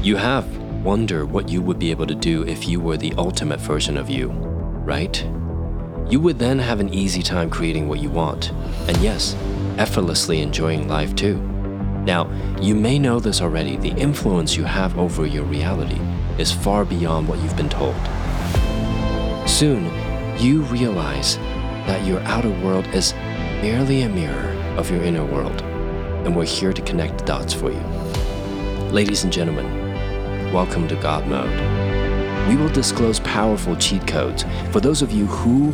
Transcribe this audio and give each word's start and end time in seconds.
You 0.00 0.14
have 0.16 0.46
wondered 0.84 1.26
what 1.26 1.48
you 1.48 1.60
would 1.60 1.80
be 1.80 1.90
able 1.90 2.06
to 2.06 2.14
do 2.14 2.44
if 2.44 2.68
you 2.68 2.78
were 2.78 2.96
the 2.96 3.12
ultimate 3.18 3.58
version 3.58 3.96
of 3.96 4.08
you, 4.08 4.28
right? 4.28 5.22
You 6.08 6.20
would 6.20 6.38
then 6.38 6.60
have 6.60 6.78
an 6.78 6.94
easy 6.94 7.20
time 7.20 7.50
creating 7.50 7.88
what 7.88 7.98
you 7.98 8.08
want, 8.08 8.52
and 8.86 8.96
yes, 8.98 9.34
effortlessly 9.76 10.40
enjoying 10.40 10.88
life 10.88 11.16
too. 11.16 11.36
Now, 12.04 12.30
you 12.60 12.76
may 12.76 12.98
know 12.98 13.18
this 13.18 13.42
already 13.42 13.76
the 13.76 13.90
influence 13.90 14.56
you 14.56 14.62
have 14.64 14.96
over 14.96 15.26
your 15.26 15.44
reality 15.44 16.00
is 16.38 16.52
far 16.52 16.84
beyond 16.84 17.28
what 17.28 17.40
you've 17.40 17.56
been 17.56 17.68
told. 17.68 17.96
Soon, 19.48 19.84
you 20.38 20.62
realize 20.62 21.36
that 21.86 22.06
your 22.06 22.20
outer 22.20 22.50
world 22.64 22.86
is 22.94 23.14
merely 23.60 24.02
a 24.02 24.08
mirror 24.08 24.52
of 24.78 24.90
your 24.92 25.02
inner 25.02 25.24
world, 25.24 25.60
and 26.24 26.36
we're 26.36 26.46
here 26.46 26.72
to 26.72 26.82
connect 26.82 27.18
the 27.18 27.24
dots 27.24 27.52
for 27.52 27.72
you. 27.72 27.82
Ladies 28.90 29.24
and 29.24 29.32
gentlemen, 29.32 29.77
welcome 30.52 30.88
to 30.88 30.96
God 30.96 31.26
Mode. 31.26 32.48
We 32.48 32.56
will 32.56 32.70
disclose 32.70 33.20
powerful 33.20 33.76
cheat 33.76 34.06
codes 34.06 34.46
for 34.70 34.80
those 34.80 35.02
of 35.02 35.12
you 35.12 35.26
who 35.26 35.72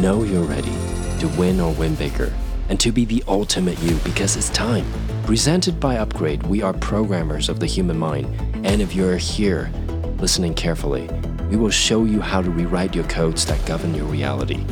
know 0.00 0.22
you're 0.22 0.44
ready 0.44 0.72
to 1.18 1.28
win 1.36 1.58
or 1.58 1.74
win 1.74 1.96
bigger 1.96 2.32
and 2.68 2.78
to 2.78 2.92
be 2.92 3.04
the 3.04 3.24
ultimate 3.26 3.80
you 3.82 3.96
because 4.04 4.36
it's 4.36 4.48
time. 4.50 4.86
Presented 5.24 5.80
by 5.80 5.96
Upgrade, 5.96 6.44
we 6.44 6.62
are 6.62 6.72
programmers 6.72 7.48
of 7.48 7.58
the 7.58 7.66
human 7.66 7.98
mind, 7.98 8.26
and 8.64 8.80
if 8.80 8.94
you're 8.94 9.16
here 9.16 9.72
listening 10.18 10.54
carefully, 10.54 11.08
we 11.50 11.56
will 11.56 11.70
show 11.70 12.04
you 12.04 12.20
how 12.20 12.40
to 12.40 12.50
rewrite 12.50 12.94
your 12.94 13.04
codes 13.04 13.44
that 13.46 13.64
govern 13.66 13.92
your 13.92 14.06
reality. 14.06 14.64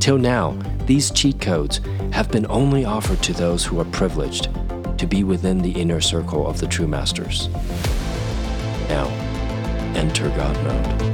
Till 0.00 0.18
now, 0.18 0.58
these 0.86 1.12
cheat 1.12 1.40
codes 1.40 1.80
have 2.12 2.32
been 2.32 2.46
only 2.48 2.84
offered 2.84 3.22
to 3.22 3.32
those 3.32 3.64
who 3.64 3.78
are 3.78 3.84
privileged 3.86 4.48
to 4.98 5.06
be 5.06 5.22
within 5.22 5.58
the 5.58 5.70
inner 5.70 6.00
circle 6.00 6.48
of 6.48 6.58
the 6.58 6.66
true 6.66 6.88
masters. 6.88 7.48
Now, 8.88 9.06
enter 9.94 10.28
God 10.30 10.56
mode. 10.64 11.08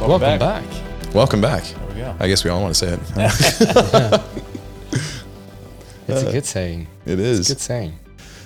Welcome, 0.00 0.38
back. 0.38 0.64
Welcome 1.14 1.40
back. 1.40 1.62
There 1.64 1.88
we 1.88 1.94
go. 1.94 2.16
I 2.20 2.28
guess 2.28 2.44
we 2.44 2.50
all 2.50 2.60
want 2.60 2.74
to 2.74 2.78
say 2.78 2.94
it. 2.94 4.20
It's 6.06 6.22
a 6.22 6.28
uh, 6.28 6.32
good 6.32 6.44
saying. 6.44 6.86
it 7.06 7.18
It's 7.18 7.48
a 7.48 7.54
good 7.54 7.60
saying. 7.60 7.98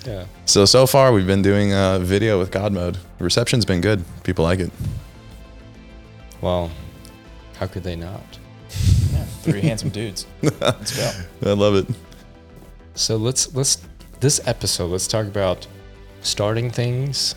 Yeah. 0.07 0.27
So 0.47 0.65
so 0.65 0.87
far 0.87 1.13
we've 1.13 1.27
been 1.27 1.43
doing 1.43 1.73
a 1.73 1.99
video 2.01 2.39
with 2.39 2.51
God 2.53 2.73
mode. 2.73 2.99
Reception's 3.19 3.65
been 3.65 3.81
good. 3.81 4.05
People 4.23 4.45
like 4.45 4.61
it. 4.61 4.71
Well, 6.41 6.71
how 7.59 7.67
could 7.67 7.83
they 7.83 7.97
not? 7.97 8.23
Yeah, 9.13 9.25
three 9.43 9.63
handsome 9.63 9.89
dudes. 9.89 10.27
Let's 10.43 10.97
go. 10.97 11.51
I 11.51 11.55
love 11.55 11.75
it. 11.75 11.87
So 12.95 13.17
let's 13.17 13.53
let's 13.55 13.79
this 14.21 14.41
episode 14.47 14.91
let's 14.91 15.09
talk 15.09 15.27
about 15.27 15.67
starting 16.23 16.71
things, 16.71 17.35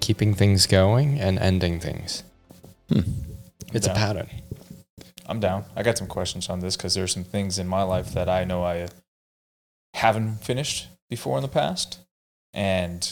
keeping 0.00 0.34
things 0.34 0.66
going, 0.66 1.18
and 1.18 1.38
ending 1.38 1.80
things. 1.80 2.24
Hmm. 2.88 3.00
It's 3.72 3.86
a 3.86 3.90
Yeah. 3.90 3.94
pattern. 3.96 4.30
I'm 5.26 5.40
down. 5.40 5.64
I 5.76 5.82
got 5.82 5.98
some 5.98 6.06
questions 6.06 6.48
on 6.48 6.60
this 6.60 6.76
because 6.76 6.94
there's 6.94 7.12
some 7.12 7.24
things 7.24 7.58
in 7.58 7.68
my 7.68 7.82
life 7.82 8.12
that 8.12 8.28
I 8.28 8.44
know 8.44 8.64
I 8.64 8.88
haven't 9.94 10.38
finished 10.44 10.88
before 11.10 11.36
in 11.36 11.42
the 11.42 11.48
past. 11.48 11.98
And 12.54 13.08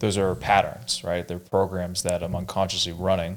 those 0.00 0.18
are 0.18 0.34
patterns, 0.34 1.04
right? 1.04 1.26
They're 1.26 1.38
programs 1.38 2.02
that 2.02 2.22
I'm 2.22 2.34
unconsciously 2.34 2.92
running. 2.92 3.36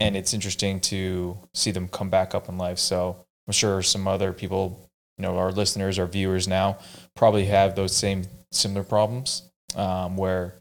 And 0.00 0.16
it's 0.16 0.34
interesting 0.34 0.80
to 0.82 1.38
see 1.54 1.70
them 1.70 1.88
come 1.88 2.10
back 2.10 2.34
up 2.34 2.48
in 2.48 2.58
life. 2.58 2.78
So 2.78 3.24
I'm 3.46 3.52
sure 3.52 3.82
some 3.82 4.06
other 4.06 4.32
people, 4.32 4.90
you 5.18 5.22
know, 5.22 5.38
our 5.38 5.52
listeners, 5.52 5.98
our 5.98 6.06
viewers 6.06 6.46
now 6.46 6.78
probably 7.16 7.46
have 7.46 7.76
those 7.76 7.96
same 7.96 8.24
similar 8.50 8.82
problems 8.82 9.42
um, 9.76 10.16
where 10.16 10.54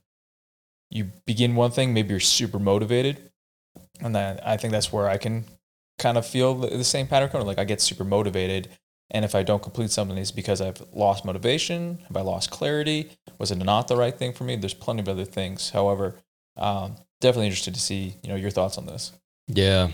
you 0.89 1.06
begin 1.25 1.56
one 1.56 1.72
thing, 1.72 1.94
maybe 1.94 2.09
you're 2.09 2.19
super 2.19 2.59
motivated. 2.59 3.31
And 4.02 4.16
then 4.16 4.39
I 4.44 4.58
think 4.58 4.72
that's 4.72 4.91
where 4.91 5.09
I 5.09 5.17
can 5.17 5.45
kind 5.97 6.18
of 6.18 6.25
feel 6.25 6.56
the, 6.56 6.68
the 6.69 6.84
same 6.84 7.07
pattern 7.07 7.29
coming. 7.29 7.47
Like 7.47 7.59
I 7.59 7.63
get 7.63 7.81
super 7.81 8.03
motivated, 8.03 8.69
and 9.12 9.25
if 9.25 9.35
I 9.35 9.44
don't 9.44 9.62
complete 9.62 9.91
something, 9.91 10.18
it's 10.18 10.31
because 10.31 10.62
I've 10.62 10.81
lost 10.94 11.25
motivation. 11.25 12.00
Have 12.07 12.18
I 12.18 12.22
lost 12.22 12.51
clarity? 12.51 13.12
Was 13.38 13.51
it 13.51 13.57
not 13.57 13.88
the 13.88 13.97
right 13.97 14.16
thing 14.16 14.34
for 14.34 14.44
me? 14.44 14.56
There's 14.56 14.74
plenty 14.74 15.01
of 15.01 15.09
other 15.09 15.25
things. 15.25 15.72
However, 15.72 16.16
um, 16.57 16.95
definitely 17.22 17.47
interested 17.47 17.74
to 17.74 17.79
see 17.79 18.16
you 18.24 18.29
know 18.29 18.35
your 18.35 18.51
thoughts 18.51 18.78
on 18.78 18.85
this. 18.85 19.12
Yeah. 19.47 19.90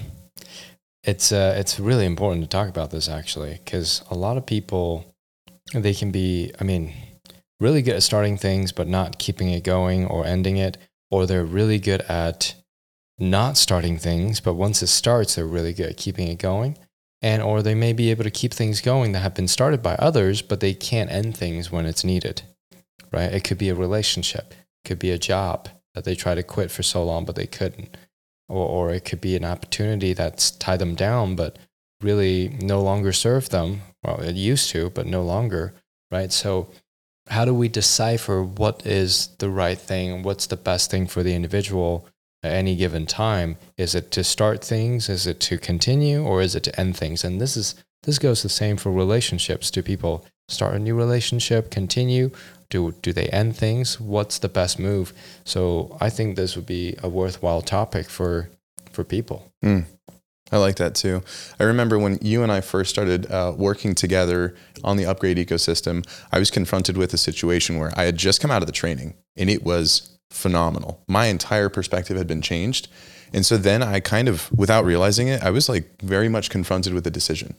It's 1.04 1.32
uh 1.32 1.56
it's 1.58 1.80
really 1.80 2.06
important 2.06 2.44
to 2.44 2.50
talk 2.50 2.68
about 2.68 2.92
this 2.92 3.08
actually 3.08 3.60
cuz 3.66 4.04
a 4.10 4.16
lot 4.16 4.38
of 4.38 4.46
people 4.46 5.15
they 5.74 5.94
can 5.94 6.12
be 6.12 6.52
I 6.60 6.64
mean 6.64 6.94
really 7.60 7.82
good 7.82 7.96
at 7.96 8.04
starting 8.04 8.38
things 8.38 8.72
but 8.72 8.88
not 8.88 9.20
keeping 9.20 9.50
it 9.50 9.64
going 9.64 10.06
or 10.06 10.26
ending 10.26 10.58
it 10.58 10.78
or 11.10 11.26
they're 11.26 11.46
really 11.46 11.80
good 11.80 12.02
at 12.02 12.56
not 13.18 13.58
starting 13.58 13.98
things 13.98 14.40
but 14.40 14.54
once 14.56 14.84
it 14.84 14.88
starts 14.88 15.36
they're 15.36 15.46
really 15.46 15.74
good 15.74 15.90
at 15.90 15.98
keeping 15.98 16.28
it 16.28 16.38
going 16.38 16.78
and 17.26 17.42
or 17.42 17.64
they 17.64 17.74
may 17.74 17.92
be 17.92 18.12
able 18.12 18.24
to 18.24 18.30
keep 18.30 18.54
things 18.54 18.82
going 18.82 19.12
that 19.12 19.22
have 19.22 19.34
been 19.34 19.48
started 19.48 19.82
by 19.82 19.96
others 19.96 20.44
but 20.44 20.60
they 20.60 20.76
can't 20.76 21.12
end 21.12 21.36
things 21.36 21.72
when 21.72 21.86
it's 21.88 22.04
needed. 22.04 22.44
Right? 23.12 23.34
It 23.34 23.44
could 23.44 23.58
be 23.58 23.70
a 23.70 23.76
relationship, 23.76 24.52
it 24.52 24.88
could 24.88 25.00
be 25.00 25.10
a 25.10 25.18
job 25.18 25.70
that 25.96 26.04
they 26.04 26.14
try 26.14 26.36
to 26.36 26.44
quit 26.44 26.70
for 26.70 26.84
so 26.84 27.04
long 27.04 27.26
but 27.26 27.36
they 27.36 27.48
couldn't 27.48 27.98
or, 28.48 28.68
or 28.68 28.92
it 28.92 29.06
could 29.06 29.22
be 29.22 29.36
an 29.36 29.46
opportunity 29.46 30.14
that's 30.14 30.52
tied 30.52 30.80
them 30.80 30.94
down 30.94 31.36
but 31.36 31.58
really 32.02 32.50
no 32.62 32.82
longer 32.82 33.14
serve 33.14 33.50
them. 33.50 33.82
Well 34.04 34.22
it 34.22 34.36
used 34.36 34.70
to 34.72 34.90
but 34.90 35.06
no 35.08 35.22
longer 35.22 35.74
right? 36.12 36.32
So 36.32 36.70
how 37.28 37.44
do 37.46 37.54
we 37.54 37.68
decipher 37.68 38.44
what 38.44 38.86
is 38.86 39.30
the 39.40 39.50
right 39.50 39.80
thing 39.80 40.22
what's 40.22 40.48
the 40.48 40.58
best 40.58 40.92
thing 40.92 41.08
for 41.08 41.24
the 41.24 41.34
individual 41.34 42.08
at 42.44 42.54
any 42.54 42.76
given 42.76 43.06
time? 43.06 43.58
Is 43.78 43.96
it 43.96 44.12
to 44.12 44.24
start 44.24 44.64
things? 44.64 45.10
Is 45.10 45.26
it 45.26 45.40
to 45.42 45.58
continue? 45.58 46.24
Or 46.24 46.42
is 46.42 46.56
it 46.56 46.64
to 46.64 46.80
end 46.80 46.96
things? 46.96 47.24
And 47.24 47.42
this 47.42 47.58
is 47.58 47.76
this 48.04 48.20
goes 48.20 48.44
the 48.44 48.50
same 48.50 48.78
for 48.78 48.92
relationships. 48.92 49.72
Do 49.72 49.82
people 49.82 50.26
start 50.48 50.76
a 50.76 50.80
new 50.80 50.96
relationship 50.96 51.72
continue? 51.72 52.30
Do 52.70 52.94
do 53.02 53.12
they 53.12 53.28
end 53.28 53.58
things? 53.58 54.00
What's 54.00 54.40
the 54.40 54.50
best 54.50 54.80
move? 54.80 55.14
So 55.44 55.98
i 56.00 56.10
think 56.10 56.36
this 56.36 56.56
would 56.56 56.68
be 56.68 56.96
a 57.02 57.10
worthwhile 57.10 57.62
topic 57.62 58.10
for 58.10 58.50
for 58.92 59.04
people. 59.04 59.52
Mm. 59.64 59.86
I 60.56 60.58
like 60.58 60.78
that 60.78 60.96
too. 60.96 61.22
I 61.60 61.64
remember 61.64 62.00
when 62.00 62.18
you 62.22 62.42
and 62.42 62.50
I 62.50 62.62
first 62.62 62.90
started 62.90 63.30
uh, 63.30 63.54
working 63.58 63.94
together 63.94 64.56
on 64.86 64.96
the 64.96 65.06
upgrade 65.06 65.36
ecosystem, 65.36 66.08
I 66.32 66.40
was 66.40 66.50
confronted 66.50 66.96
with 66.96 67.14
a 67.14 67.18
situation 67.18 67.78
where 67.78 67.92
I 67.98 68.04
had 68.04 68.16
just 68.16 68.40
come 68.40 68.52
out 68.52 68.62
of 68.62 68.68
the 68.68 68.72
training 68.72 69.16
and 69.36 69.50
it 69.50 69.64
was 69.64 70.18
phenomenal. 70.30 71.04
My 71.08 71.26
entire 71.26 71.68
perspective 71.68 72.16
had 72.16 72.28
been 72.28 72.42
changed. 72.42 72.88
And 73.34 73.46
so 73.46 73.58
then 73.58 73.84
I 73.84 74.00
kind 74.00 74.30
of, 74.30 74.50
without 74.54 74.86
realizing 74.86 75.28
it, 75.28 75.44
I 75.44 75.50
was 75.50 75.68
like 75.68 76.02
very 76.02 76.30
much 76.30 76.50
confronted 76.50 76.94
with 76.94 77.06
a 77.06 77.12
decision. 77.12 77.56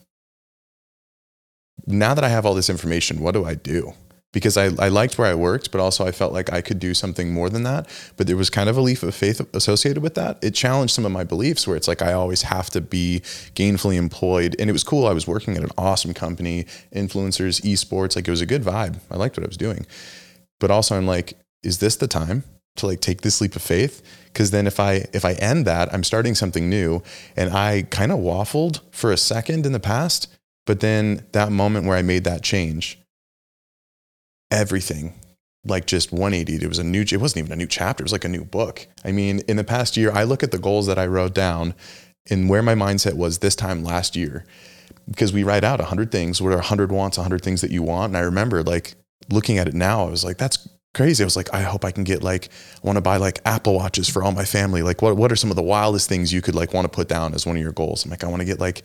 Now 1.86 2.14
that 2.14 2.24
I 2.24 2.30
have 2.30 2.46
all 2.46 2.54
this 2.54 2.70
information, 2.70 3.20
what 3.20 3.32
do 3.32 3.44
I 3.44 3.54
do? 3.54 3.92
Because 4.36 4.58
I, 4.58 4.64
I 4.78 4.88
liked 4.88 5.16
where 5.16 5.26
I 5.26 5.34
worked, 5.34 5.70
but 5.70 5.80
also 5.80 6.06
I 6.06 6.12
felt 6.12 6.34
like 6.34 6.52
I 6.52 6.60
could 6.60 6.78
do 6.78 6.92
something 6.92 7.32
more 7.32 7.48
than 7.48 7.62
that. 7.62 7.88
But 8.18 8.26
there 8.26 8.36
was 8.36 8.50
kind 8.50 8.68
of 8.68 8.76
a 8.76 8.82
leap 8.82 9.02
of 9.02 9.14
faith 9.14 9.40
associated 9.54 10.02
with 10.02 10.14
that. 10.16 10.38
It 10.44 10.50
challenged 10.50 10.92
some 10.92 11.06
of 11.06 11.10
my 11.10 11.24
beliefs 11.24 11.66
where 11.66 11.74
it's 11.74 11.88
like 11.88 12.02
I 12.02 12.12
always 12.12 12.42
have 12.42 12.68
to 12.72 12.82
be 12.82 13.20
gainfully 13.54 13.96
employed. 13.96 14.54
And 14.58 14.68
it 14.68 14.74
was 14.74 14.84
cool. 14.84 15.06
I 15.06 15.14
was 15.14 15.26
working 15.26 15.56
at 15.56 15.62
an 15.62 15.70
awesome 15.78 16.12
company, 16.12 16.66
influencers, 16.94 17.62
esports. 17.62 18.14
Like 18.14 18.28
it 18.28 18.30
was 18.30 18.42
a 18.42 18.46
good 18.46 18.62
vibe. 18.62 18.98
I 19.10 19.16
liked 19.16 19.38
what 19.38 19.44
I 19.44 19.48
was 19.48 19.56
doing. 19.56 19.86
But 20.60 20.70
also 20.70 20.98
I'm 20.98 21.06
like, 21.06 21.38
is 21.62 21.78
this 21.78 21.96
the 21.96 22.06
time 22.06 22.44
to 22.76 22.86
like 22.86 23.00
take 23.00 23.22
this 23.22 23.40
leap 23.40 23.56
of 23.56 23.62
faith? 23.62 24.02
Because 24.26 24.50
then 24.50 24.66
if 24.66 24.78
I 24.78 25.06
if 25.14 25.24
I 25.24 25.32
end 25.32 25.64
that, 25.64 25.90
I'm 25.94 26.04
starting 26.04 26.34
something 26.34 26.68
new. 26.68 27.02
And 27.36 27.54
I 27.54 27.86
kind 27.88 28.12
of 28.12 28.18
waffled 28.18 28.80
for 28.90 29.10
a 29.10 29.16
second 29.16 29.64
in 29.64 29.72
the 29.72 29.80
past. 29.80 30.28
But 30.66 30.80
then 30.80 31.24
that 31.32 31.50
moment 31.50 31.86
where 31.86 31.96
I 31.96 32.02
made 32.02 32.24
that 32.24 32.42
change, 32.42 32.98
everything 34.50 35.14
like 35.64 35.86
just 35.86 36.12
180 36.12 36.64
it 36.64 36.68
was 36.68 36.78
a 36.78 36.84
new 36.84 37.02
it 37.02 37.16
wasn't 37.16 37.38
even 37.38 37.52
a 37.52 37.56
new 37.56 37.66
chapter 37.66 38.02
it 38.02 38.04
was 38.04 38.12
like 38.12 38.24
a 38.24 38.28
new 38.28 38.44
book. 38.44 38.86
I 39.04 39.12
mean 39.12 39.40
in 39.48 39.56
the 39.56 39.64
past 39.64 39.96
year 39.96 40.12
i 40.12 40.22
look 40.22 40.42
at 40.42 40.52
the 40.52 40.58
goals 40.58 40.86
that 40.86 40.98
i 40.98 41.06
wrote 41.06 41.34
down 41.34 41.74
and 42.30 42.48
where 42.48 42.62
my 42.62 42.74
mindset 42.74 43.14
was 43.14 43.38
this 43.38 43.56
time 43.56 43.82
last 43.82 44.14
year 44.16 44.44
because 45.10 45.32
we 45.32 45.42
write 45.42 45.64
out 45.64 45.80
100 45.80 46.12
things 46.12 46.40
what 46.40 46.52
are 46.52 46.56
100 46.56 46.92
wants 46.92 47.18
100 47.18 47.42
things 47.42 47.60
that 47.60 47.70
you 47.70 47.82
want 47.82 48.10
and 48.10 48.16
i 48.16 48.20
remember 48.20 48.62
like 48.62 48.94
looking 49.30 49.58
at 49.58 49.66
it 49.66 49.74
now 49.74 50.06
i 50.06 50.10
was 50.10 50.24
like 50.24 50.38
that's 50.38 50.68
crazy. 50.96 51.22
I 51.22 51.26
was 51.26 51.36
like 51.36 51.52
i 51.52 51.60
hope 51.60 51.84
i 51.84 51.90
can 51.90 52.04
get 52.04 52.22
like 52.22 52.48
i 52.82 52.86
want 52.86 52.96
to 52.96 53.02
buy 53.02 53.18
like 53.18 53.40
apple 53.44 53.74
watches 53.74 54.08
for 54.08 54.24
all 54.24 54.32
my 54.32 54.46
family. 54.46 54.82
Like 54.82 55.02
what, 55.02 55.16
what 55.16 55.30
are 55.30 55.36
some 55.36 55.50
of 55.50 55.56
the 55.56 55.62
wildest 55.62 56.08
things 56.08 56.32
you 56.32 56.40
could 56.40 56.54
like 56.54 56.72
want 56.72 56.86
to 56.86 56.88
put 56.88 57.06
down 57.06 57.34
as 57.34 57.44
one 57.44 57.54
of 57.54 57.62
your 57.62 57.72
goals? 57.72 58.04
I'm 58.04 58.10
like 58.10 58.24
i 58.24 58.28
want 58.28 58.40
to 58.40 58.46
get 58.46 58.58
like 58.58 58.82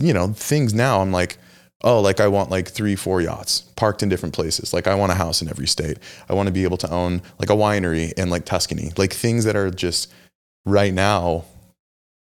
you 0.00 0.12
know 0.12 0.28
things 0.32 0.74
now. 0.74 1.00
I'm 1.00 1.12
like 1.12 1.38
oh, 1.84 2.00
like 2.00 2.18
I 2.18 2.26
want 2.26 2.50
like 2.50 2.68
three, 2.68 2.96
four 2.96 3.20
yachts 3.20 3.60
parked 3.76 4.02
in 4.02 4.08
different 4.08 4.34
places. 4.34 4.72
Like 4.72 4.86
I 4.86 4.94
want 4.94 5.12
a 5.12 5.14
house 5.14 5.42
in 5.42 5.48
every 5.48 5.66
state. 5.66 5.98
I 6.28 6.34
want 6.34 6.48
to 6.48 6.52
be 6.52 6.64
able 6.64 6.78
to 6.78 6.90
own 6.90 7.22
like 7.38 7.50
a 7.50 7.54
winery 7.54 8.12
in 8.14 8.30
like 8.30 8.46
Tuscany, 8.46 8.90
like 8.96 9.12
things 9.12 9.44
that 9.44 9.54
are 9.54 9.70
just 9.70 10.12
right 10.64 10.92
now 10.92 11.44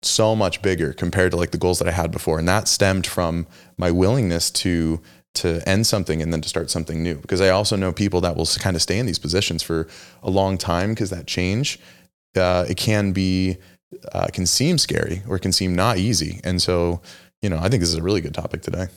so 0.03 0.35
much 0.35 0.62
bigger 0.62 0.95
compared 0.95 1.31
to 1.33 1.37
like 1.37 1.51
the 1.51 1.59
goals 1.59 1.79
that 1.79 1.87
I 1.87 1.93
had 1.93 2.11
before. 2.11 2.39
And 2.39 2.49
that 2.49 2.69
stemmed 2.69 3.07
from 3.07 3.47
my 3.77 3.91
willingness 3.91 4.51
to 4.53 5.01
to 5.33 5.62
end 5.69 5.87
something 5.87 6.21
and 6.21 6.33
then 6.33 6.41
to 6.41 6.49
start 6.49 6.71
something 6.71 7.03
new. 7.03 7.15
Because 7.17 7.41
I 7.41 7.51
also 7.51 7.77
know 7.77 7.93
people 7.93 8.21
that 8.23 8.35
will 8.37 8.47
kind 8.47 8.75
of 8.75 8.83
stay 8.83 8.99
in 8.99 9.07
these 9.07 9.19
positions 9.19 9.62
for 9.62 9.87
a 10.25 10.31
long 10.31 10.59
time 10.59 10.91
because 10.91 11.11
that 11.11 11.29
change, 11.29 11.79
uh, 12.37 12.65
it 12.69 12.77
can 12.77 13.12
be, 13.12 13.57
uh, 14.11 14.27
can 14.33 14.45
seem 14.45 14.77
scary 14.77 15.23
or 15.29 15.39
can 15.39 15.53
seem 15.53 15.75
not 15.77 15.99
easy. 15.99 16.41
And 16.43 16.61
so, 16.61 17.01
you 17.43 17.49
know, 17.49 17.59
I 17.59 17.69
think 17.69 17.81
this 17.81 17.91
is 17.91 17.95
a 17.95 18.03
really 18.03 18.21
good 18.21 18.35
topic 18.35 18.62
today. 18.62 18.89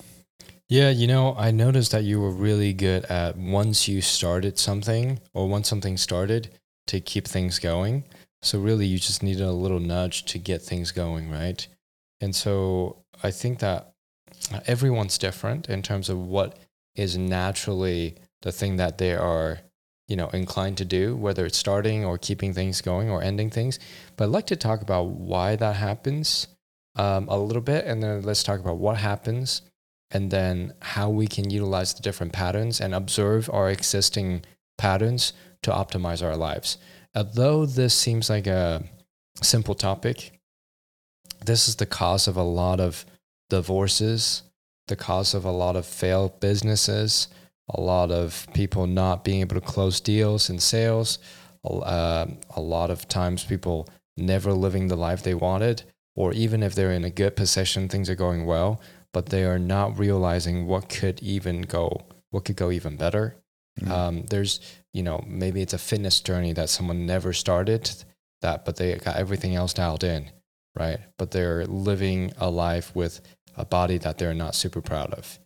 Yeah, 0.69 0.89
you 0.89 1.07
know, 1.07 1.35
I 1.37 1.51
noticed 1.51 1.91
that 1.91 2.03
you 2.03 2.19
were 2.19 2.31
really 2.31 2.73
good 2.73 3.05
at 3.05 3.37
once 3.37 3.87
you 3.87 4.01
started 4.01 4.57
something 4.57 5.19
or 5.33 5.47
once 5.47 5.69
something 5.69 5.97
started 5.97 6.49
to 6.87 6.99
keep 6.99 7.27
things 7.27 7.59
going. 7.59 8.05
So 8.41 8.59
really 8.59 8.85
you 8.85 8.97
just 8.97 9.23
needed 9.23 9.43
a 9.43 9.51
little 9.51 9.79
nudge 9.79 10.25
to 10.25 10.39
get 10.39 10.61
things 10.61 10.91
going, 10.91 11.29
right? 11.29 11.65
And 12.21 12.35
so 12.35 13.03
I 13.21 13.31
think 13.31 13.59
that 13.59 13.91
everyone's 14.65 15.17
different 15.17 15.69
in 15.69 15.81
terms 15.81 16.09
of 16.09 16.17
what 16.17 16.57
is 16.95 17.17
naturally 17.17 18.15
the 18.41 18.51
thing 18.51 18.77
that 18.77 18.97
they 18.97 19.13
are, 19.15 19.59
you 20.07 20.15
know, 20.15 20.29
inclined 20.29 20.77
to 20.77 20.85
do, 20.85 21.15
whether 21.15 21.45
it's 21.45 21.57
starting 21.57 22.03
or 22.03 22.17
keeping 22.17 22.53
things 22.53 22.81
going 22.81 23.09
or 23.09 23.21
ending 23.21 23.49
things. 23.49 23.79
But 24.17 24.25
I'd 24.25 24.31
like 24.31 24.47
to 24.47 24.55
talk 24.55 24.81
about 24.81 25.03
why 25.07 25.55
that 25.55 25.75
happens 25.75 26.47
um, 26.95 27.27
a 27.27 27.37
little 27.37 27.61
bit, 27.61 27.85
and 27.85 28.03
then 28.03 28.21
let's 28.21 28.43
talk 28.43 28.59
about 28.59 28.77
what 28.77 28.97
happens 28.97 29.61
and 30.13 30.29
then 30.29 30.73
how 30.81 31.09
we 31.09 31.27
can 31.27 31.49
utilize 31.49 31.93
the 31.93 32.01
different 32.01 32.31
patterns 32.31 32.79
and 32.79 32.93
observe 32.93 33.49
our 33.51 33.69
existing 33.69 34.43
patterns 34.77 35.33
to 35.63 35.71
optimize 35.71 36.23
our 36.23 36.37
lives. 36.37 36.77
Although 37.15 37.65
this 37.65 37.93
seems 37.93 38.29
like 38.29 38.47
a 38.47 38.83
simple 39.41 39.75
topic, 39.75 40.39
this 41.45 41.67
is 41.67 41.75
the 41.75 41.85
cause 41.85 42.27
of 42.27 42.37
a 42.37 42.43
lot 42.43 42.79
of 42.79 43.05
divorces, 43.49 44.43
the 44.87 44.95
cause 44.95 45.33
of 45.33 45.45
a 45.45 45.51
lot 45.51 45.75
of 45.75 45.85
failed 45.85 46.39
businesses, 46.39 47.27
a 47.69 47.81
lot 47.81 48.11
of 48.11 48.47
people 48.53 48.87
not 48.87 49.23
being 49.23 49.41
able 49.41 49.55
to 49.55 49.61
close 49.61 49.99
deals 49.99 50.49
and 50.49 50.61
sales, 50.61 51.19
uh, 51.65 52.25
a 52.55 52.61
lot 52.61 52.91
of 52.91 53.07
times 53.07 53.43
people 53.43 53.87
never 54.17 54.53
living 54.53 54.87
the 54.87 54.95
life 54.95 55.23
they 55.23 55.33
wanted, 55.33 55.83
or 56.15 56.33
even 56.33 56.61
if 56.61 56.75
they're 56.75 56.91
in 56.91 57.05
a 57.05 57.09
good 57.09 57.35
position, 57.35 57.87
things 57.87 58.09
are 58.09 58.15
going 58.15 58.45
well, 58.45 58.81
but 59.13 59.27
they 59.27 59.45
are 59.45 59.59
not 59.59 59.97
realizing 59.97 60.67
what 60.67 60.89
could 60.89 61.21
even 61.21 61.61
go, 61.61 62.01
what 62.31 62.45
could 62.45 62.55
go 62.55 62.71
even 62.71 62.97
better. 62.97 63.35
Mm-hmm. 63.79 63.91
Um, 63.91 64.25
there's, 64.25 64.59
you 64.91 65.03
know, 65.03 65.23
maybe 65.27 65.61
it's 65.61 65.73
a 65.73 65.77
fitness 65.77 66.19
journey 66.19 66.53
that 66.53 66.69
someone 66.69 67.05
never 67.05 67.31
started 67.33 67.89
that, 68.41 68.65
but 68.65 68.75
they 68.75 68.95
got 68.95 69.15
everything 69.15 69.55
else 69.55 69.73
dialed 69.73 70.03
in, 70.03 70.29
right? 70.75 70.99
But 71.17 71.31
they're 71.31 71.65
living 71.65 72.33
a 72.37 72.49
life 72.49 72.95
with 72.95 73.21
a 73.55 73.65
body 73.65 73.97
that 73.99 74.17
they're 74.17 74.33
not 74.33 74.55
super 74.55 74.81
proud 74.81 75.13
of. 75.13 75.39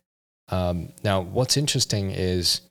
Um, 0.48 0.92
now, 1.04 1.20
what's 1.20 1.56
interesting 1.56 2.10
is, 2.10 2.62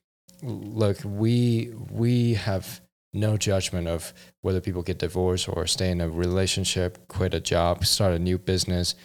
look, 0.42 0.98
we 1.04 1.74
we 1.92 2.34
have 2.36 2.82
no 3.14 3.38
judgment 3.38 3.88
of 3.88 4.14
whether 4.42 4.62
people 4.62 4.84
get 4.84 5.00
divorced 5.00 5.48
or 5.50 5.66
stay 5.66 5.92
in 5.92 6.02
a 6.02 6.10
relationship, 6.10 7.08
quit 7.08 7.34
a 7.34 7.40
job, 7.40 7.86
start 7.86 8.14
a 8.14 8.20
new 8.20 8.38
business 8.38 8.96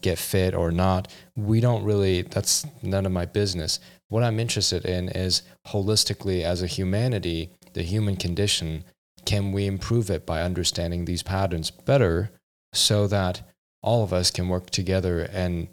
get 0.00 0.18
fit 0.18 0.54
or 0.54 0.70
not. 0.70 1.12
We 1.36 1.60
don't 1.60 1.84
really, 1.84 2.22
that's 2.22 2.66
none 2.82 3.06
of 3.06 3.12
my 3.12 3.26
business. 3.26 3.78
What 4.08 4.22
I'm 4.22 4.40
interested 4.40 4.84
in 4.84 5.08
is 5.08 5.42
holistically 5.68 6.42
as 6.42 6.62
a 6.62 6.66
humanity, 6.66 7.50
the 7.74 7.82
human 7.82 8.16
condition, 8.16 8.84
can 9.24 9.52
we 9.52 9.66
improve 9.66 10.10
it 10.10 10.26
by 10.26 10.42
understanding 10.42 11.04
these 11.04 11.22
patterns 11.22 11.70
better 11.70 12.30
so 12.72 13.06
that 13.06 13.42
all 13.82 14.02
of 14.02 14.12
us 14.12 14.30
can 14.30 14.48
work 14.48 14.70
together 14.70 15.20
and 15.32 15.68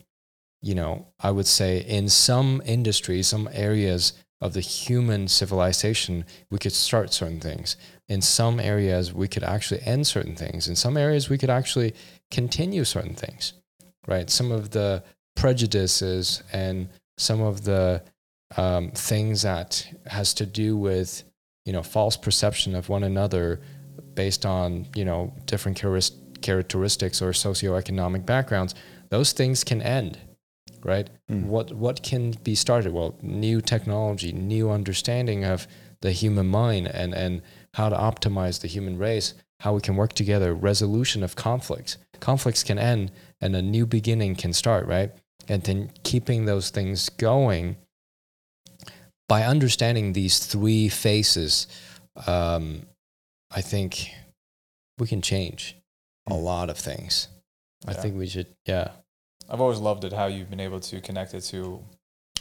you 0.62 0.76
know 0.76 1.08
i 1.22 1.32
would 1.32 1.48
say 1.48 1.80
in 1.80 2.10
some 2.10 2.62
industries 2.66 3.28
some 3.28 3.48
areas 3.54 4.14
of 4.42 4.54
the 4.54 4.62
human 4.62 5.28
civilization 5.28 6.26
we 6.50 6.58
could 6.58 6.74
start 6.74 7.14
certain 7.14 7.40
things. 7.40 7.76
In 8.08 8.22
some 8.22 8.60
areas 8.60 9.14
we 9.14 9.28
could 9.28 9.44
actually 9.44 9.82
end 9.84 10.08
certain 10.08 10.36
things. 10.36 10.68
In 10.68 10.76
some 10.76 10.98
areas 10.98 11.30
we 11.30 11.38
could 11.38 11.50
actually 11.50 11.94
continue 12.32 12.84
certain 12.84 13.16
things 13.16 13.54
right? 14.10 14.30
Some 14.30 14.52
of 14.52 14.72
the 14.72 15.04
prejudices 15.36 16.44
and 16.52 16.90
some 17.18 17.42
of 17.42 17.64
the 17.64 18.04
um, 18.58 18.92
things 18.92 19.44
that 19.44 19.88
has 20.08 20.34
to 20.34 20.46
do 20.46 20.76
with 20.76 21.24
you 21.66 21.72
know 21.72 21.84
false 21.84 22.18
perception 22.18 22.76
of 22.76 22.90
one 22.90 23.04
another 23.04 23.62
based 24.16 24.46
on 24.46 24.88
you 24.96 25.06
know 25.06 25.34
different 25.46 25.78
characteristics 26.42 27.22
or 27.22 27.32
socioeconomic 27.32 28.26
backgrounds 28.26 28.74
those 29.10 29.34
things 29.34 29.64
can 29.64 29.82
end 29.82 30.18
right 30.84 31.10
mm. 31.30 31.44
what 31.44 31.74
what 31.74 32.04
can 32.04 32.32
be 32.44 32.56
started 32.56 32.94
well 32.94 33.16
new 33.22 33.62
technology 33.62 34.32
new 34.32 34.70
understanding 34.70 35.44
of 35.44 35.68
the 36.02 36.12
human 36.12 36.48
mind 36.48 36.88
and 36.88 37.14
and 37.14 37.42
how 37.74 37.90
to 37.90 37.96
optimize 37.96 38.62
the 38.62 38.68
human 38.68 38.98
race 38.98 39.34
how 39.62 39.74
we 39.74 39.82
can 39.82 39.96
work 39.96 40.14
together 40.14 40.54
resolution 40.54 41.24
of 41.24 41.36
conflicts 41.36 41.98
conflicts 42.20 42.64
can 42.64 42.78
end 42.78 43.12
and 43.42 43.56
a 43.56 43.62
new 43.62 43.86
beginning 43.86 44.36
can 44.36 44.54
start, 44.54 44.88
right? 44.88 45.12
And 45.48 45.64
then 45.64 45.92
keeping 46.04 46.46
those 46.46 46.70
things 46.70 47.10
going 47.10 47.78
by 49.28 49.44
understanding 49.44 50.14
these 50.14 50.40
three 50.40 50.90
phases, 50.90 51.68
um, 52.28 52.84
I 53.52 53.62
think 53.62 54.10
we 54.98 55.08
can 55.08 55.22
change 55.22 55.76
a 56.30 56.34
hmm. 56.34 56.44
lot 56.44 56.70
of 56.70 56.78
things. 56.78 57.28
Yeah. 57.86 57.92
I 57.92 57.94
think 57.94 58.18
we 58.18 58.28
should, 58.28 58.48
yeah. 58.66 58.92
I've 59.50 59.62
always 59.62 59.80
loved 59.80 60.04
it 60.04 60.14
how 60.14 60.28
you've 60.28 60.50
been 60.50 60.60
able 60.60 60.80
to 60.82 61.02
connect 61.02 61.34
it 61.34 61.42
to 61.46 61.84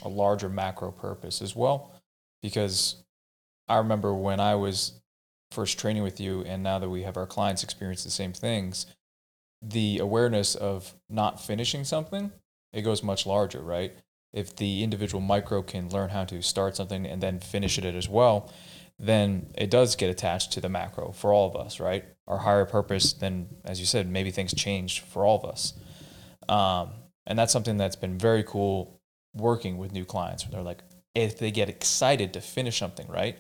a 0.03 0.09
larger 0.09 0.49
macro 0.49 0.93
purpose 0.93 1.41
as 1.41 1.57
well. 1.57 1.93
Because 2.43 3.03
I 3.69 3.79
remember 3.79 4.15
when 4.15 4.41
I 4.41 4.55
was 4.55 5.01
first 5.51 5.79
training 5.79 6.03
with 6.03 6.21
you, 6.21 6.43
and 6.43 6.63
now 6.63 6.79
that 6.79 6.91
we 6.91 7.03
have 7.03 7.17
our 7.17 7.27
clients 7.27 7.65
experience 7.65 8.05
the 8.05 8.11
same 8.11 8.33
things, 8.33 8.87
the 9.63 9.99
awareness 9.99 10.55
of 10.55 10.95
not 11.09 11.41
finishing 11.41 11.85
something, 11.85 12.31
it 12.73 12.83
goes 12.83 13.03
much 13.03 13.27
larger, 13.27 13.61
right? 13.61 13.93
If 14.33 14.55
the 14.55 14.83
individual 14.83 15.23
micro 15.23 15.63
can 15.63 15.89
learn 15.89 16.11
how 16.11 16.25
to 16.27 16.43
start 16.43 16.77
something 16.77 17.07
and 17.07 17.23
then 17.23 17.41
finish 17.41 17.79
it 17.79 17.85
as 17.85 18.09
well, 18.09 18.53
then 18.99 19.47
it 19.57 19.71
does 19.71 19.97
get 19.97 20.11
attached 20.11 20.53
to 20.53 20.61
the 20.61 20.69
macro 20.69 21.13
for 21.13 21.33
all 21.33 21.49
of 21.49 21.57
us, 21.57 21.81
right? 21.81 22.05
Our 22.27 22.39
higher 22.39 22.67
purpose, 22.67 23.15
then, 23.15 23.49
as 23.65 23.81
you 23.81 23.87
said, 23.87 24.09
maybe 24.09 24.31
things 24.31 24.53
change 24.55 25.01
for 25.01 25.25
all 25.25 25.39
of 25.39 25.45
us. 25.49 25.73
Um, 26.49 26.91
and 27.27 27.39
that's 27.39 27.53
something 27.53 27.77
that's 27.77 27.97
been 27.97 28.19
very 28.19 28.43
cool 28.43 29.01
working 29.35 29.79
with 29.79 29.93
new 29.93 30.05
clients. 30.05 30.45
Where 30.45 30.53
they're 30.53 30.63
like, 30.63 30.83
if 31.15 31.39
they 31.39 31.51
get 31.51 31.69
excited 31.69 32.33
to 32.33 32.41
finish 32.41 32.79
something, 32.79 33.07
right? 33.09 33.37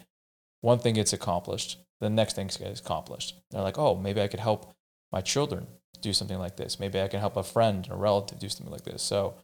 One 0.60 0.78
thing 0.78 0.94
gets 0.94 1.12
accomplished, 1.12 1.78
the 2.00 2.10
next 2.10 2.34
thing 2.34 2.49
gets 2.49 2.80
accomplished. 2.80 3.35
They're 3.50 3.62
like, 3.62 3.78
oh, 3.78 3.94
maybe 3.94 4.21
I 4.21 4.28
could 4.28 4.40
help 4.40 4.75
my 5.12 5.21
children 5.21 5.66
do 6.00 6.12
something 6.12 6.38
like 6.38 6.56
this. 6.56 6.78
Maybe 6.78 7.00
I 7.00 7.09
can 7.09 7.21
help 7.21 7.37
a 7.37 7.42
friend 7.42 7.87
or 7.90 7.97
relative 7.97 8.38
do 8.38 8.49
something 8.49 8.73
like 8.73 8.85
this. 8.85 9.02
So 9.02 9.35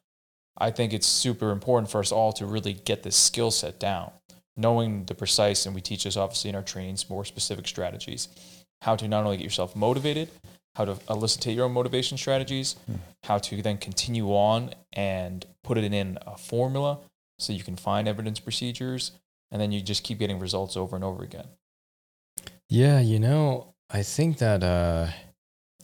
I 0.56 0.70
think 0.70 0.92
it's 0.92 1.06
super 1.06 1.50
important 1.50 1.90
for 1.90 2.00
us 2.00 2.12
all 2.12 2.32
to 2.34 2.46
really 2.46 2.72
get 2.72 3.02
this 3.02 3.16
skill 3.16 3.50
set 3.50 3.80
down, 3.80 4.12
knowing 4.56 5.04
the 5.04 5.14
precise, 5.14 5.66
and 5.66 5.74
we 5.74 5.80
teach 5.80 6.04
this 6.04 6.16
obviously 6.16 6.50
in 6.50 6.56
our 6.56 6.62
trainings, 6.62 7.10
more 7.10 7.24
specific 7.24 7.66
strategies, 7.66 8.28
how 8.82 8.94
to 8.96 9.08
not 9.08 9.24
only 9.24 9.36
get 9.36 9.44
yourself 9.44 9.74
motivated, 9.74 10.28
how 10.76 10.84
to 10.84 10.98
elicit 11.08 11.46
your 11.46 11.66
own 11.66 11.72
motivation 11.72 12.18
strategies, 12.18 12.72
hmm. 12.86 12.96
how 13.24 13.38
to 13.38 13.62
then 13.62 13.78
continue 13.78 14.28
on 14.28 14.74
and 14.92 15.46
put 15.62 15.78
it 15.78 15.92
in 15.92 16.18
a 16.26 16.36
formula 16.36 16.98
so 17.38 17.52
you 17.52 17.62
can 17.62 17.76
find 17.76 18.06
evidence 18.06 18.40
procedures, 18.40 19.12
and 19.50 19.60
then 19.60 19.72
you 19.72 19.80
just 19.80 20.04
keep 20.04 20.18
getting 20.18 20.38
results 20.38 20.76
over 20.76 20.94
and 20.96 21.04
over 21.04 21.22
again. 21.22 21.46
Yeah, 22.68 23.00
you 23.00 23.18
know, 23.18 23.74
I 23.90 24.02
think 24.02 24.38
that 24.38 24.62
uh, 24.62 25.08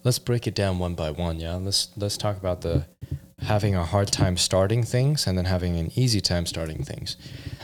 let's 0.05 0.19
break 0.19 0.47
it 0.47 0.55
down 0.55 0.79
one 0.79 0.95
by 0.95 1.11
one. 1.11 1.39
Yeah, 1.39 1.55
let's 1.57 1.89
let's 1.97 2.17
talk 2.17 2.37
about 2.37 2.63
the 2.63 2.87
having 3.41 3.75
a 3.75 3.85
hard 3.85 4.09
time 4.09 4.37
starting 4.37 4.83
things 4.83 5.27
and 5.27 5.37
then 5.37 5.47
having 5.47 5.77
an 5.77 5.91
easy 5.95 6.21
time 6.21 6.47
starting 6.47 6.85
things. 6.85 7.17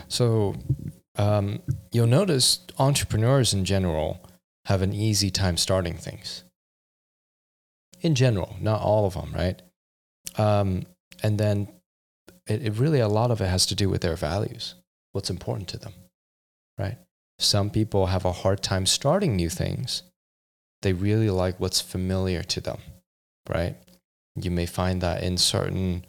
So 0.07 0.55
um, 1.17 1.59
you'll 1.91 2.07
notice 2.07 2.59
entrepreneurs 2.79 3.53
in 3.53 3.65
general 3.65 4.19
have 4.65 4.81
an 4.81 4.93
easy 4.93 5.29
time 5.29 5.57
starting 5.57 5.95
things. 5.95 6.43
In 8.01 8.15
general, 8.15 8.55
not 8.59 8.81
all 8.81 9.05
of 9.05 9.13
them, 9.13 9.31
right? 9.33 9.61
Um, 10.37 10.83
and 11.23 11.39
then 11.39 11.67
it, 12.45 12.63
it 12.63 12.73
really 12.73 12.99
a 12.99 13.07
lot 13.07 13.31
of 13.31 13.41
it 13.41 13.47
has 13.47 13.65
to 13.67 13.75
do 13.75 13.89
with 13.89 14.01
their 14.01 14.15
values, 14.15 14.75
what's 15.11 15.29
important 15.29 15.67
to 15.69 15.77
them, 15.77 15.93
right? 16.77 16.97
Some 17.39 17.69
people 17.69 18.07
have 18.07 18.25
a 18.25 18.31
hard 18.31 18.61
time 18.61 18.85
starting 18.85 19.35
new 19.35 19.49
things 19.49 20.03
they 20.81 20.93
really 20.93 21.29
like 21.29 21.59
what's 21.59 21.81
familiar 21.81 22.43
to 22.43 22.61
them, 22.61 22.77
right? 23.49 23.75
You 24.35 24.51
may 24.51 24.65
find 24.65 25.01
that 25.01 25.23
in 25.23 25.37
certain, 25.37 26.05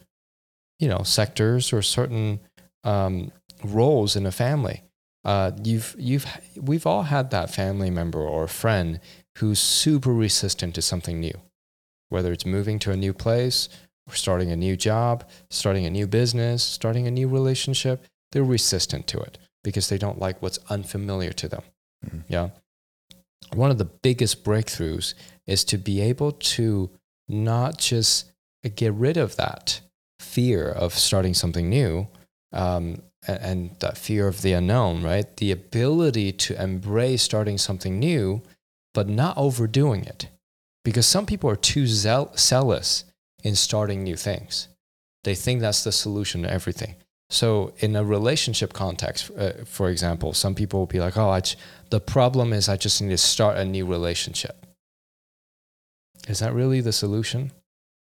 you 0.78 0.88
know, 0.88 1.02
sectors 1.02 1.72
or 1.72 1.82
certain 1.82 2.40
um, 2.84 3.32
roles 3.64 4.16
in 4.16 4.26
a 4.26 4.32
family. 4.32 4.82
Uh, 5.24 5.52
you've, 5.62 5.94
you've, 5.98 6.26
we've 6.56 6.86
all 6.86 7.04
had 7.04 7.30
that 7.30 7.52
family 7.52 7.90
member 7.90 8.20
or 8.20 8.46
friend 8.46 9.00
who's 9.38 9.58
super 9.58 10.12
resistant 10.12 10.74
to 10.74 10.82
something 10.82 11.20
new, 11.20 11.40
whether 12.08 12.32
it's 12.32 12.46
moving 12.46 12.78
to 12.80 12.90
a 12.90 12.96
new 12.96 13.12
place 13.12 13.68
or 14.08 14.14
starting 14.14 14.50
a 14.50 14.56
new 14.56 14.76
job, 14.76 15.24
starting 15.50 15.86
a 15.86 15.90
new 15.90 16.06
business, 16.06 16.62
starting 16.62 17.06
a 17.06 17.10
new 17.10 17.28
relationship. 17.28 18.04
they're 18.32 18.44
resistant 18.44 19.06
to 19.06 19.18
it 19.18 19.38
because 19.64 19.88
they 19.88 19.96
don't 19.96 20.18
like 20.18 20.42
what's 20.42 20.58
unfamiliar 20.68 21.32
to 21.32 21.48
them. 21.48 21.62
Mhm. 22.06 22.24
Yeah. 22.28 22.50
One 23.54 23.70
of 23.70 23.78
the 23.78 23.86
biggest 23.86 24.44
breakthroughs 24.44 25.14
is 25.46 25.64
to 25.64 25.78
be 25.78 26.02
able 26.02 26.32
to 26.32 26.90
not 27.26 27.78
just 27.78 28.30
get 28.74 28.92
rid 28.92 29.16
of 29.16 29.36
that 29.36 29.80
fear 30.20 30.68
of 30.70 30.92
starting 30.92 31.32
something 31.32 31.70
new 31.70 32.08
um, 32.52 33.00
and, 33.26 33.38
and 33.40 33.70
that 33.80 33.96
fear 33.96 34.28
of 34.28 34.42
the 34.42 34.52
unknown, 34.52 35.02
right? 35.02 35.36
The 35.38 35.50
ability 35.52 36.32
to 36.32 36.62
embrace 36.62 37.22
starting 37.22 37.56
something 37.56 37.98
new, 37.98 38.42
but 38.92 39.08
not 39.08 39.38
overdoing 39.38 40.04
it. 40.04 40.28
Because 40.88 41.04
some 41.04 41.26
people 41.26 41.50
are 41.50 41.62
too 41.74 41.86
zeal- 41.86 42.32
zealous 42.38 43.04
in 43.44 43.54
starting 43.54 44.02
new 44.02 44.16
things. 44.16 44.68
They 45.22 45.34
think 45.34 45.60
that's 45.60 45.84
the 45.84 45.92
solution 45.92 46.44
to 46.44 46.50
everything. 46.50 46.94
So, 47.28 47.74
in 47.80 47.94
a 47.94 48.02
relationship 48.02 48.72
context, 48.72 49.30
uh, 49.36 49.52
for 49.66 49.90
example, 49.90 50.32
some 50.32 50.54
people 50.54 50.78
will 50.80 50.86
be 50.86 50.98
like, 50.98 51.18
oh, 51.18 51.38
the 51.90 52.00
problem 52.00 52.54
is 52.54 52.70
I 52.70 52.78
just 52.78 53.02
need 53.02 53.10
to 53.10 53.18
start 53.18 53.58
a 53.58 53.66
new 53.66 53.84
relationship. 53.84 54.64
Is 56.26 56.38
that 56.38 56.54
really 56.54 56.80
the 56.80 56.94
solution? 56.94 57.52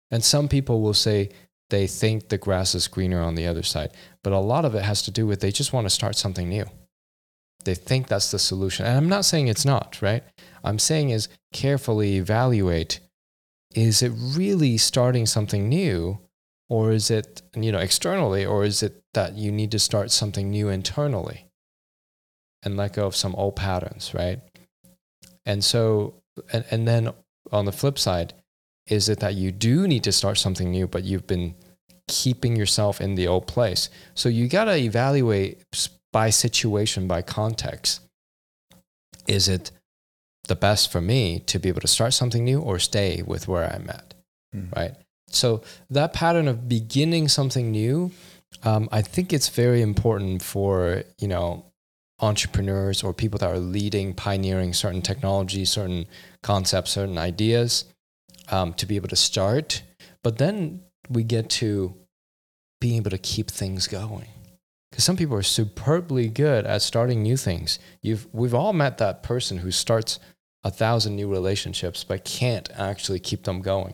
And 0.10 0.24
some 0.24 0.48
people 0.48 0.80
will 0.80 0.94
say 0.94 1.32
they 1.70 1.88
think 1.88 2.30
the 2.30 2.38
grass 2.38 2.74
is 2.74 2.88
greener 2.88 3.22
on 3.22 3.36
the 3.36 3.48
other 3.48 3.64
side. 3.64 3.92
But 4.24 4.32
a 4.32 4.40
lot 4.40 4.64
of 4.64 4.76
it 4.76 4.84
has 4.84 5.02
to 5.02 5.12
do 5.12 5.28
with 5.28 5.42
they 5.42 5.52
just 5.52 5.74
want 5.74 5.88
to 5.88 5.90
start 5.90 6.16
something 6.16 6.48
new. 6.48 6.68
They 7.68 7.76
think 7.76 8.08
that's 8.08 8.32
the 8.32 8.40
solution. 8.40 8.86
And 8.86 8.98
I'm 8.98 9.10
not 9.10 9.26
saying 9.26 9.50
it's 9.50 9.66
not, 9.66 10.02
right? 10.02 10.24
I'm 10.64 10.80
saying 10.80 11.10
is 11.10 11.28
carefully 11.54 12.16
evaluate 12.16 13.02
is 13.76 14.02
it 14.02 14.14
really 14.16 14.78
starting 14.78 15.26
something 15.26 15.68
new 15.68 16.20
or 16.70 16.92
is 16.92 17.12
it, 17.12 17.42
you 17.56 17.72
know, 17.72 17.80
externally 17.80 18.46
or 18.46 18.64
is 18.64 18.82
it 18.82 19.04
that 19.14 19.36
you 19.36 19.52
need 19.52 19.72
to 19.72 19.80
start 19.80 20.12
something 20.12 20.50
new 20.50 20.70
internally 20.70 21.46
and 22.64 22.78
let 22.78 22.94
go 22.94 23.06
of 23.06 23.16
some 23.16 23.36
old 23.36 23.58
patterns, 23.58 24.14
right? 24.14 24.40
And 25.46 25.64
so 25.64 26.16
and, 26.54 26.64
and 26.72 26.88
then 26.88 27.14
on 27.52 27.66
the 27.66 27.72
flip 27.72 28.00
side, 28.00 28.34
is 28.88 29.10
it 29.10 29.20
that 29.20 29.36
you 29.36 29.52
do 29.52 29.88
need 29.88 30.06
to 30.06 30.12
start 30.12 30.38
something 30.38 30.72
new, 30.72 30.88
but 30.88 31.04
you've 31.04 31.28
been 31.28 31.56
keeping 32.08 32.56
yourself 32.56 33.02
in 33.02 33.16
the 33.16 33.28
old 33.28 33.46
place? 33.46 33.90
So 34.14 34.30
you 34.30 34.48
got 34.48 34.66
to 34.66 34.76
evaluate 34.78 35.64
by 36.12 36.30
situation, 36.30 37.08
by 37.08 37.22
context. 37.22 38.02
Is 39.28 39.48
it 39.48 39.72
the 40.46 40.56
best 40.56 40.92
for 40.92 41.02
me 41.02 41.40
to 41.40 41.60
be 41.60 41.70
able 41.70 41.82
to 41.82 41.88
start 41.88 42.14
something 42.14 42.44
new 42.44 42.60
or 42.62 42.80
stay 42.80 43.22
with 43.26 43.48
where 43.48 43.72
I'm 43.72 43.90
at? 43.90 44.14
Hmm. 44.54 44.66
Right. 44.76 44.96
So 45.30 45.62
that 45.90 46.14
pattern 46.14 46.48
of 46.48 46.70
beginning 46.70 47.28
something 47.28 47.72
new, 47.72 48.12
um, 48.64 48.88
I 48.92 49.02
think 49.02 49.34
it's 49.34 49.50
very 49.50 49.82
important 49.82 50.42
for, 50.42 51.04
you 51.20 51.28
know, 51.28 51.66
entrepreneurs 52.20 53.04
or 53.04 53.14
people 53.14 53.38
that 53.40 53.50
are 53.50 53.60
leading, 53.60 54.14
pioneering 54.14 54.74
certain 54.74 55.02
technologies, 55.02 55.70
certain 55.70 56.06
concepts, 56.42 56.92
certain 56.92 57.18
ideas 57.18 57.86
um, 58.50 58.74
to 58.74 58.86
be 58.86 58.96
able 58.96 59.10
to 59.10 59.16
start. 59.16 59.84
But 60.24 60.38
then 60.38 60.82
we 61.10 61.24
get 61.24 61.50
to 61.62 61.94
being 62.80 62.98
able 62.98 63.12
to 63.12 63.18
keep 63.18 63.52
things 63.52 63.88
going. 63.88 64.28
Because 64.92 65.04
some 65.04 65.18
people 65.18 65.36
are 65.36 65.44
superbly 65.44 66.30
good 66.30 66.66
at 66.66 66.82
starting 66.82 67.22
new 67.22 67.38
things. 67.38 67.80
You've, 68.02 68.28
we've 68.34 68.54
all 68.54 68.74
met 68.74 68.98
that 68.98 69.24
person 69.24 69.58
who 69.58 69.72
starts 69.72 70.20
a 70.64 70.72
thousand 70.72 71.16
new 71.16 71.28
relationships 71.28 72.04
but 72.04 72.26
can't 72.26 72.70
actually 72.76 73.20
keep 73.20 73.44
them 73.44 73.62
going. 73.62 73.94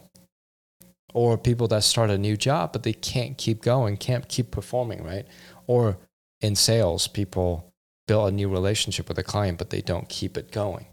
Or 1.13 1.37
people 1.37 1.67
that 1.67 1.83
start 1.83 2.09
a 2.09 2.17
new 2.17 2.37
job 2.37 2.73
but 2.73 2.83
they 2.83 2.93
can't 2.93 3.37
keep 3.37 3.61
going, 3.61 3.97
can't 3.97 4.27
keep 4.27 4.51
performing, 4.51 5.03
right? 5.03 5.27
Or 5.67 5.97
in 6.41 6.55
sales, 6.55 7.07
people 7.07 7.73
build 8.07 8.29
a 8.29 8.35
new 8.35 8.49
relationship 8.49 9.07
with 9.07 9.17
a 9.17 9.23
client 9.23 9.57
but 9.57 9.69
they 9.69 9.81
don't 9.81 10.09
keep 10.09 10.37
it 10.37 10.51
going. 10.51 10.87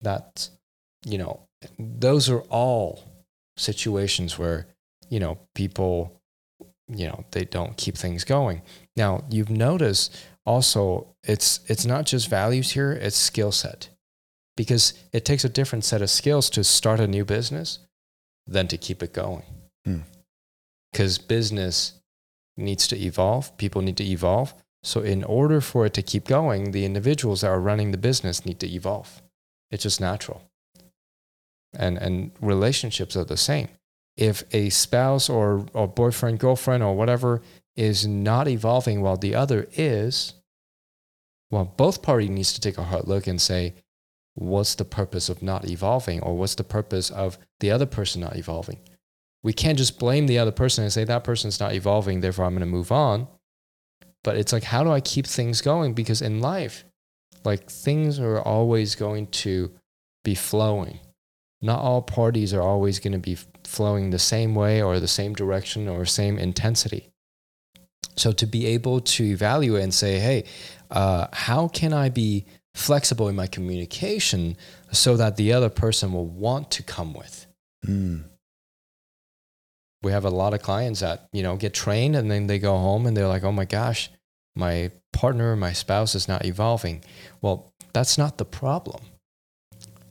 That's, 0.00 0.50
you 1.04 1.18
know, 1.18 1.48
those 1.78 2.30
are 2.30 2.42
all 2.42 3.02
situations 3.58 4.38
where 4.38 4.66
you 5.08 5.20
know 5.20 5.38
people 5.54 6.20
you 6.88 7.06
know 7.06 7.24
they 7.32 7.44
don't 7.44 7.76
keep 7.76 7.96
things 7.96 8.24
going 8.24 8.62
now 8.98 9.24
you've 9.30 9.50
noticed 9.50 10.14
also 10.44 11.14
it's 11.22 11.60
it's 11.66 11.86
not 11.86 12.06
just 12.06 12.28
values 12.28 12.72
here 12.72 12.92
it's 12.92 13.16
skill 13.16 13.52
set. 13.52 13.88
Because 14.56 14.94
it 15.12 15.24
takes 15.24 15.44
a 15.44 15.48
different 15.48 15.84
set 15.84 16.02
of 16.02 16.10
skills 16.10 16.50
to 16.50 16.64
start 16.64 16.98
a 16.98 17.06
new 17.06 17.24
business 17.24 17.78
than 18.44 18.66
to 18.68 18.76
keep 18.76 19.02
it 19.02 19.12
going. 19.12 19.44
Hmm. 19.84 20.00
because 20.92 21.18
business 21.18 21.94
needs 22.56 22.88
to 22.88 22.96
evolve 22.98 23.56
people 23.56 23.80
need 23.80 23.96
to 23.96 24.04
evolve. 24.04 24.52
So 24.82 25.00
in 25.00 25.22
order 25.24 25.60
for 25.60 25.86
it 25.86 25.94
to 25.94 26.02
keep 26.02 26.24
going 26.26 26.72
the 26.72 26.84
individuals 26.84 27.40
that 27.40 27.48
are 27.48 27.60
running 27.60 27.92
the 27.92 27.98
business 27.98 28.44
need 28.44 28.58
to 28.60 28.68
evolve. 28.68 29.22
It's 29.70 29.84
just 29.84 30.00
natural. 30.00 30.42
And 31.72 31.98
and 31.98 32.32
relationships 32.40 33.16
are 33.16 33.24
the 33.24 33.36
same. 33.36 33.68
If 34.16 34.42
a 34.52 34.70
spouse 34.70 35.30
or, 35.30 35.66
or 35.72 35.86
boyfriend 35.86 36.40
girlfriend 36.40 36.82
or 36.82 36.96
whatever 36.96 37.40
is 37.78 38.06
not 38.06 38.48
evolving 38.48 39.00
while 39.00 39.16
the 39.16 39.34
other 39.34 39.68
is 39.72 40.34
well 41.50 41.64
both 41.76 42.02
parties 42.02 42.28
needs 42.28 42.52
to 42.52 42.60
take 42.60 42.76
a 42.76 42.82
hard 42.82 43.06
look 43.06 43.26
and 43.26 43.40
say 43.40 43.74
what's 44.34 44.74
the 44.74 44.84
purpose 44.84 45.28
of 45.28 45.42
not 45.42 45.68
evolving? 45.68 46.20
Or 46.20 46.36
what's 46.36 46.54
the 46.54 46.64
purpose 46.64 47.10
of 47.10 47.38
the 47.60 47.70
other 47.70 47.86
person 47.86 48.20
not 48.20 48.36
evolving? 48.36 48.78
We 49.42 49.52
can't 49.52 49.78
just 49.78 49.98
blame 49.98 50.26
the 50.26 50.38
other 50.38 50.52
person 50.52 50.84
and 50.84 50.92
say 50.92 51.04
that 51.04 51.24
person's 51.24 51.60
not 51.60 51.74
evolving 51.74 52.20
therefore 52.20 52.44
i'm 52.44 52.52
going 52.52 52.60
to 52.60 52.66
move 52.66 52.92
on. 52.92 53.28
But 54.24 54.36
it's 54.36 54.52
like 54.52 54.64
how 54.64 54.84
do 54.84 54.90
i 54.90 55.00
keep 55.00 55.26
things 55.26 55.60
going? 55.60 55.94
Because 55.94 56.22
in 56.22 56.40
life 56.40 56.84
like 57.44 57.70
things 57.70 58.18
are 58.18 58.40
always 58.40 58.94
going 58.94 59.28
to 59.28 59.70
be 60.24 60.34
flowing. 60.34 60.98
Not 61.60 61.80
all 61.80 62.02
parties 62.02 62.52
are 62.52 62.62
always 62.62 63.00
going 63.00 63.12
to 63.12 63.18
be 63.18 63.36
flowing 63.64 64.10
the 64.10 64.18
same 64.18 64.54
way 64.54 64.82
or 64.82 65.00
the 65.00 65.08
same 65.08 65.34
direction 65.34 65.88
or 65.88 66.04
same 66.04 66.38
intensity. 66.38 67.07
So 68.18 68.32
to 68.32 68.46
be 68.46 68.66
able 68.66 69.00
to 69.00 69.24
evaluate 69.24 69.82
and 69.82 69.94
say, 69.94 70.18
hey, 70.18 70.44
uh, 70.90 71.28
how 71.32 71.68
can 71.68 71.92
I 71.92 72.08
be 72.08 72.46
flexible 72.74 73.28
in 73.28 73.36
my 73.36 73.46
communication 73.46 74.56
so 74.92 75.16
that 75.16 75.36
the 75.36 75.52
other 75.52 75.68
person 75.68 76.12
will 76.12 76.26
want 76.26 76.70
to 76.72 76.82
come 76.82 77.14
with? 77.14 77.46
Mm. 77.86 78.24
We 80.02 80.12
have 80.12 80.24
a 80.24 80.30
lot 80.30 80.54
of 80.54 80.62
clients 80.62 81.00
that, 81.00 81.28
you 81.32 81.42
know, 81.42 81.56
get 81.56 81.74
trained 81.74 82.14
and 82.14 82.30
then 82.30 82.46
they 82.46 82.58
go 82.58 82.76
home 82.76 83.06
and 83.06 83.16
they're 83.16 83.26
like, 83.26 83.44
oh 83.44 83.52
my 83.52 83.64
gosh, 83.64 84.10
my 84.54 84.90
partner, 85.12 85.56
my 85.56 85.72
spouse 85.72 86.14
is 86.14 86.28
not 86.28 86.44
evolving. 86.44 87.02
Well, 87.40 87.72
that's 87.92 88.16
not 88.18 88.38
the 88.38 88.44
problem. 88.44 89.00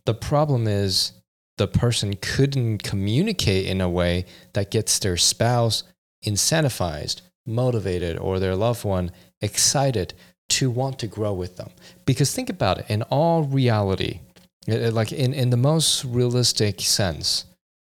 The 0.05 0.13
problem 0.13 0.67
is 0.67 1.13
the 1.57 1.67
person 1.67 2.15
couldn't 2.15 2.83
communicate 2.83 3.65
in 3.65 3.81
a 3.81 3.89
way 3.89 4.25
that 4.53 4.71
gets 4.71 4.99
their 4.99 5.17
spouse 5.17 5.83
incentivized, 6.25 7.21
motivated, 7.47 8.17
or 8.17 8.39
their 8.39 8.55
loved 8.55 8.83
one 8.83 9.11
excited 9.41 10.13
to 10.49 10.69
want 10.69 10.99
to 10.99 11.07
grow 11.07 11.33
with 11.33 11.57
them. 11.57 11.69
Because 12.05 12.33
think 12.33 12.49
about 12.49 12.79
it, 12.79 12.85
in 12.89 13.01
all 13.03 13.43
reality, 13.43 14.19
it- 14.67 14.81
it- 14.81 14.93
like 14.93 15.11
in, 15.11 15.33
in 15.33 15.49
the 15.49 15.57
most 15.57 16.03
realistic 16.05 16.81
sense, 16.81 17.45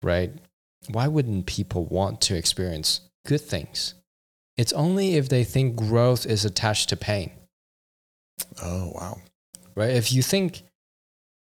right? 0.04 0.32
Why 0.90 1.08
wouldn't 1.08 1.46
people 1.46 1.86
want 1.86 2.22
to 2.22 2.36
experience 2.36 3.02
good 3.26 3.42
things? 3.42 3.94
It's 4.58 4.74
only 4.74 5.16
if 5.16 5.30
they 5.30 5.44
think 5.44 5.76
growth 5.76 6.26
is 6.26 6.44
attached 6.46 6.90
to 6.90 6.98
pain 6.98 7.32
Oh 8.62 8.92
wow. 8.96 9.18
right? 9.76 9.92
If 9.92 10.12
you 10.12 10.22
think 10.22 10.64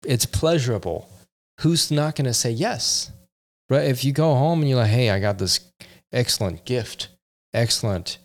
it's 0.04 0.26
pleasurable, 0.26 1.08
who's 1.60 1.90
not 1.90 2.14
going 2.16 2.26
to 2.26 2.34
say 2.34 2.50
yes, 2.50 3.10
right? 3.70 3.84
If 3.86 4.04
you 4.04 4.12
go 4.12 4.34
home 4.34 4.60
and 4.60 4.68
you're 4.68 4.78
like, 4.78 4.90
hey, 4.90 5.10
I 5.10 5.18
got 5.20 5.38
this 5.38 5.60
excellent 6.12 6.64
gift, 6.64 7.08
excellent, 7.56 8.18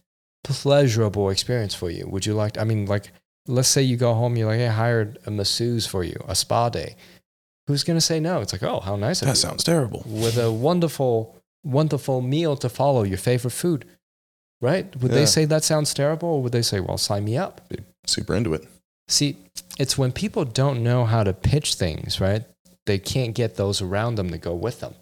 pleasurable 0.44 1.30
experience 1.30 1.74
for 1.74 1.90
you. 1.90 2.08
Would 2.08 2.26
you 2.26 2.34
like, 2.34 2.58
I 2.58 2.64
mean, 2.64 2.86
like, 2.86 3.12
let's 3.48 3.68
say 3.68 3.82
you 3.82 3.98
go 3.98 4.14
home, 4.14 4.36
you're 4.36 4.48
like, 4.48 4.60
hey, 4.60 4.68
I 4.68 4.72
hired 4.72 5.18
a 5.26 5.32
masseuse 5.32 5.88
for 5.88 6.04
you, 6.04 6.16
a 6.28 6.36
spa 6.36 6.70
day. 6.70 6.96
Who's 7.68 7.84
going 7.84 7.98
to 7.98 8.02
say 8.02 8.20
no? 8.20 8.42
It's 8.42 8.54
like, 8.54 8.64
oh, 8.64 8.80
how 8.82 8.96
nice 8.96 9.22
of 9.22 9.28
That 9.28 9.32
you. 9.38 9.42
sounds 9.42 9.64
terrible. 9.64 10.04
With 10.06 10.38
a 10.38 10.52
wonderful, 10.52 11.36
wonderful 11.64 12.22
meal 12.22 12.56
to 12.58 12.70
follow, 12.70 13.04
your 13.04 13.18
favorite 13.18 13.52
food, 13.52 13.86
right? 14.62 14.94
Would 15.02 15.12
Yeah. 15.12 15.20
they 15.20 15.26
say 15.26 15.46
that 15.46 15.64
sounds 15.64 15.94
terrible 15.94 16.30
or 16.30 16.42
would 16.44 16.52
they 16.52 16.62
say, 16.64 16.80
well, 16.80 16.98
sign 16.98 17.24
me 17.26 17.38
up? 17.38 17.62
Super 18.06 18.36
into 18.36 18.54
it. 18.54 18.68
See, 19.08 19.38
it's 19.78 19.98
when 19.98 20.12
people 20.12 20.44
don't 20.46 20.84
know 20.84 21.06
how 21.06 21.24
to 21.24 21.34
pitch 21.34 21.76
things, 21.76 22.20
right? 22.20 22.44
They 22.86 22.98
can't 22.98 23.36
get 23.36 23.56
those 23.58 23.82
around 23.82 24.16
them 24.16 24.30
to 24.32 24.38
go 24.38 24.54
with 24.56 24.80
them. 24.80 24.96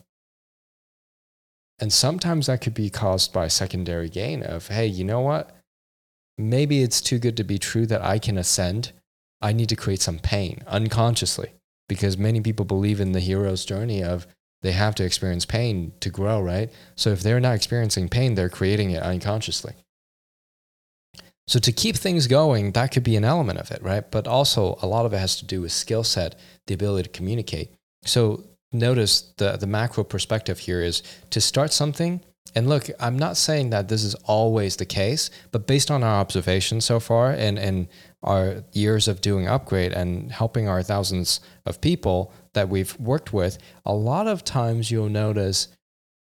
And 1.80 1.94
sometimes 1.94 2.48
that 2.48 2.62
could 2.62 2.74
be 2.74 2.90
caused 2.90 3.32
by 3.32 3.48
secondary 3.48 4.10
gain 4.10 4.44
of, 4.44 4.68
hey, 4.68 4.86
you 4.86 5.04
know 5.04 5.22
what? 5.22 5.56
Maybe 6.38 6.84
it's 6.84 7.02
too 7.02 7.20
good 7.20 7.38
to 7.38 7.44
be 7.44 7.58
true 7.58 7.86
that 7.86 8.04
I 8.04 8.20
can 8.20 8.38
ascend. 8.38 8.92
I 9.42 9.54
need 9.54 9.70
to 9.70 9.76
create 9.76 10.02
some 10.02 10.20
pain 10.20 10.64
unconsciously 10.68 11.54
because 11.88 12.18
many 12.18 12.42
people 12.42 12.66
believe 12.66 13.00
in 13.00 13.14
the 13.14 13.20
hero's 13.20 13.66
journey 13.66 14.04
of 14.04 14.28
they 14.62 14.74
have 14.74 14.96
to 14.96 15.06
experience 15.06 15.46
pain 15.46 15.94
to 16.02 16.10
grow, 16.10 16.42
right? 16.42 16.72
So 16.96 17.12
if 17.12 17.22
they're 17.22 17.40
not 17.40 17.56
experiencing 17.56 18.10
pain, 18.10 18.36
they're 18.36 18.50
creating 18.50 18.92
it 18.92 19.02
unconsciously. 19.02 19.74
So 21.48 21.60
to 21.60 21.72
keep 21.72 21.96
things 21.96 22.28
going, 22.28 22.74
that 22.74 22.92
could 22.92 23.04
be 23.04 23.16
an 23.16 23.26
element 23.26 23.58
of 23.58 23.72
it, 23.72 23.82
right? 23.82 24.10
But 24.10 24.28
also 24.28 24.78
a 24.82 24.88
lot 24.88 25.06
of 25.06 25.14
it 25.14 25.18
has 25.18 25.38
to 25.38 25.46
do 25.46 25.62
with 25.62 25.72
skill 25.72 26.04
set, 26.04 26.38
the 26.68 26.74
ability 26.74 27.04
to 27.04 27.18
communicate. 27.18 27.74
So 28.04 28.44
notice 28.72 29.22
the 29.38 29.58
the 29.58 29.68
macro 29.68 30.04
perspective 30.04 30.60
here 30.60 30.82
is 30.82 31.04
to 31.30 31.42
start 31.42 31.74
something. 31.74 32.22
And 32.56 32.68
look, 32.68 32.90
I'm 33.00 33.18
not 33.18 33.38
saying 33.38 33.70
that 33.70 33.90
this 33.90 34.04
is 34.04 34.16
always 34.26 34.76
the 34.76 34.86
case, 34.86 35.30
but 35.52 35.68
based 35.68 35.92
on 35.92 36.04
our 36.04 36.20
observations 36.20 36.84
so 36.84 37.00
far 37.00 37.32
and, 37.32 37.60
and 37.60 37.88
our 38.24 38.64
years 38.72 39.08
of 39.08 39.22
doing 39.22 39.48
upgrade 39.48 39.94
and 39.94 40.32
helping 40.32 40.68
our 40.68 40.82
thousands 40.82 41.42
of 41.68 41.80
people 41.80 42.34
that 42.54 42.68
we've 42.68 43.00
worked 43.00 43.34
with, 43.34 43.60
a 43.86 43.94
lot 43.94 44.26
of 44.26 44.44
times 44.44 44.90
you'll 44.90 45.10
notice 45.10 45.68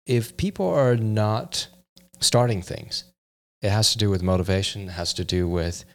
if 0.05 0.35
people 0.35 0.67
are 0.67 0.97
not 0.97 1.67
starting 2.19 2.61
things, 2.61 3.05
it 3.61 3.69
has 3.69 3.91
to 3.93 3.97
do 3.97 4.09
with 4.09 4.21
motivation, 4.21 4.89
it 4.89 4.91
has 4.91 5.13
to 5.13 5.23
do 5.23 5.47
with 5.47 5.85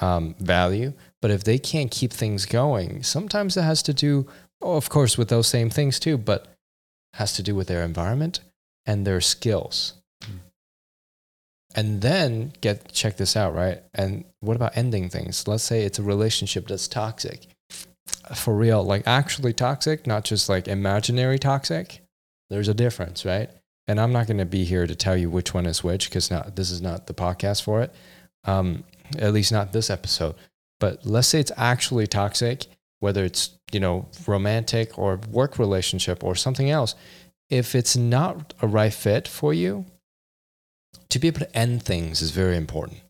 um, 0.00 0.34
value. 0.38 0.92
But 1.20 1.30
if 1.30 1.44
they 1.44 1.58
can't 1.58 1.90
keep 1.90 2.12
things 2.12 2.46
going, 2.46 3.02
sometimes 3.02 3.56
it 3.56 3.62
has 3.62 3.82
to 3.84 3.94
do, 3.94 4.26
of 4.62 4.88
course, 4.88 5.18
with 5.18 5.28
those 5.28 5.48
same 5.48 5.70
things 5.70 5.98
too, 5.98 6.16
but 6.16 6.46
has 7.14 7.34
to 7.34 7.42
do 7.42 7.54
with 7.54 7.68
their 7.68 7.82
environment 7.82 8.40
and 8.86 9.06
their 9.06 9.20
skills. 9.20 9.94
And 11.74 12.02
then 12.02 12.52
get 12.60 12.92
check 12.92 13.16
this 13.16 13.36
out, 13.36 13.54
right? 13.54 13.82
And 13.94 14.24
what 14.40 14.56
about 14.56 14.76
ending 14.76 15.08
things? 15.08 15.48
Let's 15.48 15.62
say 15.62 15.82
it's 15.82 15.98
a 15.98 16.02
relationship 16.02 16.68
that's 16.68 16.86
toxic. 16.86 17.46
For 18.34 18.54
real, 18.54 18.84
like 18.84 19.04
actually 19.06 19.52
toxic, 19.52 20.06
not 20.06 20.24
just 20.24 20.48
like 20.48 20.68
imaginary 20.68 21.38
toxic. 21.38 22.00
There's 22.50 22.68
a 22.68 22.74
difference, 22.74 23.24
right? 23.24 23.48
And 23.88 24.00
I'm 24.00 24.12
not 24.12 24.26
going 24.26 24.38
to 24.38 24.44
be 24.44 24.64
here 24.64 24.86
to 24.86 24.94
tell 24.94 25.16
you 25.16 25.30
which 25.30 25.54
one 25.54 25.66
is 25.66 25.82
which 25.82 26.08
because 26.08 26.28
this 26.54 26.70
is 26.70 26.82
not 26.82 27.06
the 27.06 27.14
podcast 27.14 27.62
for 27.62 27.80
it. 27.82 27.92
Um, 28.44 28.84
at 29.18 29.32
least 29.32 29.52
not 29.52 29.72
this 29.72 29.90
episode. 29.90 30.34
But 30.78 31.06
let's 31.06 31.28
say 31.28 31.40
it's 31.40 31.52
actually 31.56 32.06
toxic, 32.06 32.66
whether 33.02 33.24
it's 33.24 33.50
you 33.72 33.80
know 33.80 34.08
romantic 34.26 34.96
or 34.96 35.18
work 35.30 35.58
relationship 35.58 36.22
or 36.22 36.34
something 36.34 36.70
else. 36.70 36.94
If 37.50 37.74
it's 37.74 37.96
not 37.96 38.54
a 38.62 38.66
right 38.66 38.94
fit 38.94 39.28
for 39.28 39.52
you, 39.52 39.84
to 41.10 41.18
be 41.18 41.28
able 41.28 41.40
to 41.40 41.56
end 41.56 41.82
things 41.82 42.22
is 42.22 42.30
very 42.30 42.56
important 42.56 43.00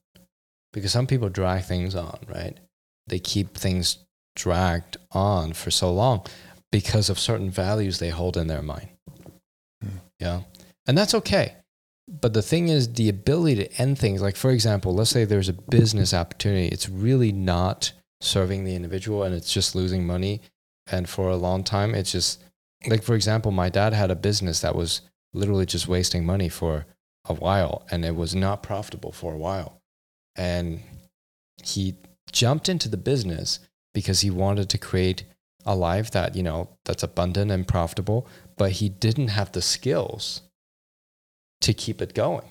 because 0.73 0.91
some 0.91 1.07
people 1.07 1.29
drag 1.29 1.65
things 1.65 1.95
on, 1.95 2.19
right? 2.27 2.59
They 3.07 3.19
keep 3.19 3.55
things 3.55 3.99
dragged 4.35 4.97
on 5.13 5.53
for 5.53 5.71
so 5.71 5.93
long 5.93 6.25
because 6.73 7.11
of 7.11 7.19
certain 7.19 7.51
values 7.51 7.99
they 7.99 8.09
hold 8.09 8.37
in 8.37 8.47
their 8.47 8.63
mind. 8.63 8.89
Hmm. 9.83 9.99
Yeah. 10.19 10.41
And 10.87 10.97
that's 10.97 11.15
okay. 11.15 11.57
But 12.09 12.33
the 12.33 12.43
thing 12.43 12.69
is, 12.69 12.95
the 12.95 13.09
ability 13.09 13.57
to 13.57 13.73
end 13.81 13.99
things, 13.99 14.23
like 14.23 14.37
for 14.37 14.51
example, 14.51 14.95
let's 14.95 15.11
say 15.11 15.25
there's 15.25 15.49
a 15.49 15.53
business 15.53 16.13
opportunity, 16.13 16.69
it's 16.69 16.89
really 16.89 17.31
not 17.31 17.93
serving 18.23 18.65
the 18.65 18.75
individual 18.75 19.23
and 19.23 19.35
it's 19.35 19.53
just 19.53 19.75
losing 19.75 20.07
money. 20.07 20.41
And 20.87 21.09
for 21.09 21.29
a 21.29 21.37
long 21.37 21.65
time, 21.65 21.95
it's 21.95 22.13
just 22.13 22.43
like, 22.87 23.03
for 23.03 23.15
example, 23.15 23.53
my 23.53 23.69
dad 23.69 23.93
had 23.93 24.11
a 24.11 24.17
business 24.17 24.61
that 24.61 24.75
was 24.75 25.03
literally 25.33 25.67
just 25.67 25.89
wasting 25.89 26.25
money 26.25 26.49
for 26.49 26.87
a 27.25 27.35
while 27.35 27.87
and 27.91 28.05
it 28.05 28.17
was 28.17 28.35
not 28.35 28.63
profitable 28.63 29.13
for 29.13 29.35
a 29.35 29.39
while. 29.39 29.81
And 30.37 30.81
he 31.63 31.95
jumped 32.31 32.69
into 32.69 32.89
the 32.89 32.97
business 32.97 33.61
because 33.95 34.21
he 34.21 34.31
wanted 34.31 34.69
to 34.71 34.79
create 34.79 35.25
a 35.65 35.77
life 35.77 36.11
that, 36.11 36.35
you 36.35 36.43
know, 36.43 36.69
that's 36.85 37.03
abundant 37.03 37.51
and 37.51 37.69
profitable, 37.69 38.27
but 38.57 38.73
he 38.73 38.89
didn't 38.89 39.29
have 39.29 39.53
the 39.53 39.63
skills 39.63 40.43
to 41.61 41.73
keep 41.73 42.03
it 42.03 42.15
going. 42.15 42.49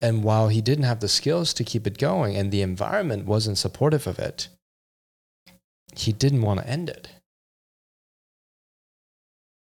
And 0.00 0.24
while 0.24 0.48
he 0.48 0.60
didn't 0.60 0.84
have 0.84 1.00
the 1.00 1.08
skills 1.08 1.52
to 1.54 1.64
keep 1.64 1.86
it 1.86 1.98
going 1.98 2.36
and 2.36 2.50
the 2.50 2.62
environment 2.62 3.26
wasn't 3.26 3.58
supportive 3.58 4.06
of 4.06 4.18
it, 4.18 4.48
he 5.94 6.12
didn't 6.12 6.42
want 6.42 6.60
to 6.60 6.68
end 6.68 6.88
it. 6.88 7.08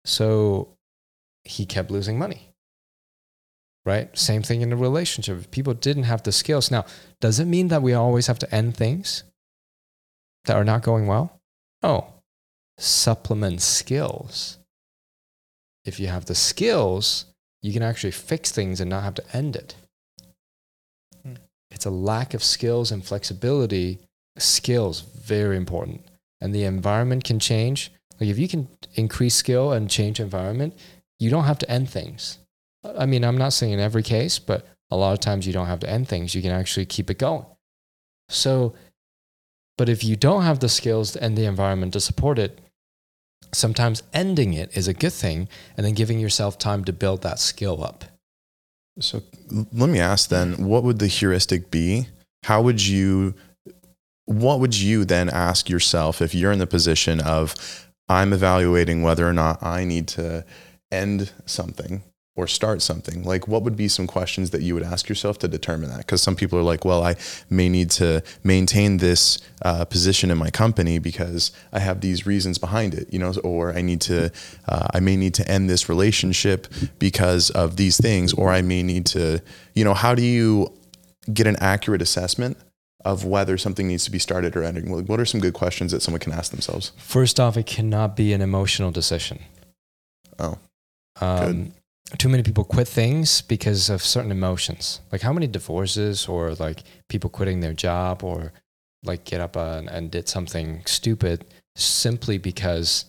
So 0.06 0.78
he 1.44 1.66
kept 1.66 1.92
losing 1.92 2.20
money. 2.20 2.54
Right? 3.86 4.16
Same 4.18 4.44
thing 4.44 4.62
in 4.62 4.74
a 4.74 4.78
relationship. 4.78 5.50
People 5.50 5.74
didn't 5.74 6.04
have 6.04 6.24
the 6.24 6.32
skills. 6.32 6.70
Now, 6.70 6.86
does 7.22 7.40
it 7.40 7.46
mean 7.46 7.70
that 7.70 7.82
we 7.82 7.94
always 7.94 8.28
have 8.28 8.40
to 8.40 8.54
end 8.54 8.76
things 8.76 9.24
that 10.46 10.58
are 10.58 10.66
not 10.66 10.84
going 10.84 11.08
well? 11.08 11.40
Oh, 11.82 12.14
supplement 12.78 13.62
skills. 13.62 14.58
If 15.86 16.00
you 16.02 16.08
have 16.08 16.26
the 16.26 16.36
skills, 16.36 17.26
you 17.62 17.72
can 17.72 17.82
actually 17.82 18.12
fix 18.12 18.52
things 18.52 18.82
and 18.82 18.90
not 18.90 19.04
have 19.04 19.16
to 19.16 19.24
end 19.36 19.56
it. 19.56 19.76
It's 21.78 21.86
a 21.86 21.92
lack 21.92 22.34
of 22.34 22.44
skills 22.44 22.92
and 22.92 23.06
flexibility. 23.06 24.00
Skills, 24.40 25.02
very 25.02 25.56
important. 25.56 26.02
And 26.42 26.54
the 26.54 26.63
environment 26.63 27.24
can 27.24 27.38
change. 27.38 27.92
Like 28.20 28.32
if 28.32 28.40
you 28.40 28.48
can 28.48 28.68
increase 28.96 29.36
skill 29.36 29.74
and 29.74 29.88
change 29.88 30.20
environment, 30.20 30.74
you 31.20 31.30
don't 31.30 31.44
have 31.44 31.60
to 31.60 31.70
end 31.70 31.88
things. 31.88 32.40
I 32.84 33.06
mean, 33.06 33.24
I'm 33.24 33.38
not 33.38 33.54
saying 33.54 33.74
in 33.74 33.80
every 33.80 34.02
case, 34.02 34.40
but 34.40 34.66
a 34.90 34.98
lot 34.98 35.13
of 35.13 35.20
times 35.20 35.46
you 35.46 35.54
don't 35.54 35.68
have 35.68 35.82
to 35.82 35.90
end 35.90 36.08
things. 36.08 36.34
You 36.34 36.42
can 36.42 36.50
actually 36.50 36.88
keep 36.88 37.12
it 37.12 37.20
going. 37.20 37.46
So, 38.28 38.74
but 39.78 39.88
if 39.88 40.04
you 40.04 40.16
don't 40.16 40.42
have 40.42 40.62
the 40.62 40.70
skills 40.70 41.16
and 41.16 41.38
the 41.38 41.46
environment 41.46 41.94
to 41.94 42.00
support 42.00 42.40
it, 42.40 42.60
sometimes 43.54 44.02
ending 44.13 44.54
it 44.54 44.76
is 44.76 44.88
a 44.88 44.96
good 44.96 45.13
thing 45.13 45.48
and 45.76 45.86
then 45.86 45.94
giving 45.94 46.18
yourself 46.18 46.58
time 46.58 46.84
to 46.86 46.92
build 46.92 47.22
that 47.22 47.38
skill 47.38 47.84
up. 47.84 48.04
So 49.00 49.22
let 49.74 49.90
me 49.90 50.00
ask 50.00 50.30
then, 50.30 50.54
what 50.66 50.84
would 50.84 51.00
the 51.00 51.08
heuristic 51.08 51.70
be? 51.72 52.08
How 52.44 52.62
would 52.62 52.86
you, 52.86 53.36
what 54.26 54.60
would 54.60 54.76
you 54.76 55.06
then 55.06 55.30
ask 55.30 55.70
yourself 55.70 56.22
if 56.22 56.34
you're 56.34 56.52
in 56.52 56.60
the 56.60 56.68
position 56.68 57.20
of, 57.20 57.56
I'm 58.10 58.34
evaluating 58.34 59.02
whether 59.02 59.28
or 59.28 59.34
not 59.34 59.62
I 59.62 59.84
need 59.84 60.08
to 60.10 60.46
end 60.92 61.32
something 61.46 62.04
or 62.38 62.47
start 62.47 62.82
something? 62.82 63.23
Like, 63.23 63.47
what 63.47 63.63
would 63.63 63.76
be 63.76 63.88
some 63.88 64.08
questions 64.08 64.52
that 64.52 64.62
you 64.62 64.76
would 64.76 64.84
ask 64.84 65.10
yourself 65.10 65.39
to 65.39 65.47
determine 65.47 65.89
that? 65.89 65.97
Because 65.97 66.21
some 66.21 66.36
people 66.36 66.58
are 66.58 66.63
like, 66.63 66.86
well, 66.86 67.04
I 67.04 67.15
may 67.50 67.67
need 67.67 67.89
to 67.91 68.23
maintain 68.43 68.97
this 68.97 69.39
uh, 69.63 69.84
position 69.86 70.32
in 70.32 70.38
my 70.38 70.52
company 70.52 71.00
because 71.00 71.52
I 71.73 71.80
have 71.80 72.02
these 72.02 72.26
reasons 72.26 72.58
behind 72.60 72.93
it, 72.93 73.12
you 73.12 73.19
know, 73.19 73.34
or 73.43 73.73
I 73.76 73.82
need 73.82 74.02
to, 74.02 74.32
uh, 74.69 74.88
I 74.93 75.00
may 75.00 75.17
need 75.17 75.34
to 75.34 75.47
end 75.52 75.69
this 75.69 75.89
relationship 75.89 76.67
because 77.00 77.50
of 77.50 77.76
these 77.76 77.97
things, 77.97 78.34
or 78.34 78.52
I 78.52 78.62
may 78.62 78.84
need 78.84 79.08
to, 79.08 79.41
you 79.73 79.84
know, 79.84 79.95
how 79.95 80.15
do 80.15 80.21
you 80.21 80.71
get 81.34 81.47
an 81.47 81.58
accurate 81.58 82.02
assessment? 82.02 82.58
Of 83.06 83.23
whether 83.23 83.58
something 83.58 83.88
needs 83.88 84.04
to 84.06 84.12
be 84.12 84.19
started 84.19 84.58
or 84.58 84.63
ending. 84.63 84.91
Like, 84.91 85.06
What 85.06 85.19
are 85.21 85.26
some 85.26 85.39
good 85.39 85.54
questions 85.54 85.91
that 85.93 86.02
someone 86.02 86.19
can 86.19 86.34
ask 86.34 86.52
themselves? 86.52 86.91
First 86.97 87.39
off, 87.39 87.56
it 87.56 87.65
cannot 87.65 88.17
be 88.17 88.34
an 88.34 88.41
emotional 88.41 88.91
decision. 88.91 89.39
Oh, 90.38 90.58
Um, 91.21 91.71
too 92.17 92.30
many 92.30 92.43
people 92.43 92.63
quit 92.63 92.88
things 92.88 93.41
because 93.41 93.89
of 93.89 94.02
certain 94.02 94.32
emotions. 94.32 95.02
Like 95.12 95.22
how 95.22 95.34
many 95.34 95.48
divorces 95.48 96.28
or 96.28 96.54
like 96.56 96.84
people 97.10 97.30
quitting 97.30 97.60
their 97.60 97.74
job 97.74 98.24
or 98.24 98.54
like 99.04 99.26
get 99.26 99.41
up 99.41 99.56
and, 99.56 99.89
and 99.89 100.10
did 100.10 100.30
something 100.30 100.84
stupid 100.86 101.46
simply 101.76 102.38
because 102.38 103.06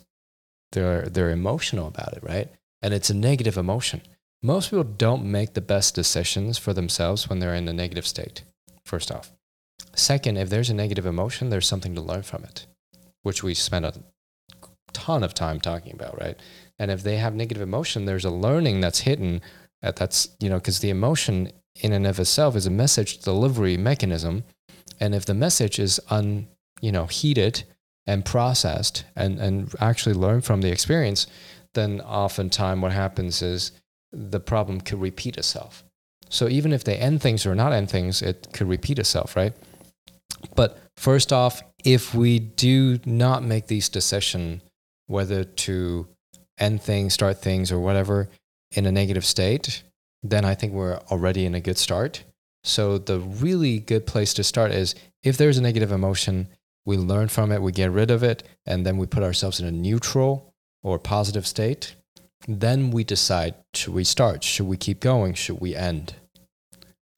they're 0.72 1.02
they're 1.02 1.30
emotional 1.30 1.86
about 1.86 2.14
it, 2.14 2.22
right? 2.22 2.48
And 2.82 2.92
it's 2.92 3.10
a 3.10 3.14
negative 3.14 3.56
emotion. 3.56 4.02
Most 4.42 4.70
people 4.70 4.84
don't 4.84 5.24
make 5.24 5.54
the 5.54 5.60
best 5.60 5.94
decisions 5.94 6.58
for 6.58 6.72
themselves 6.72 7.28
when 7.28 7.38
they're 7.38 7.54
in 7.54 7.68
a 7.68 7.72
negative 7.72 8.06
state. 8.06 8.42
First 8.84 9.10
off. 9.10 9.32
Second, 9.94 10.36
if 10.36 10.48
there's 10.48 10.70
a 10.70 10.74
negative 10.74 11.06
emotion, 11.06 11.50
there's 11.50 11.66
something 11.66 11.94
to 11.94 12.00
learn 12.00 12.22
from 12.22 12.44
it, 12.44 12.66
which 13.22 13.42
we 13.42 13.54
spent 13.54 13.84
a 13.84 13.94
ton 14.92 15.24
of 15.24 15.34
time 15.34 15.60
talking 15.60 15.92
about, 15.92 16.20
right? 16.20 16.38
And 16.78 16.90
if 16.90 17.02
they 17.02 17.16
have 17.16 17.34
negative 17.34 17.62
emotion, 17.62 18.04
there's 18.04 18.24
a 18.24 18.30
learning 18.30 18.80
that's 18.80 19.00
hidden. 19.00 19.40
At 19.82 19.96
that's 19.96 20.28
you 20.40 20.48
know 20.48 20.56
because 20.56 20.80
the 20.80 20.90
emotion 20.90 21.52
in 21.76 21.92
and 21.92 22.06
of 22.06 22.18
itself 22.18 22.56
is 22.56 22.66
a 22.66 22.70
message 22.70 23.18
delivery 23.18 23.76
mechanism, 23.76 24.44
and 24.98 25.14
if 25.14 25.24
the 25.24 25.34
message 25.34 25.78
is 25.78 26.00
un 26.10 26.48
you 26.80 26.90
know 26.90 27.06
heated 27.06 27.64
and 28.06 28.24
processed 28.24 29.04
and 29.14 29.38
and 29.38 29.74
actually 29.80 30.14
learn 30.14 30.40
from 30.40 30.62
the 30.62 30.70
experience, 30.70 31.26
then 31.74 32.00
oftentimes 32.00 32.82
what 32.82 32.92
happens 32.92 33.42
is 33.42 33.72
the 34.12 34.40
problem 34.40 34.80
could 34.80 35.00
repeat 35.00 35.36
itself. 35.36 35.84
So 36.30 36.48
even 36.48 36.72
if 36.72 36.84
they 36.84 36.96
end 36.96 37.22
things 37.22 37.46
or 37.46 37.54
not 37.54 37.72
end 37.72 37.90
things, 37.90 38.22
it 38.22 38.48
could 38.52 38.68
repeat 38.68 38.98
itself, 38.98 39.36
right? 39.36 39.54
But 40.54 40.78
first 40.96 41.32
off, 41.32 41.62
if 41.84 42.14
we 42.14 42.38
do 42.38 42.98
not 43.04 43.42
make 43.42 43.66
these 43.66 43.88
decisions 43.88 44.62
whether 45.06 45.44
to 45.44 46.06
end 46.58 46.82
things, 46.82 47.14
start 47.14 47.38
things, 47.40 47.70
or 47.72 47.78
whatever 47.78 48.28
in 48.72 48.86
a 48.86 48.92
negative 48.92 49.24
state, 49.24 49.82
then 50.22 50.44
I 50.44 50.54
think 50.54 50.72
we're 50.72 50.98
already 51.10 51.46
in 51.46 51.54
a 51.54 51.60
good 51.60 51.78
start. 51.78 52.24
So 52.64 52.98
the 52.98 53.20
really 53.20 53.78
good 53.78 54.06
place 54.06 54.34
to 54.34 54.44
start 54.44 54.72
is 54.72 54.94
if 55.22 55.36
there's 55.36 55.58
a 55.58 55.62
negative 55.62 55.92
emotion, 55.92 56.48
we 56.84 56.96
learn 56.96 57.28
from 57.28 57.52
it, 57.52 57.62
we 57.62 57.72
get 57.72 57.90
rid 57.90 58.10
of 58.10 58.22
it, 58.22 58.42
and 58.66 58.84
then 58.84 58.96
we 58.96 59.06
put 59.06 59.22
ourselves 59.22 59.60
in 59.60 59.66
a 59.66 59.72
neutral 59.72 60.54
or 60.82 60.98
positive 60.98 61.46
state. 61.46 61.94
Then 62.46 62.90
we 62.90 63.04
decide 63.04 63.54
should 63.74 63.94
we 63.94 64.04
start? 64.04 64.44
Should 64.44 64.66
we 64.66 64.76
keep 64.76 65.00
going? 65.00 65.34
Should 65.34 65.60
we 65.60 65.74
end? 65.74 66.14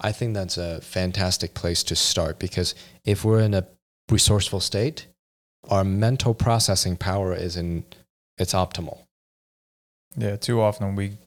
I 0.00 0.12
think 0.12 0.34
that's 0.34 0.56
a 0.56 0.80
fantastic 0.80 1.54
place 1.54 1.82
to 1.84 1.96
start 1.96 2.38
because 2.38 2.74
if 3.04 3.24
we're 3.24 3.40
in 3.40 3.54
a 3.54 3.66
resourceful 4.10 4.60
state, 4.60 5.06
our 5.68 5.84
mental 5.84 6.34
processing 6.34 6.96
power 6.96 7.34
is 7.34 7.56
in 7.56 7.84
it's 8.38 8.54
optimal. 8.54 9.00
Yeah, 10.16 10.36
too 10.36 10.60
often 10.60 10.96
we 10.96 11.18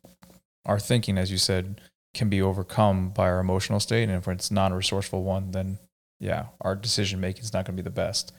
our 0.66 0.80
thinking, 0.80 1.18
as 1.18 1.32
you 1.32 1.38
said, 1.38 1.82
can 2.14 2.30
be 2.30 2.42
overcome 2.42 3.10
by 3.10 3.28
our 3.28 3.40
emotional 3.40 3.80
state, 3.80 4.04
and 4.04 4.14
if 4.14 4.28
it's 4.28 4.52
not 4.52 4.72
a 4.72 4.76
resourceful 4.76 5.24
one, 5.24 5.52
then 5.52 5.78
yeah, 6.20 6.48
our 6.62 6.76
decision 6.76 7.20
making 7.20 7.44
is 7.44 7.54
not 7.54 7.66
going 7.66 7.76
to 7.76 7.84
be 7.84 7.86
the 7.86 7.94
best. 7.94 8.32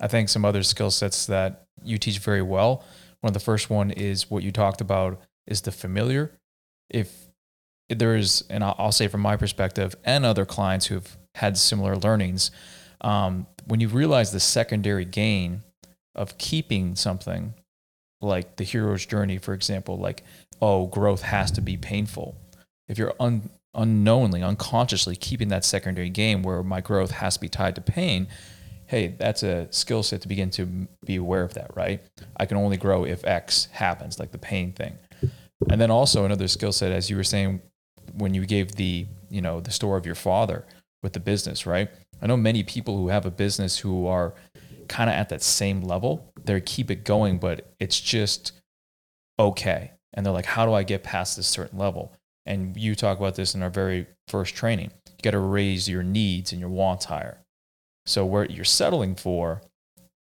I 0.00 0.06
think 0.08 0.28
some 0.28 0.44
other 0.44 0.62
skill 0.62 0.90
sets 0.90 1.26
that 1.26 1.66
you 1.82 1.98
teach 1.98 2.18
very 2.18 2.42
well. 2.42 2.84
One 3.20 3.30
of 3.30 3.34
the 3.34 3.40
first 3.40 3.68
one 3.68 3.90
is 3.90 4.30
what 4.30 4.42
you 4.42 4.52
talked 4.52 4.80
about 4.80 5.20
is 5.46 5.62
the 5.62 5.72
familiar. 5.72 6.32
If 6.88 7.26
there 7.88 8.16
is, 8.16 8.44
and 8.48 8.62
I'll 8.62 8.92
say 8.92 9.08
from 9.08 9.20
my 9.20 9.36
perspective, 9.36 9.96
and 10.04 10.24
other 10.24 10.44
clients 10.44 10.86
who've 10.86 11.16
had 11.34 11.58
similar 11.58 11.96
learnings, 11.96 12.50
um, 13.00 13.46
when 13.66 13.80
you 13.80 13.88
realize 13.88 14.32
the 14.32 14.40
secondary 14.40 15.04
gain 15.04 15.62
of 16.14 16.38
keeping 16.38 16.96
something 16.96 17.54
like 18.20 18.56
the 18.56 18.64
hero's 18.64 19.06
journey, 19.06 19.38
for 19.38 19.54
example, 19.54 19.96
like, 19.96 20.24
oh, 20.60 20.86
growth 20.86 21.22
has 21.22 21.50
to 21.52 21.60
be 21.60 21.76
painful. 21.76 22.36
If 22.88 22.98
you're 22.98 23.14
un- 23.20 23.50
unknowingly, 23.74 24.42
unconsciously 24.42 25.16
keeping 25.16 25.48
that 25.48 25.64
secondary 25.64 26.10
gain 26.10 26.42
where 26.42 26.62
my 26.62 26.80
growth 26.80 27.12
has 27.12 27.34
to 27.34 27.40
be 27.40 27.48
tied 27.48 27.74
to 27.76 27.80
pain, 27.80 28.26
hey, 28.86 29.14
that's 29.18 29.42
a 29.42 29.68
skill 29.70 30.02
set 30.02 30.22
to 30.22 30.28
begin 30.28 30.50
to 30.50 30.88
be 31.04 31.16
aware 31.16 31.42
of 31.42 31.54
that, 31.54 31.70
right? 31.76 32.00
I 32.38 32.46
can 32.46 32.56
only 32.56 32.76
grow 32.76 33.04
if 33.04 33.24
X 33.24 33.66
happens, 33.72 34.18
like 34.18 34.32
the 34.32 34.38
pain 34.38 34.72
thing. 34.72 34.98
And 35.70 35.80
then 35.80 35.90
also 35.90 36.24
another 36.24 36.48
skill 36.48 36.72
set, 36.72 36.90
as 36.90 37.10
you 37.10 37.16
were 37.16 37.24
saying, 37.24 37.60
when 38.14 38.32
you 38.32 38.46
gave 38.46 38.76
the, 38.76 39.06
you 39.28 39.42
know, 39.42 39.60
the 39.60 39.70
story 39.70 39.98
of 39.98 40.06
your 40.06 40.14
father 40.14 40.64
with 41.02 41.12
the 41.12 41.20
business, 41.20 41.66
right? 41.66 41.90
I 42.22 42.26
know 42.26 42.36
many 42.36 42.62
people 42.62 42.96
who 42.96 43.08
have 43.08 43.26
a 43.26 43.30
business 43.30 43.78
who 43.78 44.06
are 44.06 44.34
kind 44.88 45.10
of 45.10 45.14
at 45.14 45.28
that 45.28 45.42
same 45.42 45.82
level. 45.82 46.32
They 46.48 46.60
keep 46.60 46.90
it 46.90 47.04
going, 47.04 47.38
but 47.38 47.72
it's 47.78 48.00
just 48.00 48.52
okay. 49.38 49.92
And 50.14 50.24
they're 50.24 50.32
like, 50.32 50.46
how 50.46 50.66
do 50.66 50.72
I 50.72 50.82
get 50.82 51.04
past 51.04 51.36
this 51.36 51.46
certain 51.46 51.78
level? 51.78 52.12
And 52.46 52.76
you 52.76 52.94
talk 52.94 53.18
about 53.18 53.34
this 53.34 53.54
in 53.54 53.62
our 53.62 53.70
very 53.70 54.06
first 54.26 54.54
training. 54.54 54.90
You 55.06 55.22
got 55.22 55.32
to 55.32 55.38
raise 55.38 55.88
your 55.88 56.02
needs 56.02 56.50
and 56.50 56.60
your 56.60 56.70
wants 56.70 57.04
higher. 57.04 57.38
So 58.06 58.24
where 58.24 58.46
you're 58.46 58.64
settling 58.64 59.14
for, 59.14 59.60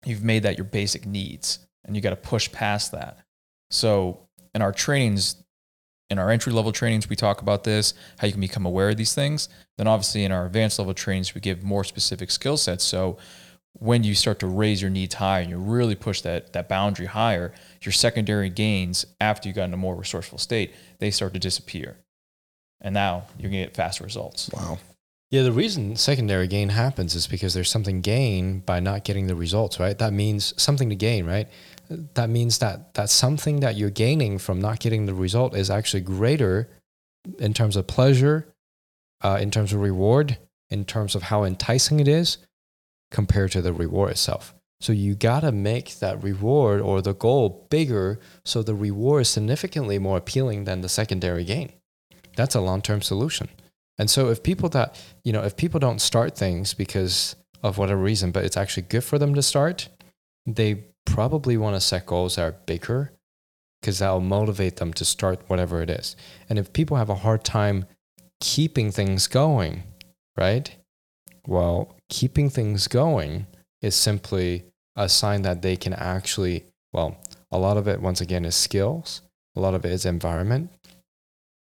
you've 0.04 0.22
made 0.22 0.42
that 0.42 0.58
your 0.58 0.66
basic 0.66 1.06
needs 1.06 1.60
and 1.84 1.96
you 1.96 2.02
got 2.02 2.10
to 2.10 2.16
push 2.16 2.52
past 2.52 2.92
that. 2.92 3.18
So 3.70 4.20
in 4.54 4.60
our 4.60 4.72
trainings, 4.72 5.36
in 6.10 6.18
our 6.18 6.30
entry 6.30 6.52
level 6.52 6.72
trainings, 6.72 7.08
we 7.08 7.16
talk 7.16 7.40
about 7.40 7.64
this, 7.64 7.94
how 8.18 8.26
you 8.26 8.32
can 8.32 8.40
become 8.40 8.66
aware 8.66 8.90
of 8.90 8.96
these 8.96 9.14
things. 9.14 9.48
Then, 9.78 9.86
obviously, 9.86 10.24
in 10.24 10.32
our 10.32 10.44
advanced 10.44 10.78
level 10.78 10.92
trainings, 10.92 11.34
we 11.34 11.40
give 11.40 11.62
more 11.62 11.84
specific 11.84 12.32
skill 12.32 12.56
sets. 12.56 12.84
So, 12.84 13.16
when 13.78 14.04
you 14.04 14.14
start 14.14 14.38
to 14.40 14.46
raise 14.46 14.82
your 14.82 14.90
needs 14.90 15.14
higher 15.14 15.42
and 15.42 15.50
you 15.50 15.58
really 15.58 15.94
push 15.94 16.20
that, 16.22 16.52
that 16.52 16.68
boundary 16.68 17.06
higher, 17.06 17.52
your 17.82 17.92
secondary 17.92 18.50
gains 18.50 19.06
after 19.20 19.48
you 19.48 19.54
got 19.54 19.64
in 19.64 19.74
a 19.74 19.78
more 19.78 19.94
resourceful 19.94 20.38
state, 20.38 20.74
they 20.98 21.10
start 21.10 21.32
to 21.32 21.38
disappear. 21.38 21.96
And 22.80 22.94
now 22.94 23.24
you're 23.38 23.50
going 23.50 23.62
to 23.62 23.68
get 23.68 23.76
faster 23.76 24.04
results. 24.04 24.50
Wow. 24.52 24.78
Yeah, 25.30 25.42
the 25.42 25.52
reason 25.52 25.94
secondary 25.94 26.48
gain 26.48 26.70
happens 26.70 27.14
is 27.14 27.28
because 27.28 27.54
there's 27.54 27.70
something 27.70 28.00
gained 28.00 28.66
by 28.66 28.80
not 28.80 29.04
getting 29.04 29.28
the 29.28 29.36
results, 29.36 29.78
right? 29.78 29.96
That 29.96 30.12
means 30.12 30.52
something 30.60 30.88
to 30.88 30.96
gain, 30.96 31.24
right? 31.24 31.48
that 31.90 32.30
means 32.30 32.58
that 32.58 32.94
that 32.94 33.10
something 33.10 33.60
that 33.60 33.76
you're 33.76 33.90
gaining 33.90 34.38
from 34.38 34.60
not 34.60 34.78
getting 34.78 35.06
the 35.06 35.14
result 35.14 35.56
is 35.56 35.70
actually 35.70 36.00
greater 36.00 36.68
in 37.38 37.52
terms 37.52 37.76
of 37.76 37.86
pleasure, 37.86 38.46
uh, 39.22 39.38
in 39.40 39.50
terms 39.50 39.72
of 39.72 39.80
reward, 39.80 40.38
in 40.70 40.84
terms 40.84 41.14
of 41.14 41.24
how 41.24 41.42
enticing 41.42 42.00
it 42.00 42.08
is 42.08 42.38
compared 43.10 43.52
to 43.52 43.62
the 43.62 43.72
reward 43.72 44.12
itself. 44.12 44.54
So 44.80 44.92
you 44.92 45.14
got 45.14 45.40
to 45.40 45.52
make 45.52 45.98
that 45.98 46.22
reward 46.22 46.80
or 46.80 47.02
the 47.02 47.12
goal 47.12 47.66
bigger 47.70 48.18
so 48.44 48.62
the 48.62 48.74
reward 48.74 49.22
is 49.22 49.28
significantly 49.28 49.98
more 49.98 50.16
appealing 50.16 50.64
than 50.64 50.80
the 50.80 50.88
secondary 50.88 51.44
gain. 51.44 51.72
That's 52.36 52.54
a 52.54 52.60
long-term 52.60 53.02
solution. 53.02 53.48
And 53.98 54.08
so 54.08 54.30
if 54.30 54.42
people 54.42 54.70
that, 54.70 54.98
you 55.24 55.32
know, 55.32 55.42
if 55.42 55.56
people 55.56 55.80
don't 55.80 56.00
start 56.00 56.34
things 56.34 56.72
because 56.72 57.36
of 57.62 57.76
whatever 57.76 58.00
reason, 58.00 58.30
but 58.30 58.44
it's 58.44 58.56
actually 58.56 58.84
good 58.84 59.04
for 59.04 59.18
them 59.18 59.34
to 59.34 59.42
start, 59.42 59.88
they 60.46 60.84
probably 61.04 61.58
want 61.58 61.76
to 61.76 61.80
set 61.80 62.06
goals 62.06 62.36
that 62.36 62.42
are 62.42 62.56
bigger 62.64 63.12
because 63.80 63.98
that'll 63.98 64.20
motivate 64.20 64.76
them 64.76 64.94
to 64.94 65.04
start 65.04 65.42
whatever 65.48 65.82
it 65.82 65.90
is. 65.90 66.16
And 66.48 66.58
if 66.58 66.72
people 66.72 66.96
have 66.96 67.10
a 67.10 67.16
hard 67.16 67.44
time 67.44 67.84
keeping 68.40 68.90
things 68.90 69.26
going, 69.26 69.82
right? 70.36 70.74
Well, 71.46 71.96
keeping 72.08 72.50
things 72.50 72.88
going 72.88 73.46
is 73.82 73.94
simply 73.94 74.64
a 74.96 75.08
sign 75.08 75.42
that 75.42 75.62
they 75.62 75.76
can 75.76 75.92
actually, 75.92 76.64
well, 76.92 77.16
a 77.50 77.58
lot 77.58 77.76
of 77.76 77.88
it, 77.88 78.00
once 78.00 78.20
again, 78.20 78.44
is 78.44 78.54
skills, 78.54 79.22
a 79.56 79.60
lot 79.60 79.74
of 79.74 79.84
it 79.84 79.92
is 79.92 80.04
environment, 80.04 80.70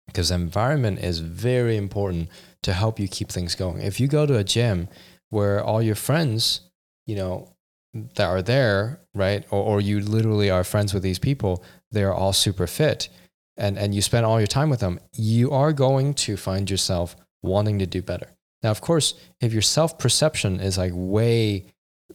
because 0.07 0.31
environment 0.31 0.99
is 0.99 1.19
very 1.19 1.77
important 1.77 2.29
to 2.63 2.73
help 2.73 2.99
you 2.99 3.07
keep 3.07 3.29
things 3.29 3.55
going. 3.55 3.81
If 3.81 3.99
you 3.99 4.07
go 4.07 4.25
to 4.25 4.37
a 4.37 4.43
gym 4.43 4.89
where 5.29 5.63
all 5.63 5.81
your 5.81 5.95
friends, 5.95 6.61
you 7.05 7.15
know, 7.15 7.53
that 7.93 8.25
are 8.25 8.41
there, 8.41 9.01
right? 9.13 9.45
Or, 9.51 9.63
or 9.63 9.81
you 9.81 9.99
literally 9.99 10.49
are 10.49 10.63
friends 10.63 10.93
with 10.93 11.03
these 11.03 11.19
people, 11.19 11.63
they're 11.91 12.13
all 12.13 12.33
super 12.33 12.67
fit 12.67 13.09
and, 13.59 13.77
and 13.77 13.93
you 13.93 14.01
spend 14.01 14.25
all 14.25 14.39
your 14.39 14.47
time 14.47 14.69
with 14.69 14.79
them, 14.79 14.99
you 15.13 15.51
are 15.51 15.73
going 15.73 16.13
to 16.13 16.37
find 16.37 16.69
yourself 16.71 17.15
wanting 17.43 17.77
to 17.79 17.85
do 17.85 18.01
better. 18.01 18.31
Now, 18.61 18.71
of 18.71 18.81
course, 18.81 19.13
if 19.39 19.53
your 19.53 19.61
self 19.61 19.97
perception 19.97 20.59
is 20.59 20.77
like 20.77 20.91
way, 20.93 21.65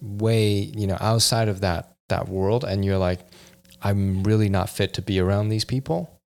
way, 0.01 0.53
you 0.53 0.87
know, 0.87 0.99
outside 1.01 1.49
of 1.49 1.61
that, 1.61 1.97
that 2.09 2.29
world, 2.29 2.65
and 2.65 2.85
you're 2.85 2.99
like, 2.99 3.21
I'm 3.83 4.23
really 4.25 4.49
not 4.49 4.71
fit 4.71 4.93
to 4.95 5.03
be 5.03 5.19
around 5.21 5.49
these 5.49 5.65
people, 5.65 6.21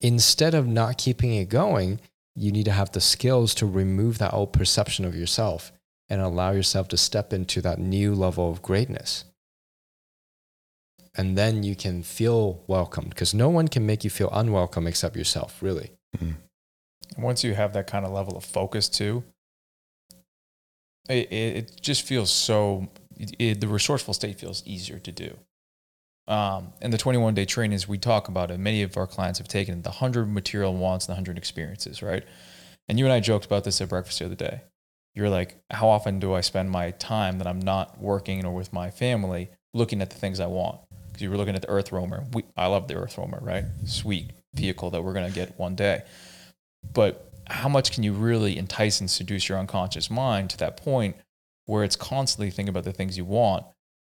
instead 0.00 0.54
of 0.54 0.66
not 0.66 0.98
keeping 0.98 1.32
it 1.34 1.48
going, 1.48 2.00
you 2.34 2.50
need 2.50 2.64
to 2.64 2.72
have 2.72 2.92
the 2.92 3.00
skills 3.00 3.54
to 3.56 3.66
remove 3.66 4.18
that 4.18 4.32
old 4.32 4.52
perception 4.52 5.04
of 5.04 5.14
yourself 5.14 5.72
and 6.08 6.20
allow 6.20 6.50
yourself 6.50 6.88
to 6.88 6.96
step 6.96 7.32
into 7.32 7.60
that 7.60 7.78
new 7.78 8.14
level 8.14 8.50
of 8.50 8.62
greatness. 8.62 9.24
And 11.14 11.36
then 11.36 11.62
you 11.62 11.76
can 11.76 12.02
feel 12.02 12.62
welcomed 12.66 13.10
because 13.10 13.34
no 13.34 13.50
one 13.50 13.68
can 13.68 13.84
make 13.84 14.02
you 14.02 14.10
feel 14.10 14.30
unwelcome 14.32 14.86
except 14.86 15.14
yourself, 15.14 15.62
really. 15.62 15.92
Mm-hmm. 16.16 17.22
Once 17.22 17.44
you 17.44 17.54
have 17.54 17.74
that 17.74 17.86
kind 17.86 18.06
of 18.06 18.12
level 18.12 18.36
of 18.36 18.44
focus 18.44 18.88
too, 18.88 19.22
it, 21.12 21.32
it 21.32 21.80
just 21.80 22.02
feels 22.02 22.30
so, 22.30 22.88
it, 23.18 23.60
the 23.60 23.68
resourceful 23.68 24.14
state 24.14 24.38
feels 24.38 24.62
easier 24.66 24.98
to 24.98 25.12
do. 25.12 25.36
Um, 26.28 26.72
in 26.80 26.90
the 26.90 26.98
21 26.98 27.34
day 27.34 27.44
trainings, 27.44 27.88
we 27.88 27.98
talk 27.98 28.28
about 28.28 28.50
it. 28.50 28.58
Many 28.58 28.82
of 28.82 28.96
our 28.96 29.06
clients 29.06 29.38
have 29.38 29.48
taken 29.48 29.82
the 29.82 29.90
100 29.90 30.26
material 30.26 30.74
wants 30.74 31.06
and 31.06 31.12
the 31.12 31.16
100 31.16 31.36
experiences, 31.38 32.02
right? 32.02 32.24
And 32.88 32.98
you 32.98 33.04
and 33.04 33.12
I 33.12 33.20
joked 33.20 33.44
about 33.44 33.64
this 33.64 33.80
at 33.80 33.88
breakfast 33.88 34.18
the 34.18 34.26
other 34.26 34.34
day 34.34 34.62
you're 35.14 35.28
like, 35.28 35.56
how 35.70 35.88
often 35.88 36.18
do 36.18 36.32
I 36.32 36.40
spend 36.40 36.70
my 36.70 36.92
time 36.92 37.38
that 37.38 37.46
I'm 37.46 37.60
not 37.60 38.00
working 38.00 38.44
or 38.44 38.54
with 38.54 38.72
my 38.72 38.90
family 38.90 39.50
looking 39.74 40.00
at 40.00 40.10
the 40.10 40.16
things 40.16 40.40
I 40.40 40.46
want? 40.46 40.80
Because 41.08 41.22
you 41.22 41.30
were 41.30 41.36
looking 41.36 41.54
at 41.54 41.62
the 41.62 41.68
Earth 41.68 41.92
Roamer. 41.92 42.24
We, 42.32 42.44
I 42.56 42.66
love 42.66 42.88
the 42.88 42.94
Earth 42.94 43.18
Roamer, 43.18 43.38
right? 43.42 43.64
Sweet 43.84 44.30
vehicle 44.54 44.90
that 44.90 45.02
we're 45.02 45.12
going 45.12 45.28
to 45.28 45.34
get 45.34 45.58
one 45.58 45.74
day. 45.74 46.02
But 46.94 47.31
how 47.52 47.68
much 47.68 47.92
can 47.92 48.02
you 48.02 48.12
really 48.12 48.58
entice 48.58 49.00
and 49.00 49.10
seduce 49.10 49.48
your 49.48 49.58
unconscious 49.58 50.10
mind 50.10 50.50
to 50.50 50.58
that 50.58 50.76
point 50.76 51.16
where 51.66 51.84
it's 51.84 51.96
constantly 51.96 52.50
thinking 52.50 52.70
about 52.70 52.84
the 52.84 52.92
things 52.92 53.16
you 53.16 53.24
want? 53.24 53.64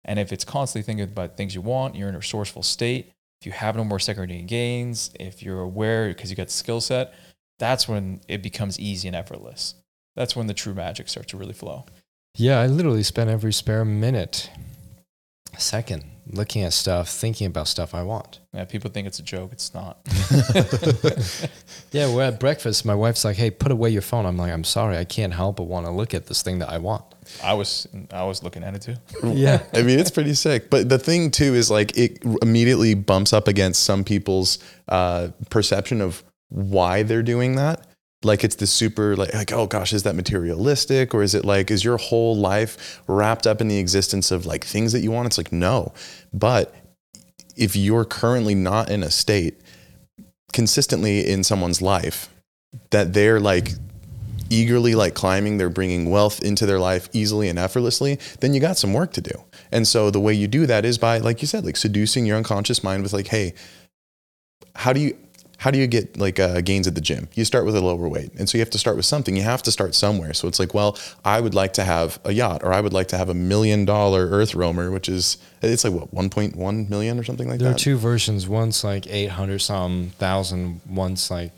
And 0.05 0.19
if 0.19 0.31
it's 0.31 0.45
constantly 0.45 0.85
thinking 0.85 1.03
about 1.03 1.37
things 1.37 1.55
you 1.55 1.61
want, 1.61 1.95
you're 1.95 2.09
in 2.09 2.15
a 2.15 2.19
resourceful 2.19 2.63
state. 2.63 3.11
If 3.41 3.47
you 3.47 3.51
have 3.51 3.75
no 3.75 3.83
more 3.83 3.99
secondary 3.99 4.41
gains, 4.41 5.11
if 5.19 5.43
you're 5.43 5.61
aware 5.61 6.07
because 6.09 6.29
you 6.29 6.35
got 6.35 6.47
the 6.47 6.53
skill 6.53 6.81
set, 6.81 7.13
that's 7.59 7.87
when 7.87 8.21
it 8.27 8.41
becomes 8.41 8.79
easy 8.79 9.07
and 9.07 9.15
effortless 9.15 9.75
that's 10.15 10.35
when 10.35 10.47
the 10.47 10.53
true 10.53 10.73
magic 10.73 11.09
starts 11.09 11.31
to 11.31 11.37
really 11.37 11.53
flow. 11.53 11.85
Yeah, 12.35 12.59
I 12.59 12.67
literally 12.67 13.03
spend 13.03 13.29
every 13.29 13.53
spare 13.53 13.85
minute, 13.85 14.49
second, 15.57 16.03
looking 16.27 16.63
at 16.63 16.73
stuff, 16.73 17.09
thinking 17.09 17.47
about 17.47 17.67
stuff 17.67 17.93
I 17.93 18.03
want. 18.03 18.39
Yeah, 18.53 18.65
people 18.65 18.89
think 18.89 19.07
it's 19.07 19.19
a 19.19 19.23
joke. 19.23 19.51
It's 19.51 19.73
not. 19.73 19.97
yeah, 21.91 22.13
we're 22.13 22.23
at 22.23 22.39
breakfast. 22.39 22.85
My 22.85 22.95
wife's 22.95 23.25
like, 23.25 23.37
"Hey, 23.37 23.51
put 23.51 23.71
away 23.71 23.89
your 23.89 24.01
phone." 24.01 24.25
I'm 24.25 24.37
like, 24.37 24.51
"I'm 24.51 24.63
sorry, 24.63 24.97
I 24.97 25.05
can't 25.05 25.33
help 25.33 25.57
but 25.57 25.63
want 25.63 25.85
to 25.85 25.91
look 25.91 26.13
at 26.13 26.27
this 26.27 26.41
thing 26.41 26.59
that 26.59 26.69
I 26.69 26.77
want." 26.77 27.03
I 27.43 27.53
was 27.53 27.87
I 28.11 28.23
was 28.23 28.43
looking 28.43 28.63
at 28.63 28.75
it 28.75 28.81
too. 28.81 28.95
yeah, 29.27 29.63
I 29.73 29.81
mean 29.81 29.99
it's 29.99 30.11
pretty 30.11 30.33
sick. 30.33 30.69
But 30.69 30.89
the 30.89 30.99
thing 30.99 31.31
too 31.31 31.55
is 31.55 31.71
like 31.71 31.97
it 31.97 32.23
immediately 32.41 32.95
bumps 32.95 33.33
up 33.33 33.47
against 33.47 33.83
some 33.83 34.03
people's 34.03 34.59
uh, 34.87 35.29
perception 35.49 36.01
of 36.01 36.23
why 36.49 37.03
they're 37.03 37.23
doing 37.23 37.55
that 37.55 37.87
like 38.23 38.43
it's 38.43 38.55
the 38.55 38.67
super 38.67 39.15
like, 39.15 39.33
like 39.33 39.51
oh 39.51 39.67
gosh 39.67 39.93
is 39.93 40.03
that 40.03 40.15
materialistic? 40.15 41.13
Or 41.13 41.23
is 41.23 41.35
it 41.35 41.45
like 41.45 41.71
is 41.71 41.83
your 41.83 41.97
whole 41.97 42.35
life 42.35 43.01
wrapped 43.07 43.47
up 43.47 43.61
in 43.61 43.67
the 43.67 43.77
existence 43.77 44.31
of 44.31 44.45
like 44.45 44.63
things 44.63 44.91
that 44.93 45.01
you 45.01 45.11
want? 45.11 45.27
It's 45.27 45.37
like 45.37 45.51
no. 45.51 45.93
But 46.33 46.73
if 47.55 47.75
you're 47.75 48.05
currently 48.05 48.55
not 48.55 48.89
in 48.89 49.03
a 49.03 49.11
state 49.11 49.61
consistently 50.51 51.27
in 51.27 51.43
someone's 51.43 51.81
life 51.81 52.29
that 52.91 53.13
they're 53.13 53.39
like 53.39 53.69
eagerly 54.49 54.95
like 54.95 55.15
climbing, 55.15 55.57
they're 55.57 55.69
bringing 55.69 56.09
wealth 56.09 56.41
into 56.43 56.65
their 56.65 56.79
life 56.79 57.09
easily 57.13 57.49
and 57.49 57.57
effortlessly, 57.57 58.19
then 58.39 58.53
you 58.53 58.59
got 58.59 58.77
some 58.77 58.93
work 58.93 59.11
to 59.13 59.21
do. 59.21 59.43
And 59.71 59.87
so 59.87 60.11
the 60.11 60.19
way 60.19 60.33
you 60.33 60.47
do 60.47 60.65
that 60.67 60.85
is 60.85 60.97
by, 60.97 61.17
like 61.17 61.41
you 61.41 61.47
said, 61.47 61.65
like 61.65 61.77
seducing 61.77 62.25
your 62.25 62.37
unconscious 62.37 62.83
mind 62.83 63.03
with 63.03 63.13
like, 63.13 63.27
hey, 63.27 63.53
how 64.75 64.93
do 64.93 64.99
you 64.99 65.17
how 65.63 65.71
do 65.71 65.79
you 65.79 65.87
get 65.87 66.19
like 66.19 66.41
uh, 66.41 66.59
gains 66.59 66.87
at 66.87 66.95
the 66.95 66.99
gym? 66.99 67.29
You 67.35 67.45
start 67.45 67.63
with 67.63 67.73
a 67.77 67.79
lower 67.79 68.09
weight. 68.09 68.33
And 68.37 68.49
so 68.49 68.57
you 68.57 68.61
have 68.61 68.69
to 68.71 68.77
start 68.77 68.97
with 68.97 69.05
something. 69.05 69.37
You 69.37 69.43
have 69.43 69.63
to 69.63 69.71
start 69.71 69.95
somewhere. 69.95 70.33
So 70.33 70.49
it's 70.49 70.59
like, 70.59 70.73
well, 70.73 70.97
I 71.23 71.39
would 71.39 71.53
like 71.53 71.71
to 71.73 71.85
have 71.85 72.19
a 72.25 72.33
yacht 72.33 72.63
or 72.65 72.73
I 72.73 72.81
would 72.81 72.91
like 72.91 73.07
to 73.07 73.17
have 73.17 73.29
a 73.29 73.33
million 73.33 73.85
dollar 73.85 74.27
earth 74.27 74.55
roamer, 74.55 74.91
which 74.91 75.07
is, 75.07 75.37
it's 75.61 75.85
like 75.85 75.93
what, 75.93 76.13
1.1 76.13 76.89
million 76.89 77.17
or 77.17 77.23
something 77.23 77.47
like 77.47 77.59
that? 77.59 77.63
There 77.63 77.73
are 77.73 77.77
two 77.77 77.95
versions. 77.95 78.45
One's 78.45 78.83
like 78.83 79.07
800 79.07 79.59
some 79.59 80.11
thousand. 80.19 80.81
One's 80.85 81.31
like 81.31 81.53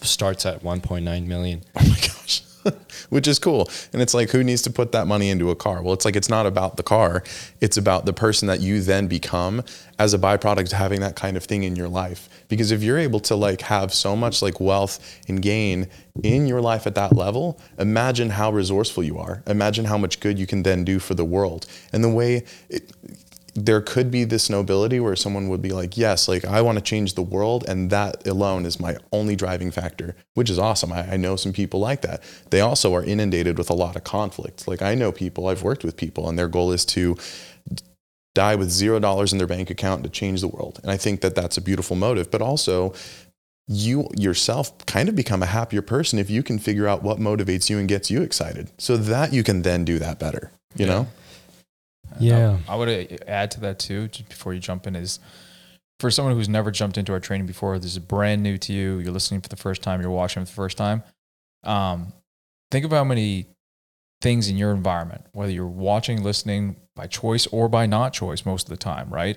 starts 0.00 0.44
at 0.46 0.64
1.9 0.64 1.26
million. 1.26 1.62
Oh 1.76 1.88
my 1.88 1.94
gosh. 1.94 2.42
Which 3.10 3.28
is 3.28 3.38
cool. 3.38 3.68
And 3.92 4.00
it's 4.00 4.14
like, 4.14 4.30
who 4.30 4.42
needs 4.42 4.62
to 4.62 4.70
put 4.70 4.92
that 4.92 5.06
money 5.06 5.30
into 5.30 5.50
a 5.50 5.56
car? 5.56 5.82
Well, 5.82 5.94
it's 5.94 6.04
like, 6.04 6.16
it's 6.16 6.28
not 6.28 6.46
about 6.46 6.76
the 6.76 6.82
car. 6.82 7.22
It's 7.60 7.76
about 7.76 8.06
the 8.06 8.12
person 8.12 8.48
that 8.48 8.60
you 8.60 8.80
then 8.80 9.06
become 9.06 9.62
as 9.98 10.14
a 10.14 10.18
byproduct 10.18 10.66
of 10.66 10.72
having 10.72 11.00
that 11.00 11.16
kind 11.16 11.36
of 11.36 11.44
thing 11.44 11.62
in 11.62 11.76
your 11.76 11.88
life. 11.88 12.28
Because 12.48 12.70
if 12.70 12.82
you're 12.82 12.98
able 12.98 13.20
to 13.20 13.36
like 13.36 13.62
have 13.62 13.92
so 13.92 14.16
much 14.16 14.42
like 14.42 14.60
wealth 14.60 15.20
and 15.28 15.40
gain 15.40 15.88
in 16.22 16.46
your 16.46 16.60
life 16.60 16.86
at 16.86 16.94
that 16.94 17.14
level, 17.16 17.60
imagine 17.78 18.30
how 18.30 18.50
resourceful 18.50 19.02
you 19.02 19.18
are. 19.18 19.42
Imagine 19.46 19.84
how 19.84 19.98
much 19.98 20.20
good 20.20 20.38
you 20.38 20.46
can 20.46 20.62
then 20.62 20.84
do 20.84 20.98
for 20.98 21.14
the 21.14 21.24
world. 21.24 21.66
And 21.92 22.02
the 22.02 22.10
way 22.10 22.44
it, 22.68 22.92
there 23.54 23.80
could 23.80 24.10
be 24.10 24.24
this 24.24 24.50
nobility 24.50 24.98
where 24.98 25.14
someone 25.14 25.48
would 25.48 25.62
be 25.62 25.70
like, 25.70 25.96
yes, 25.96 26.28
like 26.28 26.44
I 26.44 26.60
want 26.60 26.76
to 26.76 26.82
change 26.82 27.14
the 27.14 27.22
world, 27.22 27.64
and 27.68 27.88
that 27.90 28.26
alone 28.26 28.66
is 28.66 28.80
my 28.80 28.96
only 29.12 29.36
driving 29.36 29.70
factor, 29.70 30.16
which 30.34 30.50
is 30.50 30.58
awesome. 30.58 30.92
I, 30.92 31.12
I, 31.12 31.16
know 31.16 31.36
some 31.36 31.52
people 31.52 31.78
like 31.78 32.02
that. 32.02 32.22
They 32.50 32.60
also 32.60 32.92
are 32.94 33.04
inundated 33.04 33.56
with 33.56 33.70
a 33.70 33.74
lot 33.74 33.94
of 33.94 34.02
conflict. 34.02 34.66
Like 34.66 34.82
I 34.82 34.96
know 34.96 35.12
people, 35.12 35.46
I've 35.46 35.62
worked 35.62 35.84
with 35.84 35.96
people, 35.96 36.28
and 36.28 36.36
their 36.36 36.48
goal 36.48 36.72
is 36.72 36.84
to 36.86 37.16
die 38.34 38.56
with 38.56 38.70
zero 38.70 38.98
dollars 38.98 39.32
in 39.32 39.38
their 39.38 39.46
bank 39.46 39.70
account 39.70 40.02
to 40.02 40.10
change 40.10 40.40
the 40.40 40.48
world. 40.48 40.80
And 40.82 40.90
I 40.90 40.96
think 40.96 41.20
that 41.20 41.36
that's 41.36 41.56
a 41.56 41.62
beautiful 41.62 41.94
motive, 41.94 42.32
but 42.32 42.42
also 42.42 42.92
you 43.68 44.08
yourself 44.16 44.76
kind 44.86 45.08
of 45.08 45.14
become 45.14 45.42
a 45.42 45.46
happier 45.46 45.80
person 45.80 46.18
if 46.18 46.28
you 46.28 46.42
can 46.42 46.58
figure 46.58 46.88
out 46.88 47.02
what 47.02 47.18
motivates 47.18 47.70
you 47.70 47.78
and 47.78 47.88
gets 47.88 48.10
you 48.10 48.20
excited 48.20 48.70
so 48.78 48.96
that 48.96 49.32
you 49.32 49.42
can 49.42 49.62
then 49.62 49.84
do 49.84 49.98
that 50.00 50.18
better, 50.18 50.50
you 50.74 50.84
know? 50.84 51.06
Yeah. 52.20 52.58
I, 52.68 52.74
I 52.74 52.76
would 52.76 53.22
add 53.26 53.50
to 53.52 53.60
that 53.60 53.78
too, 53.78 54.08
just 54.08 54.28
before 54.28 54.54
you 54.54 54.60
jump 54.60 54.86
in, 54.86 54.96
is 54.96 55.18
for 56.00 56.10
someone 56.10 56.34
who's 56.34 56.48
never 56.48 56.70
jumped 56.70 56.98
into 56.98 57.12
our 57.12 57.20
training 57.20 57.46
before, 57.46 57.78
this 57.78 57.92
is 57.92 57.98
brand 57.98 58.42
new 58.42 58.58
to 58.58 58.72
you. 58.72 58.98
You're 58.98 59.12
listening 59.12 59.40
for 59.40 59.48
the 59.48 59.56
first 59.56 59.82
time, 59.82 60.00
you're 60.00 60.10
watching 60.10 60.44
for 60.44 60.50
the 60.50 60.54
first 60.54 60.76
time. 60.76 61.02
Um, 61.62 62.12
think 62.70 62.84
of 62.84 62.90
how 62.90 63.04
many 63.04 63.46
things 64.20 64.48
in 64.48 64.56
your 64.56 64.72
environment, 64.72 65.24
whether 65.32 65.52
you're 65.52 65.66
watching, 65.66 66.22
listening 66.22 66.76
by 66.96 67.06
choice 67.06 67.46
or 67.48 67.68
by 67.68 67.86
not 67.86 68.12
choice 68.12 68.44
most 68.46 68.64
of 68.66 68.70
the 68.70 68.76
time, 68.76 69.08
right? 69.10 69.36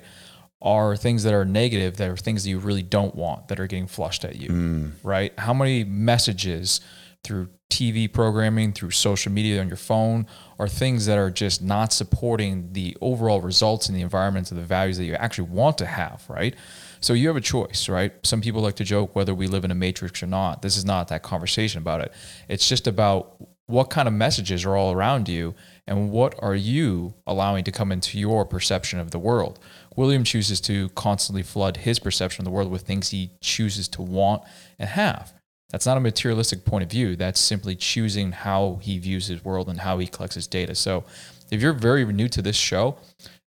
Are 0.62 0.96
things 0.96 1.24
that 1.24 1.34
are 1.34 1.46
negative, 1.46 1.98
that 1.98 2.10
are 2.10 2.18
things 2.18 2.44
that 2.44 2.50
you 2.50 2.58
really 2.60 2.82
don't 2.84 3.14
want 3.16 3.48
that 3.50 3.60
are 3.60 3.68
getting 3.68 3.88
flushed 3.88 4.26
at 4.26 4.38
you, 4.38 4.50
Mm. 4.50 4.92
right? 5.04 5.32
How 5.38 5.54
many 5.54 5.84
messages 5.84 6.82
through 7.28 7.50
TV 7.70 8.12
programming, 8.12 8.72
through 8.72 8.92
social 8.92 9.32
media 9.32 9.60
on 9.60 9.68
your 9.68 9.78
phone, 9.78 10.26
are 10.58 10.68
things 10.68 11.06
that 11.06 11.18
are 11.18 11.30
just 11.30 11.62
not 11.62 11.92
supporting 11.92 12.72
the 12.72 12.96
overall 13.02 13.42
results 13.42 13.90
in 13.90 13.96
the 13.96 14.02
environment 14.02 14.50
and 14.50 14.60
the 14.60 14.66
values 14.66 14.98
that 14.98 15.04
you 15.04 15.14
actually 15.16 15.50
want 15.50 15.78
to 15.78 15.86
have, 15.86 16.24
right? 16.30 16.56
So 17.02 17.14
you 17.14 17.28
have 17.28 17.36
a 17.36 17.42
choice, 17.42 17.90
right? 17.90 18.14
Some 18.24 18.42
people 18.42 18.62
like 18.62 18.76
to 18.78 18.86
joke 18.86 19.16
whether 19.16 19.36
we 19.36 19.48
live 19.48 19.66
in 19.66 19.72
a 19.72 19.76
matrix 19.76 20.24
or 20.24 20.28
not. 20.28 20.62
This 20.62 20.78
is 20.78 20.86
not 20.86 21.10
that 21.10 21.22
conversation 21.22 21.80
about 21.80 22.02
it. 22.02 22.14
It's 22.48 22.68
just 22.68 22.88
about 22.88 23.36
what 23.68 23.90
kind 23.90 24.08
of 24.08 24.14
messages 24.14 24.64
are 24.64 24.78
all 24.78 24.94
around 24.94 25.28
you 25.28 25.54
and 25.86 26.10
what 26.10 26.34
are 26.40 26.56
you 26.56 27.14
allowing 27.28 27.66
to 27.66 27.72
come 27.72 27.92
into 27.92 28.18
your 28.18 28.46
perception 28.46 28.98
of 28.98 29.12
the 29.12 29.20
world. 29.20 29.60
William 29.98 30.24
chooses 30.24 30.62
to 30.62 30.88
constantly 30.90 31.44
flood 31.44 31.78
his 31.78 32.00
perception 32.00 32.42
of 32.42 32.46
the 32.46 32.52
world 32.52 32.72
with 32.72 32.84
things 32.84 33.10
he 33.10 33.32
chooses 33.42 33.90
to 33.90 34.02
want 34.02 34.42
and 34.80 34.90
have. 34.90 35.34
That's 35.70 35.86
not 35.86 35.98
a 35.98 36.00
materialistic 36.00 36.64
point 36.64 36.84
of 36.84 36.90
view. 36.90 37.16
That's 37.16 37.40
simply 37.40 37.76
choosing 37.76 38.32
how 38.32 38.80
he 38.82 39.00
views 39.00 39.28
his 39.28 39.44
world 39.44 39.68
and 39.68 39.80
how 39.82 39.98
he 40.00 40.08
collects 40.08 40.36
his 40.36 40.48
data. 40.48 40.76
So, 40.76 41.04
if 41.52 41.62
you're 41.62 41.74
very 41.74 42.06
new 42.06 42.28
to 42.30 42.42
this 42.42 42.56
show, 42.56 42.98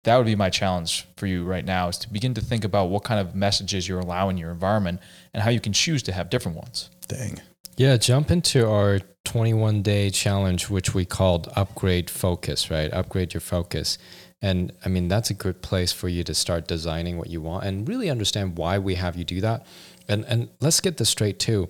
that 0.04 0.18
would 0.18 0.26
be 0.26 0.36
my 0.36 0.50
challenge 0.50 1.08
for 1.18 1.28
you 1.28 1.44
right 1.44 1.66
now 1.66 1.88
is 1.88 1.98
to 2.00 2.10
begin 2.12 2.34
to 2.36 2.42
think 2.42 2.64
about 2.64 2.90
what 2.90 3.04
kind 3.04 3.20
of 3.20 3.36
messages 3.36 3.88
you're 3.88 4.00
allowing 4.00 4.38
your 4.38 4.52
environment 4.52 5.00
and 5.34 5.42
how 5.42 5.50
you 5.50 5.60
can 5.60 5.74
choose 5.74 6.04
to 6.04 6.12
have 6.12 6.30
different 6.30 6.58
ones. 6.58 6.90
Dang. 7.08 7.40
Yeah, 7.78 7.98
jump 7.98 8.32
into 8.32 8.70
our 8.70 9.00
21 9.26 9.82
day 9.82 10.10
challenge, 10.10 10.70
which 10.70 10.94
we 10.94 11.06
called 11.06 11.52
Upgrade 11.56 12.10
Focus, 12.10 12.70
right? 12.70 12.94
Upgrade 12.94 13.34
your 13.34 13.42
focus. 13.42 13.98
And 14.42 14.72
I 14.86 14.90
mean, 14.90 15.08
that's 15.08 15.30
a 15.30 15.34
good 15.34 15.62
place 15.62 15.92
for 15.92 16.08
you 16.08 16.24
to 16.24 16.34
start 16.34 16.68
designing 16.68 17.18
what 17.18 17.30
you 17.30 17.42
want 17.42 17.66
and 17.66 17.88
really 17.88 18.10
understand 18.10 18.58
why 18.58 18.78
we 18.78 18.96
have 18.96 19.16
you 19.16 19.24
do 19.24 19.42
that. 19.42 19.66
And, 20.08 20.24
and 20.26 20.50
let's 20.62 20.80
get 20.80 20.98
this 20.98 21.10
straight 21.10 21.40
too. 21.40 21.68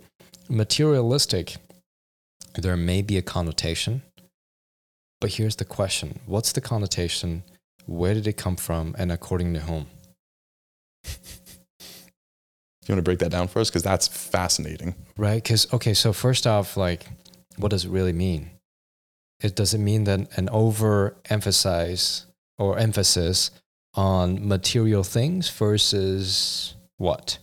Materialistic, 0.48 1.58
there 2.56 2.78
may 2.78 3.02
be 3.02 3.18
a 3.18 3.22
connotation, 3.22 4.04
but 5.20 5.34
here's 5.34 5.56
the 5.56 5.66
question 5.66 6.20
What's 6.26 6.52
the 6.52 6.62
connotation? 6.62 7.44
Where 7.88 8.14
did 8.14 8.28
it 8.28 8.38
come 8.38 8.56
from? 8.56 8.96
And 8.98 9.12
according 9.12 9.54
to 9.54 9.60
whom? 9.62 9.88
You 12.88 12.94
want 12.94 13.00
to 13.00 13.04
break 13.04 13.20
that 13.20 13.32
down 13.32 13.48
for 13.48 13.60
us? 13.60 13.70
Because 13.70 13.82
that's 13.82 14.08
fascinating. 14.08 14.94
Right? 15.18 15.42
Because, 15.42 15.72
okay, 15.74 15.96
so 15.96 16.14
first 16.14 16.46
off, 16.46 16.78
like, 16.78 17.08
what 17.58 17.70
does 17.72 17.86
it 17.86 17.90
really 17.90 18.14
mean? 18.14 18.52
It 19.42 19.56
does 19.56 19.74
it 19.74 19.80
mean 19.80 20.04
that 20.04 20.38
an 20.38 20.48
overemphasize 20.50 22.26
or 22.60 22.78
emphasis 22.78 23.52
on 23.96 24.48
material 24.48 25.04
things 25.04 25.50
versus 25.50 26.76
what? 26.98 27.40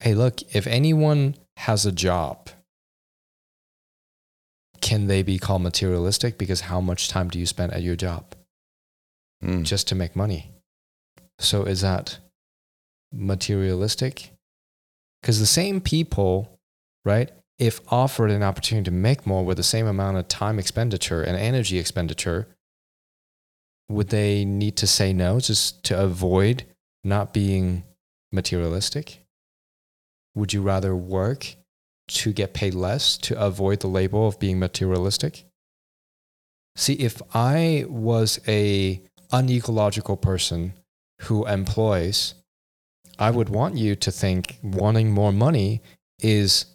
Hey, 0.00 0.14
look, 0.14 0.42
if 0.54 0.66
anyone 0.66 1.34
has 1.56 1.84
a 1.84 1.92
job, 1.92 2.50
can 4.80 5.06
they 5.08 5.22
be 5.22 5.38
called 5.38 5.62
materialistic? 5.62 6.38
Because 6.38 6.62
how 6.62 6.80
much 6.80 7.08
time 7.08 7.28
do 7.28 7.38
you 7.38 7.46
spend 7.46 7.72
at 7.72 7.82
your 7.82 7.96
job 7.96 8.34
Mm. 9.42 9.64
just 9.64 9.88
to 9.88 9.94
make 9.94 10.14
money? 10.16 10.52
So 11.38 11.64
is 11.64 11.80
that 11.80 12.18
materialistic? 13.12 14.30
Because 15.20 15.40
the 15.40 15.46
same 15.46 15.80
people, 15.80 16.60
right, 17.04 17.30
if 17.58 17.80
offered 17.92 18.30
an 18.30 18.42
opportunity 18.42 18.84
to 18.84 18.90
make 18.92 19.26
more 19.26 19.44
with 19.44 19.56
the 19.56 19.62
same 19.64 19.86
amount 19.86 20.16
of 20.16 20.28
time 20.28 20.58
expenditure 20.58 21.22
and 21.22 21.36
energy 21.36 21.78
expenditure, 21.78 22.46
would 23.88 24.08
they 24.08 24.44
need 24.44 24.76
to 24.76 24.86
say 24.86 25.12
no 25.12 25.40
just 25.40 25.82
to 25.84 26.00
avoid 26.00 26.64
not 27.02 27.32
being 27.32 27.82
materialistic? 28.30 29.24
Would 30.38 30.52
you 30.52 30.62
rather 30.62 30.94
work 30.94 31.56
to 32.06 32.32
get 32.32 32.54
paid 32.54 32.72
less 32.72 33.18
to 33.18 33.38
avoid 33.38 33.80
the 33.80 33.88
label 33.88 34.28
of 34.28 34.38
being 34.38 34.60
materialistic? 34.60 35.44
See, 36.76 36.94
if 36.94 37.20
I 37.34 37.86
was 37.88 38.38
a 38.46 39.02
unecological 39.32 40.16
person 40.16 40.74
who 41.22 41.44
employs 41.46 42.34
I 43.18 43.32
would 43.32 43.48
want 43.48 43.76
you 43.76 43.96
to 43.96 44.12
think 44.12 44.58
wanting 44.62 45.10
more 45.10 45.32
money 45.32 45.82
is 46.20 46.66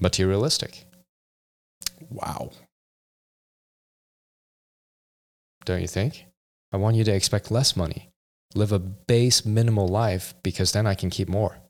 materialistic, 0.00 0.86
Wow. 2.08 2.52
don't 5.66 5.82
you 5.82 5.86
think? 5.86 6.24
I 6.72 6.78
want 6.78 6.96
you 6.96 7.04
to 7.04 7.14
expect 7.14 7.50
less 7.50 7.76
money, 7.76 8.08
live 8.54 8.72
a 8.72 8.78
base 8.78 9.44
minimal 9.44 9.86
life 9.88 10.34
because 10.42 10.72
then 10.72 10.86
I 10.86 10.94
can 10.94 11.10
keep 11.10 11.28
more. 11.28 11.61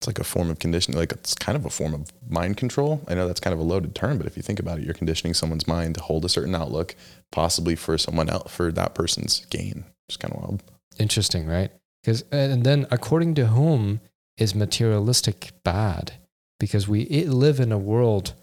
It's 0.00 0.06
like 0.06 0.18
a 0.18 0.24
form 0.24 0.50
of 0.50 0.58
conditioning. 0.58 0.98
Like 0.98 1.12
it's 1.12 1.34
kind 1.34 1.56
of 1.56 1.64
a 1.64 1.70
form 1.70 1.94
of 1.94 2.12
mind 2.28 2.56
control. 2.58 3.02
I 3.08 3.14
know 3.14 3.26
that's 3.26 3.40
kind 3.40 3.54
of 3.54 3.60
a 3.60 3.64
loaded 3.64 3.94
term, 3.94 4.18
but 4.18 4.26
if 4.26 4.36
you 4.36 4.42
think 4.42 4.60
about 4.60 4.78
it, 4.78 4.84
you're 4.84 4.94
conditioning 4.94 5.32
someone's 5.32 5.66
mind 5.66 5.94
to 5.94 6.02
hold 6.02 6.24
a 6.24 6.28
certain 6.28 6.54
outlook, 6.54 6.94
possibly 7.32 7.76
for 7.76 7.96
someone 7.96 8.28
else, 8.28 8.52
for 8.52 8.70
that 8.72 8.94
person's 8.94 9.46
gain. 9.46 9.84
It's 10.08 10.16
kind 10.16 10.34
of 10.34 10.40
wild. 10.40 10.62
Interesting, 10.98 11.46
right? 11.46 11.70
Because 12.02 12.22
and 12.30 12.64
then 12.64 12.86
according 12.90 13.34
to 13.36 13.46
whom 13.46 14.00
is 14.36 14.54
materialistic 14.54 15.50
bad? 15.64 16.12
Because 16.60 16.86
we 16.86 17.06
live 17.24 17.58
in 17.58 17.72
a 17.72 17.78
world 17.78 18.34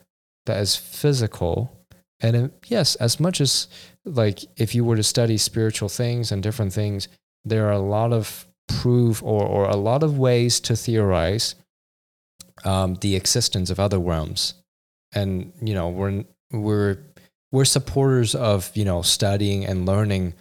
that 0.45 0.59
is 0.59 0.75
physical, 0.75 1.85
and 2.19 2.51
yes, 2.65 2.95
as 2.95 3.19
much 3.19 3.39
as 3.39 3.67
like 4.05 4.39
if 4.57 4.73
you 4.73 4.83
were 4.83 4.95
to 4.95 5.03
study 5.03 5.37
spiritual 5.37 5.89
things 5.89 6.31
and 6.31 6.41
different 6.41 6.73
things, 6.73 7.07
there 7.45 7.67
are 7.67 7.73
a 7.73 7.79
lot 7.79 8.11
of 8.11 8.47
proof 8.67 9.21
or 9.23 9.45
or 9.45 9.65
a 9.65 9.75
lot 9.75 10.03
of 10.03 10.17
ways 10.17 10.59
to 10.61 10.75
theorize 10.75 11.55
um, 12.63 12.95
the 13.01 13.15
existence 13.15 13.69
of 13.69 13.79
other 13.79 13.99
realms, 13.99 14.55
and 15.13 15.53
you 15.61 15.73
know 15.73 15.89
we're 15.89 16.23
we're 16.51 16.97
we're 17.51 17.65
supporters 17.65 18.35
of 18.35 18.71
you 18.75 18.85
know 18.85 19.01
studying 19.01 19.65
and 19.65 19.85
learning 19.85 20.33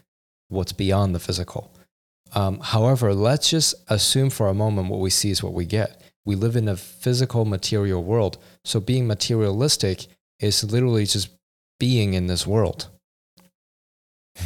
what's 0.48 0.72
beyond 0.72 1.14
the 1.14 1.20
physical. 1.20 1.72
Um, 2.35 2.61
however, 2.61 3.12
let's 3.12 3.50
just 3.50 3.74
assume 3.88 4.30
for 4.30 4.48
a 4.48 4.54
moment 4.54 4.88
what 4.88 5.00
we 5.00 5.11
see 5.11 5.30
is 5.30 5.42
what 5.42 5.52
we 5.52 5.66
get. 5.66 6.00
we 6.24 6.37
live 6.37 6.54
in 6.54 6.68
a 6.68 6.76
physical 6.76 7.44
material 7.44 8.02
world. 8.02 8.38
So 8.64 8.78
being 8.80 9.06
materialistic 9.08 10.06
is 10.38 10.62
literally 10.62 11.04
just 11.04 11.30
being 11.80 12.14
in 12.14 12.28
this 12.28 12.46
world. 12.46 12.88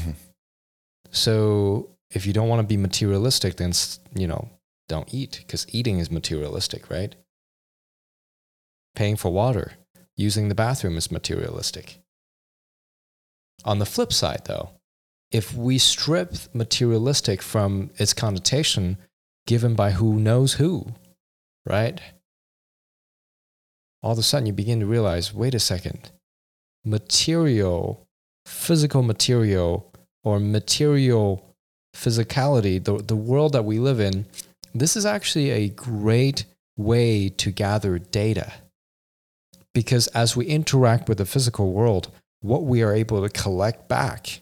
so 1.11 1.91
if 2.11 2.27
you 2.27 2.33
don't 2.33 2.49
want 2.49 2.61
to 2.61 2.67
be 2.67 2.77
materialistic, 2.77 3.57
then, 3.57 3.73
you 4.15 4.27
know, 4.27 4.49
don't 4.89 5.13
eat 5.13 5.39
because 5.47 5.67
eating 5.75 5.99
is 5.99 6.11
materialistic, 6.11 6.91
right? 6.91 7.15
Paying 8.95 9.17
for 9.17 9.33
water, 9.33 9.73
using 10.17 10.49
the 10.49 10.55
bathroom 10.55 10.97
is 10.97 11.11
materialistic. 11.11 11.99
On 13.65 13.79
the 13.79 13.87
flip 13.87 14.13
side, 14.13 14.43
though, 14.45 14.71
if 15.31 15.55
we 15.55 15.79
strip 15.79 16.35
materialistic 16.55 17.43
from 17.43 17.91
its 17.97 18.13
connotation 18.13 18.99
given 19.47 19.75
by 19.75 19.93
who 19.93 20.19
knows 20.19 20.55
who, 20.55 20.87
right? 21.65 22.01
All 24.03 24.13
of 24.13 24.19
a 24.19 24.23
sudden, 24.23 24.47
you 24.47 24.53
begin 24.53 24.81
to 24.81 24.87
realize 24.87 25.35
wait 25.35 25.55
a 25.55 25.61
second, 25.61 26.13
material, 26.85 28.07
physical 28.45 29.03
material, 29.03 29.93
or 30.23 30.39
material 30.39 31.46
physicality, 31.97 32.83
the, 32.83 32.99
the 32.99 33.17
world 33.17 33.53
that 33.53 33.65
we 33.65 33.79
live 33.79 34.01
in, 34.01 34.27
this 34.75 34.97
is 34.97 35.07
actually 35.07 35.51
a 35.51 35.69
great 35.69 36.45
way 36.77 37.29
to 37.31 37.51
gather 37.51 37.99
data. 37.99 38.53
Because 39.73 40.07
as 40.09 40.37
we 40.37 40.47
interact 40.47 41.09
with 41.09 41.19
the 41.19 41.27
physical 41.27 41.73
world, 41.73 42.11
what 42.41 42.65
we 42.65 42.83
are 42.83 42.95
able 42.95 43.23
to 43.23 43.29
collect 43.29 43.89
back 43.89 44.41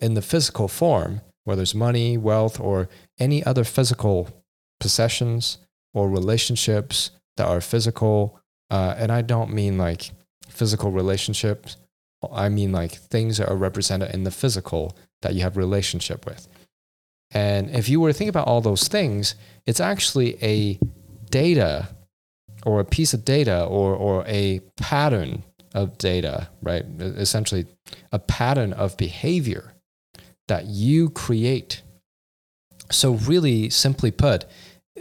in 0.00 0.14
the 0.14 0.22
physical 0.22 0.68
form, 0.68 1.20
whether 1.44 1.62
it's 1.62 1.74
money, 1.74 2.16
wealth, 2.16 2.60
or 2.60 2.88
any 3.18 3.44
other 3.44 3.64
physical 3.64 4.28
possessions 4.78 5.58
or 5.92 6.08
relationships 6.08 7.10
that 7.36 7.46
are 7.46 7.60
physical. 7.60 8.38
Uh, 8.70 8.94
and 8.96 9.10
I 9.10 9.22
don't 9.22 9.52
mean 9.52 9.76
like 9.78 10.10
physical 10.48 10.90
relationships. 10.90 11.76
I 12.32 12.48
mean 12.48 12.72
like 12.72 12.92
things 12.92 13.38
that 13.38 13.48
are 13.48 13.56
represented 13.56 14.14
in 14.14 14.24
the 14.24 14.30
physical 14.30 14.96
that 15.22 15.34
you 15.34 15.42
have 15.42 15.56
relationship 15.56 16.26
with. 16.26 16.48
And 17.30 17.70
if 17.70 17.88
you 17.88 18.00
were 18.00 18.10
to 18.10 18.18
think 18.18 18.30
about 18.30 18.46
all 18.46 18.60
those 18.60 18.88
things, 18.88 19.34
it's 19.66 19.80
actually 19.80 20.42
a 20.42 20.78
data 21.30 21.88
or 22.64 22.80
a 22.80 22.84
piece 22.84 23.14
of 23.14 23.24
data 23.24 23.64
or, 23.64 23.94
or 23.94 24.24
a 24.26 24.60
pattern 24.76 25.44
of 25.74 25.96
data, 25.98 26.48
right? 26.62 26.84
Essentially, 26.98 27.66
a 28.10 28.18
pattern 28.18 28.72
of 28.72 28.96
behavior 28.96 29.74
that 30.48 30.66
you 30.66 31.10
create. 31.10 31.82
So, 32.90 33.12
really 33.12 33.70
simply 33.70 34.10
put, 34.10 34.46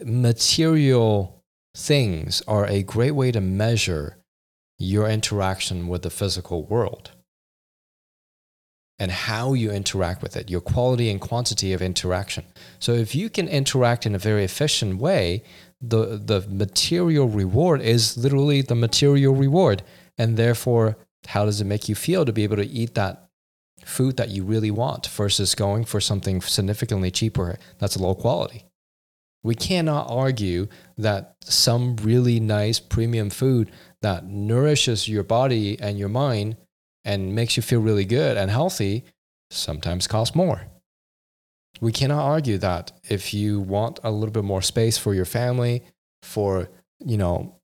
material 0.05 1.43
things 1.75 2.43
are 2.47 2.67
a 2.67 2.83
great 2.83 3.11
way 3.11 3.31
to 3.31 3.41
measure 3.41 4.17
your 4.77 5.09
interaction 5.09 5.87
with 5.87 6.03
the 6.03 6.09
physical 6.09 6.63
world 6.63 7.11
and 8.99 9.11
how 9.11 9.53
you 9.53 9.71
interact 9.71 10.21
with 10.21 10.35
it, 10.35 10.49
your 10.49 10.61
quality 10.61 11.09
and 11.09 11.21
quantity 11.21 11.71
of 11.71 11.81
interaction. 11.81 12.43
So, 12.79 12.93
if 12.93 13.15
you 13.15 13.29
can 13.29 13.47
interact 13.47 14.05
in 14.05 14.13
a 14.13 14.19
very 14.19 14.43
efficient 14.43 14.99
way, 14.99 15.43
the, 15.81 16.21
the 16.23 16.45
material 16.49 17.29
reward 17.29 17.81
is 17.81 18.17
literally 18.17 18.61
the 18.61 18.75
material 18.75 19.33
reward. 19.33 19.81
And 20.17 20.35
therefore, 20.35 20.97
how 21.27 21.45
does 21.45 21.61
it 21.61 21.65
make 21.65 21.87
you 21.87 21.95
feel 21.95 22.25
to 22.25 22.33
be 22.33 22.43
able 22.43 22.57
to 22.57 22.67
eat 22.67 22.95
that 22.95 23.29
food 23.85 24.17
that 24.17 24.29
you 24.29 24.43
really 24.43 24.71
want 24.71 25.07
versus 25.07 25.55
going 25.55 25.85
for 25.85 26.01
something 26.01 26.41
significantly 26.41 27.11
cheaper 27.11 27.57
that's 27.77 27.97
low 27.97 28.13
quality? 28.13 28.65
We 29.41 29.55
cannot 29.55 30.07
argue 30.09 30.67
that 30.97 31.35
some 31.41 31.95
really 31.97 32.41
nice 32.41 32.79
premium 32.79 33.29
food 33.29 33.71
that 34.01 34.25
nourishes 34.25 35.07
your 35.07 35.23
body 35.23 35.79
and 35.79 35.97
your 35.97 36.09
mind 36.09 36.57
and 37.05 37.33
makes 37.33 37.57
you 37.57 37.63
feel 37.63 37.79
really 37.79 38.05
good 38.05 38.37
and 38.37 38.51
healthy 38.51 39.03
sometimes 39.51 40.07
costs 40.07 40.35
more. 40.35 40.67
We 41.81 41.91
cannot 41.91 42.23
argue 42.23 42.57
that 42.57 42.91
if 43.09 43.33
you 43.33 43.59
want 43.59 43.99
a 44.03 44.11
little 44.11 44.33
bit 44.33 44.43
more 44.43 44.61
space 44.61 44.97
for 44.97 45.13
your 45.13 45.25
family, 45.25 45.83
for, 46.23 46.69
you 46.99 47.17
know, 47.17 47.55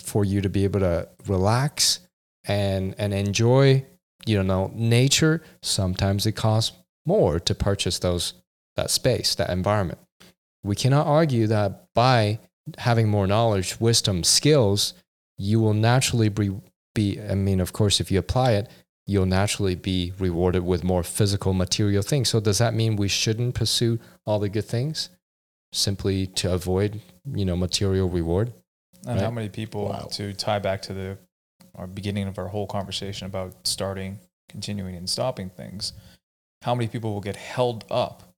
for 0.00 0.24
you 0.24 0.40
to 0.40 0.48
be 0.48 0.64
able 0.64 0.80
to 0.80 1.08
relax 1.26 2.00
and 2.44 2.94
and 2.98 3.12
enjoy, 3.12 3.84
you 4.26 4.42
know, 4.42 4.70
nature, 4.74 5.42
sometimes 5.62 6.24
it 6.24 6.32
costs 6.32 6.76
more 7.04 7.38
to 7.40 7.54
purchase 7.54 7.98
those 7.98 8.34
that 8.76 8.90
space, 8.90 9.34
that 9.34 9.50
environment. 9.50 9.98
We 10.62 10.76
cannot 10.76 11.06
argue 11.06 11.46
that 11.48 11.86
by 11.94 12.38
having 12.78 13.08
more 13.08 13.26
knowledge, 13.26 13.80
wisdom, 13.80 14.22
skills, 14.24 14.94
you 15.36 15.60
will 15.60 15.74
naturally 15.74 16.28
be, 16.28 16.50
be 16.94 17.20
I 17.20 17.34
mean, 17.34 17.60
of 17.60 17.72
course, 17.72 18.00
if 18.00 18.10
you 18.10 18.18
apply 18.18 18.52
it, 18.52 18.68
you'll 19.06 19.26
naturally 19.26 19.74
be 19.74 20.12
rewarded 20.18 20.64
with 20.64 20.84
more 20.84 21.02
physical 21.02 21.52
material 21.54 22.02
things. 22.02 22.28
So 22.28 22.40
does 22.40 22.58
that 22.58 22.74
mean 22.74 22.96
we 22.96 23.08
shouldn't 23.08 23.54
pursue 23.54 23.98
all 24.26 24.38
the 24.38 24.48
good 24.48 24.66
things 24.66 25.10
simply 25.72 26.26
to 26.26 26.52
avoid, 26.52 27.00
you 27.32 27.44
know, 27.44 27.56
material 27.56 28.08
reward? 28.08 28.52
And 29.06 29.20
how 29.20 29.30
many 29.30 29.48
people 29.48 29.88
Wow. 29.88 30.08
to 30.12 30.32
tie 30.34 30.58
back 30.58 30.82
to 30.82 30.92
the 30.94 31.18
our 31.74 31.86
beginning 31.86 32.26
of 32.26 32.38
our 32.38 32.48
whole 32.48 32.66
conversation 32.66 33.26
about 33.26 33.66
starting, 33.66 34.18
continuing, 34.48 34.96
and 34.96 35.08
stopping 35.08 35.48
things? 35.50 35.92
How 36.62 36.74
many 36.74 36.88
people 36.88 37.12
will 37.14 37.20
get 37.20 37.36
held 37.36 37.84
up 37.90 38.34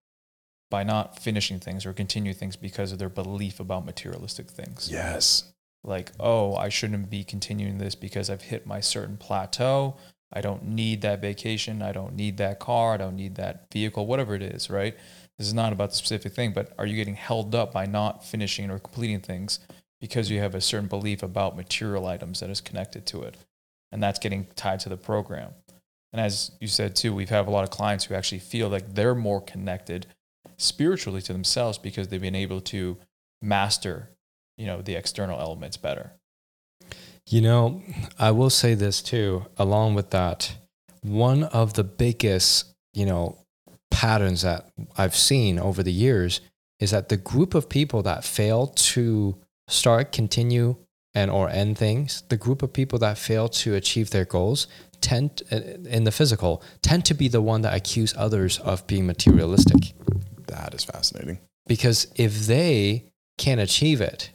by 0.70 0.82
not 0.84 1.18
finishing 1.18 1.58
things 1.58 1.86
or 1.86 1.92
continue 1.92 2.34
things 2.34 2.54
because 2.54 2.92
of 2.92 2.98
their 2.98 3.08
belief 3.08 3.58
about 3.58 3.84
materialistic 3.86 4.50
things? 4.50 4.88
Yes. 4.90 5.44
Like, 5.82 6.12
oh, 6.20 6.54
I 6.54 6.68
shouldn't 6.68 7.10
be 7.10 7.24
continuing 7.24 7.78
this 7.78 7.94
because 7.94 8.28
I've 8.28 8.42
hit 8.42 8.66
my 8.66 8.80
certain 8.80 9.16
plateau. 9.16 9.96
I 10.32 10.40
don't 10.40 10.64
need 10.64 11.02
that 11.02 11.20
vacation. 11.20 11.82
I 11.82 11.92
don't 11.92 12.14
need 12.14 12.36
that 12.36 12.60
car. 12.60 12.94
I 12.94 12.96
don't 12.98 13.16
need 13.16 13.36
that 13.36 13.66
vehicle, 13.72 14.06
whatever 14.06 14.34
it 14.34 14.42
is, 14.42 14.70
right? 14.70 14.96
This 15.38 15.46
is 15.46 15.54
not 15.54 15.72
about 15.72 15.90
the 15.90 15.96
specific 15.96 16.34
thing, 16.34 16.52
but 16.52 16.72
are 16.78 16.86
you 16.86 16.96
getting 16.96 17.14
held 17.14 17.54
up 17.54 17.72
by 17.72 17.86
not 17.86 18.24
finishing 18.24 18.70
or 18.70 18.78
completing 18.78 19.20
things 19.20 19.60
because 20.00 20.30
you 20.30 20.38
have 20.38 20.54
a 20.54 20.60
certain 20.60 20.88
belief 20.88 21.22
about 21.22 21.56
material 21.56 22.06
items 22.06 22.40
that 22.40 22.50
is 22.50 22.60
connected 22.60 23.06
to 23.06 23.22
it? 23.22 23.36
And 23.90 24.02
that's 24.02 24.18
getting 24.18 24.46
tied 24.54 24.80
to 24.80 24.88
the 24.88 24.96
program. 24.96 25.52
And 26.12 26.20
as 26.20 26.52
you 26.60 26.68
said 26.68 26.94
too, 26.94 27.14
we've 27.14 27.30
had 27.30 27.46
a 27.46 27.50
lot 27.50 27.64
of 27.64 27.70
clients 27.70 28.04
who 28.04 28.14
actually 28.14 28.40
feel 28.40 28.68
like 28.68 28.94
they're 28.94 29.14
more 29.14 29.40
connected 29.40 30.06
spiritually 30.58 31.22
to 31.22 31.32
themselves 31.32 31.78
because 31.78 32.08
they've 32.08 32.20
been 32.20 32.34
able 32.34 32.60
to 32.60 32.98
master, 33.40 34.10
you 34.56 34.66
know, 34.66 34.82
the 34.82 34.94
external 34.94 35.40
elements 35.40 35.76
better. 35.76 36.12
You 37.26 37.40
know, 37.40 37.82
I 38.18 38.30
will 38.32 38.50
say 38.50 38.74
this 38.74 39.02
too, 39.02 39.46
along 39.56 39.94
with 39.94 40.10
that, 40.10 40.56
one 41.02 41.44
of 41.44 41.74
the 41.74 41.84
biggest, 41.84 42.74
you 42.92 43.06
know, 43.06 43.38
patterns 43.90 44.42
that 44.42 44.70
I've 44.96 45.16
seen 45.16 45.58
over 45.58 45.82
the 45.82 45.92
years 45.92 46.40
is 46.78 46.90
that 46.90 47.08
the 47.08 47.16
group 47.16 47.54
of 47.54 47.68
people 47.68 48.02
that 48.02 48.24
fail 48.24 48.68
to 48.68 49.36
start, 49.68 50.12
continue, 50.12 50.76
and 51.14 51.30
or 51.30 51.48
end 51.48 51.76
things, 51.76 52.22
the 52.28 52.36
group 52.36 52.62
of 52.62 52.72
people 52.72 52.98
that 53.00 53.18
fail 53.18 53.48
to 53.48 53.74
achieve 53.74 54.10
their 54.10 54.24
goals 54.24 54.66
tend 55.00 55.42
uh, 55.50 55.56
in 55.88 56.04
the 56.04 56.12
physical 56.12 56.62
tend 56.82 57.04
to 57.06 57.14
be 57.14 57.28
the 57.28 57.42
one 57.42 57.62
that 57.62 57.74
accuse 57.74 58.14
others 58.16 58.58
of 58.58 58.86
being 58.86 59.06
materialistic. 59.06 59.92
That 60.46 60.74
is 60.74 60.84
fascinating. 60.84 61.38
Because 61.66 62.06
if 62.16 62.46
they 62.46 63.04
can't 63.38 63.60
achieve 63.60 64.00
it, 64.00 64.30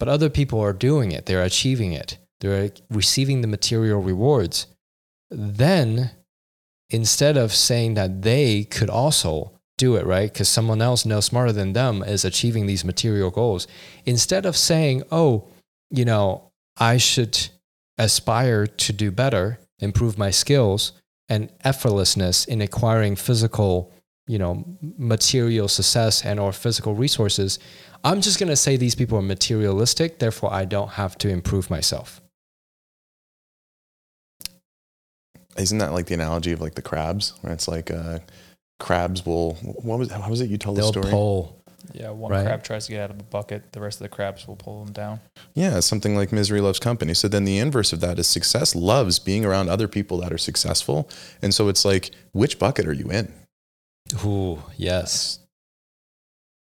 but 0.00 0.08
other 0.08 0.30
people 0.30 0.58
are 0.58 0.72
doing 0.72 1.12
it, 1.12 1.26
they're 1.26 1.44
achieving 1.44 1.92
it, 1.92 2.18
they're 2.40 2.70
receiving 2.90 3.42
the 3.42 3.46
material 3.46 4.00
rewards, 4.00 4.66
then 5.30 6.10
instead 6.88 7.36
of 7.36 7.54
saying 7.54 7.94
that 7.94 8.22
they 8.22 8.64
could 8.64 8.90
also 8.90 9.52
do 9.76 9.94
it, 9.96 10.06
right? 10.06 10.32
Because 10.32 10.48
someone 10.48 10.82
else 10.82 11.04
knows 11.04 11.26
smarter 11.26 11.52
than 11.52 11.74
them 11.74 12.02
is 12.02 12.24
achieving 12.24 12.66
these 12.66 12.84
material 12.84 13.30
goals, 13.30 13.68
instead 14.04 14.46
of 14.46 14.56
saying, 14.56 15.02
oh, 15.12 15.46
you 15.90 16.04
know, 16.04 16.50
I 16.78 16.96
should 16.96 17.48
aspire 17.98 18.66
to 18.66 18.92
do 18.94 19.10
better, 19.10 19.60
improve 19.78 20.16
my 20.16 20.30
skills 20.30 20.92
and 21.28 21.52
effortlessness 21.64 22.48
in 22.48 22.62
acquiring 22.62 23.16
physical 23.16 23.92
you 24.30 24.38
know 24.38 24.64
material 24.96 25.66
success 25.66 26.24
and 26.24 26.38
or 26.38 26.52
physical 26.52 26.94
resources 26.94 27.58
i'm 28.04 28.20
just 28.20 28.38
going 28.38 28.48
to 28.48 28.56
say 28.56 28.76
these 28.76 28.94
people 28.94 29.18
are 29.18 29.22
materialistic 29.22 30.18
therefore 30.18 30.52
i 30.52 30.64
don't 30.64 30.90
have 30.90 31.16
to 31.18 31.28
improve 31.28 31.70
myself 31.70 32.20
Isn't 35.56 35.78
that 35.78 35.92
like 35.92 36.06
the 36.06 36.14
analogy 36.14 36.52
of 36.52 36.60
like 36.60 36.74
the 36.76 36.82
crabs? 36.82 37.34
Where 37.40 37.52
it's 37.52 37.66
like 37.66 37.90
uh, 37.90 38.20
crabs 38.78 39.26
will. 39.26 39.54
What 39.82 39.98
was? 39.98 40.10
How 40.10 40.30
was 40.30 40.40
it? 40.40 40.48
You 40.48 40.56
told 40.56 40.76
the 40.76 40.82
they'll 40.82 40.92
story. 40.92 41.10
pull 41.10 41.60
Yeah, 41.92 42.10
one 42.10 42.30
Right. 42.30 42.46
crab 42.46 42.62
tries 42.62 42.86
to 42.86 42.92
get 42.92 43.02
out 43.02 43.10
of 43.10 43.18
a 43.18 43.24
bucket, 43.24 43.72
the 43.72 43.80
rest 43.80 44.00
of 44.00 44.04
the 44.04 44.08
crabs 44.08 44.46
will 44.46 44.56
pull 44.56 44.84
them 44.84 44.92
down. 44.94 45.20
Yeah, 45.54 45.80
something 45.80 46.14
like 46.14 46.32
misery 46.32 46.60
loves 46.60 46.78
company. 46.78 47.14
So 47.14 47.26
then 47.28 47.44
the 47.44 47.58
inverse 47.58 47.92
of 47.92 48.00
that 48.00 48.18
is 48.18 48.28
success 48.28 48.74
loves 48.76 49.18
being 49.18 49.44
around 49.44 49.68
other 49.68 49.88
people 49.88 50.18
that 50.18 50.32
are 50.32 50.38
successful. 50.38 51.10
And 51.42 51.52
so 51.52 51.68
it's 51.68 51.84
like, 51.84 52.12
which 52.32 52.58
bucket 52.58 52.86
are 52.86 52.92
you 52.94 53.10
in? 53.10 53.32
Ooh, 54.24 54.62
yes 54.76 55.40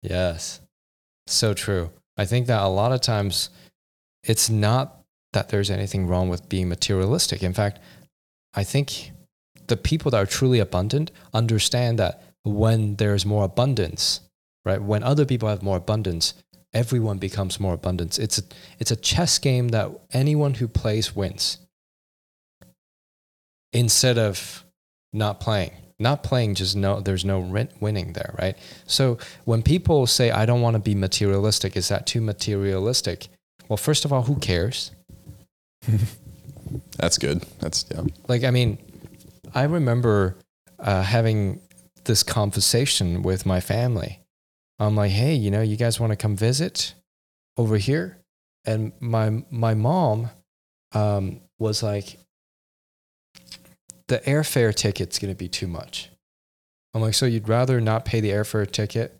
yes 0.03 0.61
so 1.27 1.55
true 1.55 1.91
I 2.17 2.25
think 2.25 2.47
that 2.47 2.63
a 2.63 2.69
lot 2.69 2.93
of 2.93 3.01
times 3.01 3.51
it's 4.23 4.49
not 4.49 5.01
that 5.33 5.49
there's 5.49 5.71
anything 5.71 6.07
wrong 6.07 6.29
with 6.29 6.49
being 6.49 6.69
materialistic. 6.69 7.43
In 7.43 7.53
fact, 7.53 7.81
I 8.55 8.65
think 8.65 9.11
the 9.67 9.77
people 9.77 10.11
that 10.13 10.23
are 10.23 10.27
truly 10.27 10.61
abundant 10.61 11.11
understand 11.33 11.99
that 11.99 12.23
when 12.45 12.97
there's 12.97 13.27
more 13.27 13.45
abundance, 13.45 14.21
right? 14.65 14.81
When 14.81 15.03
other 15.03 15.25
people 15.25 15.49
have 15.49 15.63
more 15.63 15.77
abundance, 15.77 16.35
everyone 16.73 17.19
becomes 17.19 17.59
more 17.59 17.75
abundant. 17.75 18.19
It's 18.19 18.39
a, 18.39 18.43
it's 18.79 18.91
a 18.91 18.97
chess 18.97 19.39
game 19.39 19.69
that 19.69 19.91
anyone 20.13 20.55
who 20.55 20.69
plays 20.69 21.17
wins. 21.17 21.59
Instead 23.73 24.19
of 24.19 24.65
not 25.13 25.41
playing, 25.41 25.73
not 25.99 26.23
playing, 26.23 26.55
just 26.55 26.77
no, 26.77 27.01
there's 27.01 27.25
no 27.25 27.41
win- 27.41 27.69
winning 27.81 28.13
there, 28.15 28.35
right? 28.41 28.57
So 28.87 29.19
when 29.45 29.63
people 29.63 30.07
say, 30.07 30.31
I 30.31 30.47
don't 30.47 30.61
want 30.61 30.75
to 30.75 30.81
be 30.81 30.95
materialistic, 30.95 31.77
is 31.77 31.89
that 31.89 32.07
too 32.07 32.21
materialistic? 32.21 33.29
Well, 33.69 33.77
first 33.77 34.05
of 34.05 34.13
all, 34.13 34.23
who 34.23 34.37
cares? 34.37 34.91
That's 36.97 37.19
good. 37.19 37.43
That's 37.61 37.87
yeah. 37.91 38.03
Like, 38.29 38.45
I 38.45 38.51
mean, 38.51 38.79
I 39.55 39.65
remember 39.65 40.37
uh, 40.79 41.03
having 41.03 41.61
this 42.05 42.23
conversation 42.23 43.23
with 43.23 43.47
my 43.47 43.61
family. 43.61 44.21
I'm 44.79 44.97
like, 44.97 45.13
hey, 45.13 45.35
you 45.35 45.51
know, 45.51 45.63
you 45.63 45.77
guys 45.77 46.01
want 46.01 46.11
to 46.11 46.17
come 46.17 46.37
visit 46.37 46.95
over 47.57 47.77
here? 47.77 48.19
And 48.65 48.93
my 48.99 49.45
my 49.51 49.75
mom 49.75 50.31
um, 50.93 51.41
was 51.59 51.83
like, 51.83 52.19
the 54.09 54.19
airfare 54.21 54.75
ticket's 54.75 55.19
going 55.19 55.33
to 55.33 55.39
be 55.39 55.49
too 55.49 55.67
much. 55.67 56.11
I'm 56.93 57.01
like, 57.03 57.15
so 57.15 57.27
you'd 57.27 57.49
rather 57.49 57.81
not 57.81 58.05
pay 58.05 58.21
the 58.21 58.31
airfare 58.31 58.71
ticket, 58.71 59.19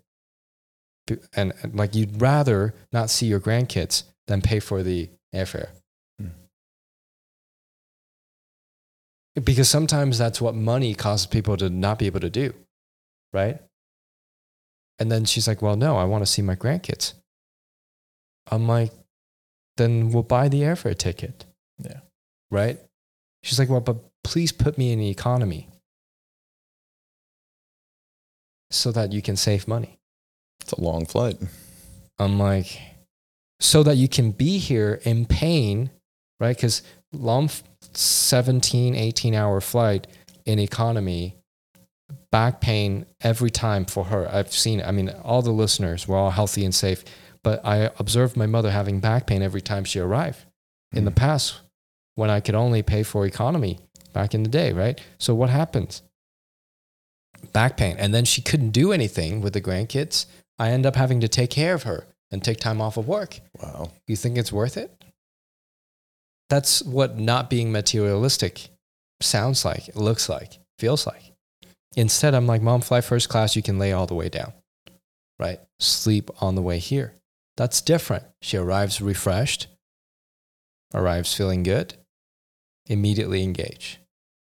and, 1.35 1.53
and 1.61 1.75
like 1.75 1.93
you'd 1.95 2.21
rather 2.21 2.73
not 2.91 3.09
see 3.09 3.25
your 3.27 3.39
grandkids 3.39 4.03
than 4.27 4.41
pay 4.41 4.59
for 4.59 4.81
the 4.81 5.09
airfare. 5.33 5.69
Hmm. 6.19 6.27
Because 9.43 9.69
sometimes 9.69 10.17
that's 10.17 10.39
what 10.39 10.55
money 10.55 10.95
causes 10.95 11.27
people 11.27 11.57
to 11.57 11.69
not 11.69 11.99
be 11.99 12.05
able 12.05 12.21
to 12.21 12.29
do, 12.29 12.53
right? 13.33 13.59
And 14.97 15.11
then 15.11 15.25
she's 15.25 15.47
like, 15.47 15.61
well, 15.61 15.75
no, 15.75 15.97
I 15.97 16.05
want 16.05 16.21
to 16.25 16.31
see 16.31 16.41
my 16.41 16.55
grandkids. 16.55 17.13
I'm 18.49 18.67
like, 18.67 18.91
then 19.77 20.11
we'll 20.11 20.23
buy 20.23 20.47
the 20.47 20.61
airfare 20.61 20.97
ticket 20.97 21.45
Yeah. 21.79 21.99
right? 22.49 22.79
She's 23.43 23.59
like, 23.59 23.69
well, 23.69 23.81
but 23.81 23.97
please 24.25 24.51
put 24.51 24.75
me 24.75 24.91
in 24.91 24.97
the 24.97 25.09
economy 25.09 25.69
so 28.71 28.91
that 28.91 29.13
you 29.13 29.21
can 29.21 29.35
save 29.35 29.67
money. 29.67 29.99
It's 30.61 30.73
a 30.73 30.81
long 30.81 31.05
flight. 31.05 31.37
I'm 32.17 32.39
like, 32.39 32.81
so 33.59 33.83
that 33.83 33.97
you 33.97 34.07
can 34.07 34.31
be 34.31 34.57
here 34.57 34.99
in 35.03 35.27
pain, 35.27 35.91
right? 36.39 36.55
Because 36.57 36.81
long 37.13 37.45
f- 37.45 37.63
17, 37.93 38.95
18 38.95 39.35
hour 39.35 39.61
flight 39.61 40.07
in 40.45 40.57
economy, 40.57 41.35
back 42.31 42.59
pain 42.59 43.05
every 43.21 43.51
time 43.51 43.85
for 43.85 44.05
her. 44.05 44.27
I've 44.27 44.51
seen, 44.51 44.81
I 44.81 44.91
mean, 44.91 45.09
all 45.23 45.43
the 45.43 45.51
listeners 45.51 46.07
were 46.07 46.17
all 46.17 46.31
healthy 46.31 46.65
and 46.65 46.73
safe, 46.73 47.05
but 47.43 47.63
I 47.63 47.91
observed 47.99 48.35
my 48.35 48.47
mother 48.47 48.71
having 48.71 48.99
back 48.99 49.27
pain 49.27 49.43
every 49.43 49.61
time 49.61 49.83
she 49.83 49.99
arrived 49.99 50.45
in 50.93 51.05
the 51.05 51.11
hmm. 51.11 51.15
past 51.15 51.61
when 52.15 52.31
I 52.31 52.39
could 52.39 52.55
only 52.55 52.81
pay 52.81 53.03
for 53.03 53.27
economy 53.27 53.79
back 54.15 54.33
in 54.33 54.41
the 54.41 54.49
day, 54.49 54.71
right? 54.71 54.99
So 55.19 55.35
what 55.35 55.51
happens? 55.51 56.01
Back 57.53 57.77
pain. 57.77 57.97
And 57.99 58.15
then 58.15 58.25
she 58.25 58.41
couldn't 58.41 58.71
do 58.71 58.91
anything 58.91 59.41
with 59.41 59.53
the 59.53 59.61
grandkids. 59.61 60.25
I 60.57 60.71
end 60.71 60.85
up 60.85 60.95
having 60.95 61.19
to 61.19 61.27
take 61.27 61.51
care 61.51 61.75
of 61.75 61.83
her 61.83 62.07
and 62.31 62.43
take 62.43 62.59
time 62.59 62.81
off 62.81 62.97
of 62.97 63.07
work. 63.07 63.41
Wow. 63.61 63.91
You 64.07 64.15
think 64.15 64.37
it's 64.37 64.53
worth 64.53 64.77
it? 64.77 65.03
That's 66.49 66.81
what 66.81 67.19
not 67.19 67.49
being 67.49 67.71
materialistic 67.71 68.69
sounds 69.21 69.65
like, 69.65 69.95
looks 69.95 70.29
like, 70.29 70.59
feels 70.79 71.05
like. 71.05 71.33
Instead, 71.95 72.33
I'm 72.33 72.47
like, 72.47 72.61
Mom, 72.61 72.81
fly 72.81 73.01
first 73.01 73.29
class, 73.29 73.55
you 73.55 73.61
can 73.61 73.79
lay 73.79 73.91
all 73.91 74.07
the 74.07 74.15
way 74.15 74.29
down, 74.29 74.53
right? 75.39 75.59
Sleep 75.79 76.29
on 76.41 76.55
the 76.55 76.61
way 76.61 76.79
here. 76.79 77.15
That's 77.57 77.81
different. 77.81 78.25
She 78.41 78.57
arrives 78.57 79.01
refreshed, 79.01 79.67
arrives 80.93 81.33
feeling 81.33 81.63
good, 81.63 81.95
immediately 82.87 83.43
engage. 83.43 83.99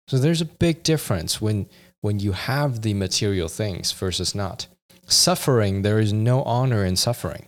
So 0.07 0.17
there's 0.17 0.41
a 0.41 0.45
big 0.45 0.83
difference 0.83 1.41
when, 1.41 1.67
when 2.01 2.19
you 2.19 2.33
have 2.33 2.81
the 2.81 2.93
material 2.93 3.47
things 3.47 3.91
versus 3.91 4.35
not. 4.35 4.67
Suffering, 5.05 5.81
there 5.81 5.99
is 5.99 6.13
no 6.13 6.43
honor 6.43 6.85
in 6.85 6.95
suffering. 6.95 7.47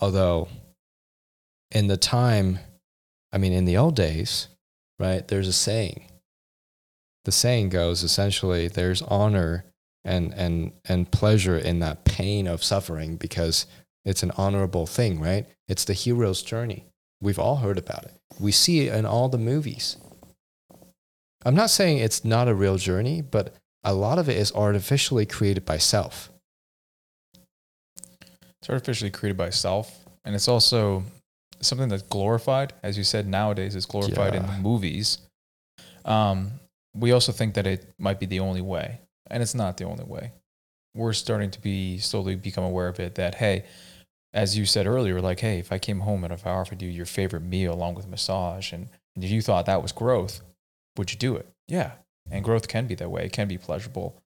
Although, 0.00 0.48
in 1.70 1.88
the 1.88 1.96
time, 1.96 2.58
I 3.32 3.38
mean, 3.38 3.52
in 3.52 3.64
the 3.64 3.76
old 3.76 3.96
days, 3.96 4.48
right, 4.98 5.26
there's 5.26 5.48
a 5.48 5.52
saying. 5.52 6.04
The 7.24 7.32
saying 7.32 7.70
goes 7.70 8.02
essentially 8.02 8.68
there's 8.68 9.02
honor 9.02 9.64
and, 10.04 10.32
and, 10.34 10.72
and 10.86 11.10
pleasure 11.10 11.58
in 11.58 11.80
that 11.80 12.04
pain 12.04 12.46
of 12.46 12.64
suffering 12.64 13.16
because 13.16 13.66
it's 14.04 14.22
an 14.22 14.30
honorable 14.36 14.86
thing, 14.86 15.20
right? 15.20 15.46
It's 15.66 15.84
the 15.84 15.92
hero's 15.92 16.42
journey. 16.42 16.86
We've 17.20 17.38
all 17.38 17.56
heard 17.56 17.76
about 17.76 18.04
it. 18.04 18.14
We 18.40 18.52
see 18.52 18.86
it 18.86 18.94
in 18.94 19.04
all 19.04 19.28
the 19.28 19.36
movies. 19.36 19.98
I'm 21.44 21.54
not 21.54 21.70
saying 21.70 21.98
it's 21.98 22.24
not 22.24 22.48
a 22.48 22.54
real 22.54 22.76
journey, 22.76 23.22
but 23.22 23.54
a 23.84 23.94
lot 23.94 24.18
of 24.18 24.28
it 24.28 24.36
is 24.36 24.52
artificially 24.52 25.24
created 25.26 25.64
by 25.64 25.78
self. 25.78 26.30
It's 28.60 28.68
artificially 28.68 29.10
created 29.10 29.36
by 29.36 29.50
self, 29.50 30.04
and 30.24 30.34
it's 30.34 30.48
also 30.48 31.04
something 31.60 31.88
that's 31.88 32.02
glorified, 32.02 32.72
as 32.82 32.98
you 32.98 33.04
said. 33.04 33.26
Nowadays, 33.26 33.74
it's 33.76 33.86
glorified 33.86 34.34
in 34.34 34.42
Yeah. 34.42 34.54
the 34.56 34.58
movies. 34.60 35.18
Um, 36.04 36.52
we 36.94 37.12
also 37.12 37.32
think 37.32 37.54
that 37.54 37.66
it 37.66 37.92
might 37.98 38.18
be 38.18 38.26
the 38.26 38.40
only 38.40 38.60
way, 38.62 39.00
and 39.30 39.42
it's 39.42 39.54
not 39.54 39.76
the 39.76 39.84
only 39.84 40.04
way. 40.04 40.32
We're 40.94 41.12
starting 41.12 41.50
to 41.52 41.60
be 41.60 41.98
slowly 41.98 42.34
become 42.34 42.64
aware 42.64 42.88
of 42.88 42.98
it. 42.98 43.14
That 43.14 43.36
hey, 43.36 43.64
as 44.32 44.58
you 44.58 44.66
said 44.66 44.86
earlier, 44.86 45.20
like 45.20 45.38
hey, 45.40 45.58
if 45.60 45.70
I 45.70 45.78
came 45.78 46.00
home 46.00 46.24
and 46.24 46.32
if 46.32 46.46
I 46.46 46.50
offered 46.50 46.82
you 46.82 46.88
your 46.88 47.06
favorite 47.06 47.42
meal 47.42 47.72
along 47.72 47.94
with 47.94 48.06
a 48.06 48.08
massage, 48.08 48.72
and, 48.72 48.88
and 49.14 49.24
you 49.24 49.40
thought 49.42 49.66
that 49.66 49.82
was 49.82 49.92
growth, 49.92 50.40
would 50.98 51.12
you 51.12 51.18
do 51.18 51.36
it? 51.36 51.46
Yeah, 51.68 51.92
and 52.30 52.44
growth 52.44 52.68
can 52.68 52.86
be 52.86 52.94
that 52.96 53.10
way. 53.10 53.24
It 53.24 53.32
can 53.32 53.48
be 53.48 53.58
pleasurable. 53.58 54.20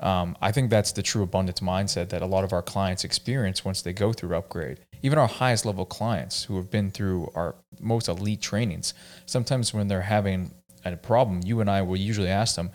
Um, 0.00 0.36
I 0.40 0.50
think 0.50 0.68
that's 0.68 0.92
the 0.92 1.02
true 1.02 1.22
abundance 1.22 1.60
mindset 1.60 2.08
that 2.08 2.22
a 2.22 2.26
lot 2.26 2.44
of 2.44 2.52
our 2.52 2.62
clients 2.62 3.04
experience 3.04 3.64
once 3.64 3.82
they 3.82 3.92
go 3.92 4.12
through 4.12 4.36
upgrade. 4.36 4.80
Even 5.02 5.18
our 5.18 5.28
highest 5.28 5.64
level 5.64 5.84
clients 5.84 6.44
who 6.44 6.56
have 6.56 6.70
been 6.70 6.90
through 6.90 7.30
our 7.34 7.54
most 7.80 8.08
elite 8.08 8.40
trainings, 8.40 8.94
sometimes 9.26 9.72
when 9.72 9.88
they're 9.88 10.02
having 10.02 10.52
a 10.84 10.96
problem, 10.96 11.40
you 11.44 11.60
and 11.60 11.70
I 11.70 11.82
will 11.82 11.96
usually 11.96 12.28
ask 12.28 12.56
them, 12.56 12.70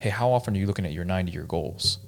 Hey, 0.00 0.10
how 0.10 0.30
often 0.30 0.54
are 0.54 0.58
you 0.58 0.66
looking 0.66 0.86
at 0.86 0.92
your 0.92 1.04
90 1.04 1.32
year 1.32 1.42
goals? 1.42 1.98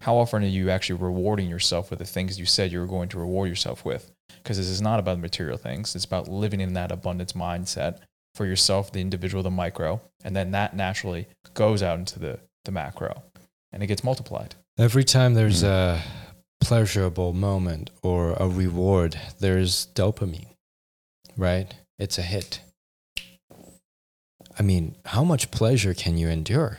How 0.00 0.16
often 0.16 0.42
are 0.42 0.46
you 0.46 0.68
actually 0.68 0.98
rewarding 0.98 1.48
yourself 1.48 1.88
with 1.88 1.98
the 1.98 2.04
things 2.04 2.38
you 2.38 2.44
said 2.44 2.70
you 2.70 2.80
were 2.80 2.86
going 2.86 3.08
to 3.10 3.18
reward 3.18 3.48
yourself 3.48 3.84
with? 3.84 4.10
Because 4.42 4.58
this 4.58 4.68
is 4.68 4.82
not 4.82 4.98
about 4.98 5.20
material 5.20 5.56
things, 5.56 5.94
it's 5.94 6.04
about 6.04 6.28
living 6.28 6.60
in 6.60 6.74
that 6.74 6.92
abundance 6.92 7.32
mindset 7.32 8.00
for 8.34 8.46
yourself, 8.46 8.92
the 8.92 9.00
individual, 9.00 9.42
the 9.42 9.50
micro, 9.50 10.00
and 10.24 10.34
then 10.34 10.50
that 10.52 10.74
naturally 10.74 11.26
goes 11.54 11.82
out 11.82 11.98
into 11.98 12.18
the, 12.18 12.38
the 12.64 12.72
macro 12.72 13.22
and 13.72 13.82
it 13.82 13.86
gets 13.86 14.04
multiplied. 14.04 14.54
Every 14.78 15.04
time 15.04 15.34
there's 15.34 15.62
mm-hmm. 15.62 16.00
a 16.00 16.02
pleasurable 16.60 17.32
moment 17.32 17.90
or 18.02 18.32
a 18.32 18.48
reward, 18.48 19.18
there's 19.40 19.88
dopamine, 19.94 20.46
right? 21.36 21.74
It's 21.98 22.18
a 22.18 22.22
hit. 22.22 22.60
I 24.58 24.62
mean, 24.62 24.96
how 25.06 25.24
much 25.24 25.50
pleasure 25.50 25.94
can 25.94 26.16
you 26.18 26.28
endure? 26.28 26.78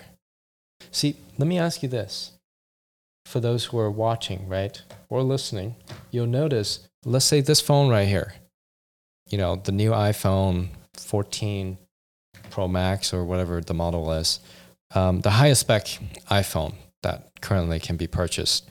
See, 0.92 1.16
let 1.38 1.48
me 1.48 1.58
ask 1.58 1.82
you 1.82 1.90
this. 1.90 2.32
For 3.26 3.40
those 3.40 3.66
who 3.66 3.80
are 3.80 3.90
watching, 3.90 4.48
right, 4.48 4.82
or 5.10 5.24
listening, 5.24 5.76
you'll 6.12 6.28
notice, 6.28 6.88
let's 7.06 7.26
say 7.26 7.42
this 7.42 7.62
phone 7.62 7.90
right 7.90 8.08
here, 8.08 8.36
you 9.30 9.38
know, 9.38 9.56
the 9.56 9.72
new 9.72 9.92
iPhone 9.92 10.70
14 10.98 11.78
Pro 12.50 12.68
Max 12.68 13.14
or 13.14 13.26
whatever 13.26 13.62
the 13.62 13.74
model 13.74 14.12
is, 14.12 14.40
um, 14.94 15.22
the 15.22 15.32
highest 15.32 15.62
spec 15.62 15.86
iPhone 16.30 16.76
that 17.02 17.32
currently 17.42 17.80
can 17.80 17.98
be 17.98 18.08
purchased. 18.08 18.68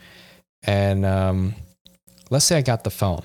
And 0.62 1.04
um, 1.04 1.54
let's 2.30 2.44
say 2.44 2.58
I 2.58 2.62
got 2.62 2.84
the 2.84 2.90
phone 2.90 3.22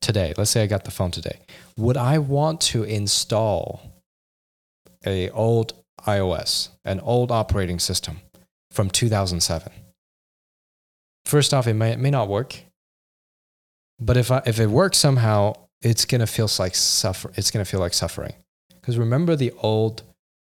today. 0.00 0.34
Let's 0.36 0.50
say 0.50 0.62
I 0.62 0.66
got 0.66 0.84
the 0.84 0.90
phone 0.90 1.10
today. 1.10 1.40
Would 1.76 1.96
I 1.96 2.18
want 2.18 2.60
to 2.62 2.84
install 2.84 3.80
a 5.06 5.30
old 5.30 5.74
iOS, 6.06 6.70
an 6.84 7.00
old 7.00 7.30
operating 7.30 7.78
system 7.78 8.20
from 8.70 8.90
2007? 8.90 9.72
First 11.24 11.54
off, 11.54 11.66
it 11.66 11.74
may, 11.74 11.92
it 11.92 11.98
may 11.98 12.10
not 12.10 12.28
work. 12.28 12.56
But 14.00 14.16
if, 14.16 14.30
I, 14.30 14.42
if 14.46 14.58
it 14.58 14.68
works 14.68 14.98
somehow, 14.98 15.52
it's 15.82 16.04
gonna 16.04 16.26
feel 16.26 16.48
like 16.58 16.74
suffer. 16.74 17.30
It's 17.36 17.50
gonna 17.50 17.64
feel 17.64 17.80
like 17.80 17.94
suffering. 17.94 18.34
Because 18.80 18.98
remember 18.98 19.36
the 19.36 19.52
old 19.62 20.02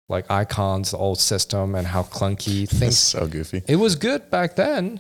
like 0.09 0.29
icons, 0.29 0.91
the 0.91 0.97
old 0.97 1.19
system, 1.19 1.73
and 1.75 1.87
how 1.87 2.03
clunky 2.03 2.67
things. 2.79 2.97
so 2.97 3.27
goofy. 3.27 3.63
It 3.67 3.77
was 3.77 3.95
good 3.95 4.29
back 4.29 4.55
then 4.55 4.99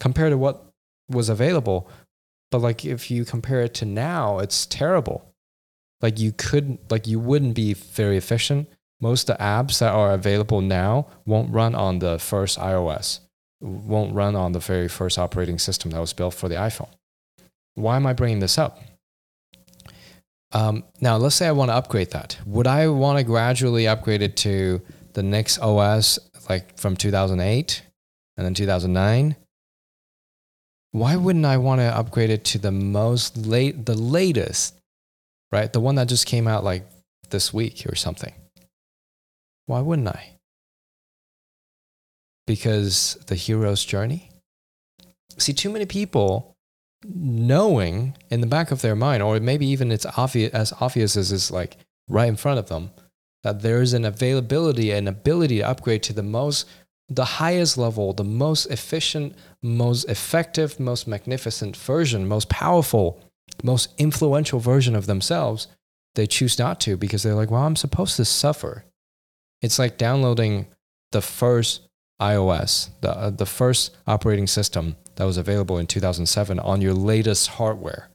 compared 0.00 0.32
to 0.32 0.38
what 0.38 0.66
was 1.08 1.28
available, 1.28 1.88
But 2.50 2.58
like 2.60 2.84
if 2.84 3.10
you 3.10 3.24
compare 3.24 3.60
it 3.62 3.74
to 3.74 3.84
now, 3.84 4.38
it's 4.38 4.66
terrible. 4.66 5.32
Like 6.00 6.18
you 6.18 6.32
couldn't, 6.32 6.90
like 6.90 7.06
you 7.06 7.18
wouldn't 7.18 7.54
be 7.54 7.74
very 7.74 8.16
efficient. 8.16 8.68
Most 9.00 9.28
of 9.28 9.36
the 9.36 9.42
apps 9.42 9.78
that 9.80 9.92
are 9.92 10.12
available 10.12 10.60
now 10.60 11.06
won't 11.26 11.52
run 11.52 11.74
on 11.74 11.98
the 11.98 12.18
first 12.18 12.58
iOS, 12.58 13.20
won't 13.60 14.14
run 14.14 14.34
on 14.34 14.52
the 14.52 14.60
very 14.60 14.88
first 14.88 15.18
operating 15.18 15.58
system 15.58 15.90
that 15.90 16.00
was 16.00 16.12
built 16.12 16.34
for 16.34 16.48
the 16.48 16.54
iPhone. 16.54 16.90
Why 17.74 17.96
am 17.96 18.06
I 18.06 18.12
bringing 18.12 18.38
this 18.40 18.56
up? 18.58 18.80
Um, 20.54 20.84
now, 21.00 21.16
let's 21.16 21.34
say 21.34 21.48
I 21.48 21.52
want 21.52 21.70
to 21.70 21.74
upgrade 21.74 22.12
that. 22.12 22.38
Would 22.46 22.68
I 22.68 22.86
want 22.86 23.18
to 23.18 23.24
gradually 23.24 23.88
upgrade 23.88 24.22
it 24.22 24.36
to 24.38 24.80
the 25.12 25.22
next 25.22 25.58
OS, 25.58 26.18
like 26.48 26.78
from 26.78 26.96
2008 26.96 27.82
and 28.36 28.46
then 28.46 28.54
2009? 28.54 29.34
Why 30.92 31.16
wouldn't 31.16 31.44
I 31.44 31.56
want 31.56 31.80
to 31.80 31.86
upgrade 31.86 32.30
it 32.30 32.44
to 32.46 32.58
the 32.58 32.70
most 32.70 33.36
late, 33.36 33.84
the 33.84 33.96
latest, 33.96 34.76
right? 35.50 35.72
The 35.72 35.80
one 35.80 35.96
that 35.96 36.08
just 36.08 36.26
came 36.26 36.46
out 36.46 36.62
like 36.62 36.86
this 37.30 37.52
week 37.52 37.84
or 37.88 37.96
something. 37.96 38.32
Why 39.66 39.80
wouldn't 39.80 40.06
I? 40.06 40.36
Because 42.46 43.18
the 43.26 43.34
hero's 43.34 43.84
journey. 43.84 44.30
See, 45.36 45.52
too 45.52 45.70
many 45.70 45.86
people 45.86 46.53
knowing 47.04 48.16
in 48.30 48.40
the 48.40 48.46
back 48.46 48.70
of 48.70 48.82
their 48.82 48.96
mind, 48.96 49.22
or 49.22 49.38
maybe 49.40 49.66
even 49.66 49.92
it's 49.92 50.06
obvious 50.16 50.52
as 50.52 50.72
obvious 50.80 51.16
as 51.16 51.32
it's 51.32 51.50
like 51.50 51.76
right 52.08 52.28
in 52.28 52.36
front 52.36 52.58
of 52.58 52.68
them, 52.68 52.90
that 53.42 53.62
there's 53.62 53.92
an 53.92 54.04
availability 54.04 54.90
and 54.90 55.08
ability 55.08 55.58
to 55.58 55.68
upgrade 55.68 56.02
to 56.04 56.12
the 56.12 56.22
most 56.22 56.66
the 57.08 57.24
highest 57.24 57.76
level, 57.76 58.14
the 58.14 58.24
most 58.24 58.66
efficient, 58.66 59.34
most 59.62 60.08
effective, 60.08 60.80
most 60.80 61.06
magnificent 61.06 61.76
version, 61.76 62.26
most 62.26 62.48
powerful, 62.48 63.20
most 63.62 63.90
influential 63.98 64.58
version 64.58 64.96
of 64.96 65.06
themselves, 65.06 65.68
they 66.14 66.26
choose 66.26 66.58
not 66.58 66.80
to 66.80 66.96
because 66.96 67.22
they're 67.22 67.34
like, 67.34 67.50
well, 67.50 67.62
I'm 67.62 67.76
supposed 67.76 68.16
to 68.16 68.24
suffer. 68.24 68.84
It's 69.60 69.78
like 69.78 69.98
downloading 69.98 70.66
the 71.12 71.20
first 71.20 71.82
iOS, 72.20 72.90
the, 73.00 73.10
uh, 73.10 73.30
the 73.30 73.46
first 73.46 73.96
operating 74.06 74.46
system 74.46 74.96
that 75.16 75.24
was 75.24 75.36
available 75.36 75.78
in 75.78 75.86
2007 75.86 76.58
on 76.58 76.80
your 76.80 76.94
latest 76.94 77.48
hardware 77.48 78.10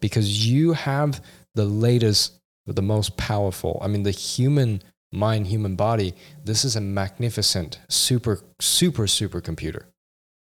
because 0.00 0.46
you 0.46 0.72
have 0.72 1.22
the 1.54 1.64
latest, 1.64 2.40
the 2.66 2.82
most 2.82 3.16
powerful. 3.16 3.78
I 3.82 3.88
mean, 3.88 4.02
the 4.02 4.10
human 4.10 4.82
mind, 5.12 5.46
human 5.46 5.76
body, 5.76 6.14
this 6.44 6.64
is 6.64 6.76
a 6.76 6.80
magnificent, 6.80 7.78
super, 7.88 8.40
super, 8.60 9.06
super 9.06 9.40
computer, 9.40 9.86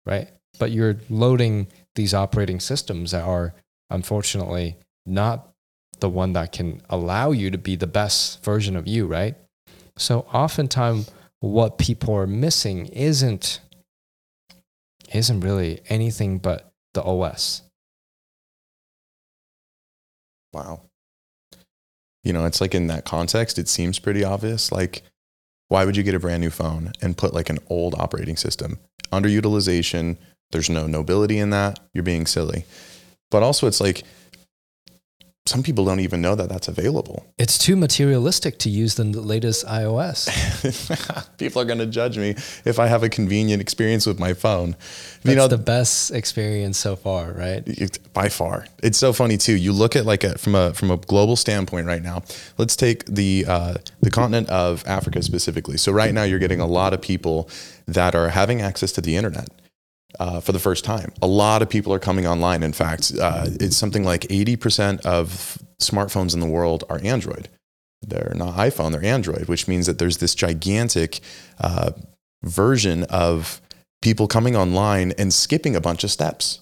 right? 0.06 0.28
But 0.58 0.70
you're 0.70 0.96
loading 1.10 1.68
these 1.94 2.14
operating 2.14 2.60
systems 2.60 3.10
that 3.10 3.22
are 3.22 3.54
unfortunately 3.90 4.76
not 5.04 5.52
the 6.00 6.08
one 6.08 6.32
that 6.32 6.52
can 6.52 6.82
allow 6.90 7.30
you 7.30 7.50
to 7.50 7.58
be 7.58 7.76
the 7.76 7.86
best 7.86 8.42
version 8.44 8.76
of 8.76 8.88
you, 8.88 9.06
right? 9.06 9.36
So 9.96 10.20
oftentimes 10.32 11.10
what 11.40 11.78
people 11.78 12.14
are 12.14 12.26
missing 12.26 12.86
isn't 12.86 13.60
isn't 15.14 15.40
really 15.40 15.80
anything 15.88 16.38
but 16.38 16.72
the 16.94 17.02
OS. 17.02 17.62
Wow. 20.52 20.82
You 22.24 22.32
know, 22.32 22.44
it's 22.44 22.60
like 22.60 22.74
in 22.74 22.86
that 22.88 23.04
context, 23.04 23.58
it 23.58 23.68
seems 23.68 23.98
pretty 23.98 24.22
obvious. 24.22 24.70
Like, 24.70 25.02
why 25.68 25.84
would 25.84 25.96
you 25.96 26.02
get 26.02 26.14
a 26.14 26.20
brand 26.20 26.42
new 26.42 26.50
phone 26.50 26.92
and 27.00 27.16
put 27.16 27.34
like 27.34 27.50
an 27.50 27.58
old 27.68 27.94
operating 27.98 28.36
system? 28.36 28.78
Underutilization, 29.10 30.18
there's 30.50 30.70
no 30.70 30.86
nobility 30.86 31.38
in 31.38 31.50
that. 31.50 31.80
You're 31.94 32.04
being 32.04 32.26
silly. 32.26 32.64
But 33.30 33.42
also, 33.42 33.66
it's 33.66 33.80
like, 33.80 34.04
some 35.44 35.62
people 35.64 35.84
don't 35.84 35.98
even 35.98 36.20
know 36.20 36.36
that 36.36 36.48
that's 36.48 36.68
available. 36.68 37.26
It's 37.36 37.58
too 37.58 37.74
materialistic 37.74 38.58
to 38.60 38.70
use 38.70 38.94
the 38.94 39.04
latest 39.04 39.66
iOS. 39.66 40.28
people 41.38 41.60
are 41.60 41.64
going 41.64 41.80
to 41.80 41.86
judge 41.86 42.16
me 42.16 42.36
if 42.64 42.78
I 42.78 42.86
have 42.86 43.02
a 43.02 43.08
convenient 43.08 43.60
experience 43.60 44.06
with 44.06 44.20
my 44.20 44.34
phone. 44.34 44.76
That's 45.22 45.30
you 45.30 45.34
know, 45.34 45.48
the 45.48 45.58
best 45.58 46.12
experience 46.12 46.78
so 46.78 46.94
far, 46.94 47.32
right? 47.32 47.66
By 48.12 48.28
far. 48.28 48.66
It's 48.84 48.98
so 48.98 49.12
funny 49.12 49.36
too. 49.36 49.56
You 49.56 49.72
look 49.72 49.96
at 49.96 50.06
like 50.06 50.22
a, 50.22 50.38
from 50.38 50.54
a 50.54 50.74
from 50.74 50.92
a 50.92 50.96
global 50.96 51.34
standpoint 51.34 51.86
right 51.88 52.02
now. 52.02 52.22
Let's 52.56 52.76
take 52.76 53.04
the 53.06 53.44
uh, 53.48 53.74
the 54.00 54.10
continent 54.10 54.48
of 54.48 54.84
Africa 54.86 55.22
specifically. 55.22 55.76
So 55.76 55.90
right 55.90 56.14
now 56.14 56.22
you're 56.22 56.38
getting 56.38 56.60
a 56.60 56.66
lot 56.66 56.94
of 56.94 57.02
people 57.02 57.50
that 57.88 58.14
are 58.14 58.28
having 58.28 58.60
access 58.60 58.92
to 58.92 59.00
the 59.00 59.16
internet 59.16 59.48
uh, 60.18 60.40
for 60.40 60.52
the 60.52 60.58
first 60.58 60.84
time. 60.84 61.12
A 61.22 61.26
lot 61.26 61.62
of 61.62 61.68
people 61.68 61.92
are 61.92 61.98
coming 61.98 62.26
online. 62.26 62.62
In 62.62 62.72
fact, 62.72 63.12
uh, 63.20 63.46
it's 63.46 63.76
something 63.76 64.04
like 64.04 64.22
80% 64.22 65.00
of 65.06 65.58
smartphones 65.80 66.34
in 66.34 66.40
the 66.40 66.46
world 66.46 66.84
are 66.88 67.00
Android. 67.02 67.48
They're 68.02 68.32
not 68.34 68.56
iPhone, 68.56 68.92
they're 68.92 69.04
Android, 69.04 69.46
which 69.48 69.68
means 69.68 69.86
that 69.86 69.98
there's 69.98 70.18
this 70.18 70.34
gigantic 70.34 71.20
uh, 71.60 71.92
version 72.42 73.04
of 73.04 73.60
people 74.00 74.26
coming 74.26 74.56
online 74.56 75.12
and 75.12 75.32
skipping 75.32 75.76
a 75.76 75.80
bunch 75.80 76.02
of 76.02 76.10
steps. 76.10 76.60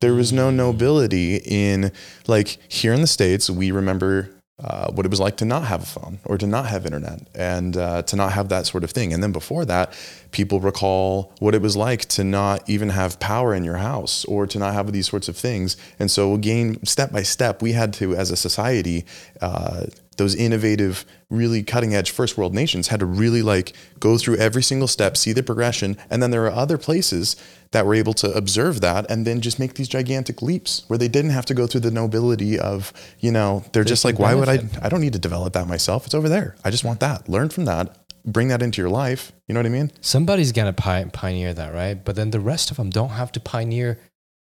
There 0.00 0.12
was 0.12 0.32
no 0.32 0.50
nobility 0.50 1.36
in, 1.36 1.90
like, 2.26 2.58
here 2.68 2.92
in 2.92 3.00
the 3.00 3.06
States, 3.06 3.48
we 3.48 3.70
remember 3.70 4.28
uh, 4.62 4.88
what 4.92 5.04
it 5.04 5.10
was 5.10 5.18
like 5.18 5.36
to 5.36 5.44
not 5.44 5.64
have 5.64 5.82
a 5.82 5.86
phone 5.86 6.20
or 6.24 6.38
to 6.38 6.46
not 6.46 6.66
have 6.66 6.86
internet 6.86 7.26
and 7.34 7.76
uh, 7.76 8.02
to 8.02 8.14
not 8.14 8.32
have 8.32 8.48
that 8.50 8.66
sort 8.66 8.84
of 8.84 8.90
thing. 8.92 9.12
And 9.12 9.20
then 9.20 9.32
before 9.32 9.64
that, 9.64 9.92
people 10.30 10.60
recall 10.60 11.32
what 11.40 11.56
it 11.56 11.62
was 11.62 11.76
like 11.76 12.04
to 12.10 12.22
not 12.22 12.68
even 12.68 12.90
have 12.90 13.18
power 13.18 13.52
in 13.52 13.64
your 13.64 13.78
house 13.78 14.24
or 14.26 14.46
to 14.46 14.58
not 14.58 14.72
have 14.72 14.92
these 14.92 15.08
sorts 15.08 15.28
of 15.28 15.36
things. 15.36 15.76
And 15.98 16.08
so, 16.08 16.34
again, 16.34 16.84
step 16.84 17.10
by 17.10 17.22
step, 17.22 17.62
we 17.62 17.72
had 17.72 17.92
to, 17.94 18.14
as 18.14 18.30
a 18.30 18.36
society, 18.36 19.04
uh, 19.40 19.86
those 20.16 20.34
innovative, 20.34 21.04
really 21.30 21.62
cutting 21.62 21.94
edge 21.94 22.10
first 22.10 22.36
world 22.38 22.54
nations 22.54 22.88
had 22.88 23.00
to 23.00 23.06
really 23.06 23.42
like 23.42 23.72
go 23.98 24.18
through 24.18 24.36
every 24.36 24.62
single 24.62 24.88
step, 24.88 25.16
see 25.16 25.32
the 25.32 25.42
progression. 25.42 25.96
And 26.10 26.22
then 26.22 26.30
there 26.30 26.44
are 26.44 26.52
other 26.52 26.78
places 26.78 27.36
that 27.72 27.86
were 27.86 27.94
able 27.94 28.14
to 28.14 28.32
observe 28.32 28.80
that 28.80 29.10
and 29.10 29.26
then 29.26 29.40
just 29.40 29.58
make 29.58 29.74
these 29.74 29.88
gigantic 29.88 30.42
leaps 30.42 30.84
where 30.86 30.98
they 30.98 31.08
didn't 31.08 31.32
have 31.32 31.44
to 31.46 31.54
go 31.54 31.66
through 31.66 31.80
the 31.80 31.90
nobility 31.90 32.58
of, 32.58 32.92
you 33.20 33.32
know, 33.32 33.64
they're 33.72 33.84
just 33.84 34.04
like, 34.04 34.18
why 34.18 34.34
would 34.34 34.48
I? 34.48 34.60
I 34.80 34.88
don't 34.88 35.00
need 35.00 35.12
to 35.14 35.18
develop 35.18 35.52
that 35.54 35.66
myself. 35.66 36.06
It's 36.06 36.14
over 36.14 36.28
there. 36.28 36.54
I 36.64 36.70
just 36.70 36.84
want 36.84 37.00
that. 37.00 37.28
Learn 37.28 37.48
from 37.48 37.64
that. 37.64 37.98
Bring 38.24 38.48
that 38.48 38.62
into 38.62 38.80
your 38.80 38.90
life. 38.90 39.32
You 39.48 39.54
know 39.54 39.60
what 39.60 39.66
I 39.66 39.70
mean? 39.70 39.90
Somebody's 40.00 40.52
going 40.52 40.72
to 40.72 40.82
pi- 40.82 41.04
pioneer 41.12 41.52
that, 41.52 41.74
right? 41.74 42.02
But 42.02 42.16
then 42.16 42.30
the 42.30 42.40
rest 42.40 42.70
of 42.70 42.78
them 42.78 42.90
don't 42.90 43.10
have 43.10 43.32
to 43.32 43.40
pioneer 43.40 43.98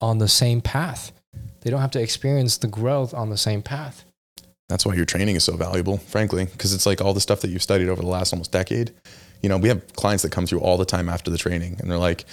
on 0.01 0.19
the 0.19 0.29
same 0.29 0.61
path. 0.61 1.13
They 1.63 1.71
don't 1.71 1.81
have 1.81 1.93
to 1.93 2.03
experience 2.03 2.57
the 2.59 2.67
growth 2.67 3.15
on 3.15 3.31
the 3.31 3.39
same 3.39 3.63
path. 3.63 4.05
That's 4.73 4.87
why 4.87 4.95
your 4.95 5.05
training 5.05 5.37
is 5.37 5.45
so 5.45 5.55
valuable, 5.55 5.99
frankly, 5.99 6.47
because 6.47 6.73
it's 6.73 6.87
like 6.87 7.03
all 7.03 7.13
the 7.13 7.21
stuff 7.21 7.43
that 7.43 7.51
you've 7.51 7.63
studied 7.63 7.91
over 7.91 8.01
the 8.01 8.09
last 8.09 8.33
almost 8.33 8.53
decade. 8.53 8.91
You 9.43 9.51
know, 9.51 9.59
we 9.59 9.69
have 9.69 9.93
clients 9.93 10.23
that 10.23 10.33
come 10.33 10.47
through 10.47 10.61
all 10.61 10.79
the 10.79 10.87
time 10.87 11.11
after 11.11 11.31
the 11.31 11.37
training 11.37 11.77
and 11.79 11.91
they're 11.91 11.99
like, 11.99 12.25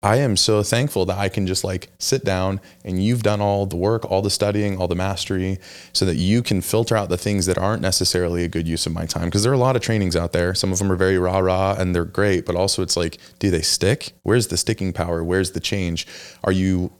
I 0.00 0.16
am 0.18 0.36
so 0.36 0.62
thankful 0.62 1.04
that 1.06 1.18
I 1.18 1.28
can 1.28 1.48
just 1.48 1.64
like 1.64 1.90
sit 1.98 2.24
down 2.24 2.60
and 2.84 3.02
you've 3.02 3.24
done 3.24 3.40
all 3.40 3.66
the 3.66 3.76
work, 3.76 4.08
all 4.08 4.22
the 4.22 4.30
studying, 4.30 4.78
all 4.78 4.86
the 4.86 4.94
mastery, 4.94 5.58
so 5.92 6.04
that 6.04 6.16
you 6.16 6.40
can 6.40 6.60
filter 6.60 6.96
out 6.96 7.08
the 7.08 7.18
things 7.18 7.46
that 7.46 7.58
aren't 7.58 7.82
necessarily 7.82 8.44
a 8.44 8.48
good 8.48 8.68
use 8.68 8.86
of 8.86 8.92
my 8.92 9.04
time. 9.04 9.24
Because 9.24 9.42
there 9.42 9.50
are 9.50 9.56
a 9.56 9.58
lot 9.58 9.74
of 9.74 9.82
trainings 9.82 10.14
out 10.14 10.30
there. 10.30 10.54
Some 10.54 10.70
of 10.70 10.78
them 10.78 10.92
are 10.92 10.96
very 10.96 11.18
rah 11.18 11.40
rah 11.40 11.74
and 11.76 11.96
they're 11.96 12.04
great, 12.04 12.46
but 12.46 12.54
also 12.54 12.80
it's 12.80 12.96
like, 12.96 13.18
do 13.40 13.50
they 13.50 13.60
stick? 13.60 14.12
Where's 14.22 14.46
the 14.46 14.56
sticking 14.56 14.92
power? 14.92 15.24
Where's 15.24 15.50
the 15.50 15.60
change? 15.60 16.06
Are 16.44 16.52
you 16.52 16.92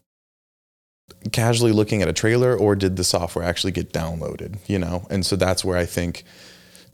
casually 1.33 1.73
looking 1.73 2.03
at 2.03 2.09
a 2.09 2.13
trailer 2.13 2.57
or 2.57 2.75
did 2.75 2.97
the 2.97 3.05
software 3.05 3.45
actually 3.45 3.73
get 3.73 3.93
downloaded? 3.93 4.59
You 4.67 4.79
know? 4.79 5.07
And 5.11 5.25
so 5.25 5.37
that's 5.37 5.65
where 5.65 5.77
I 5.77 5.87
think 5.87 6.25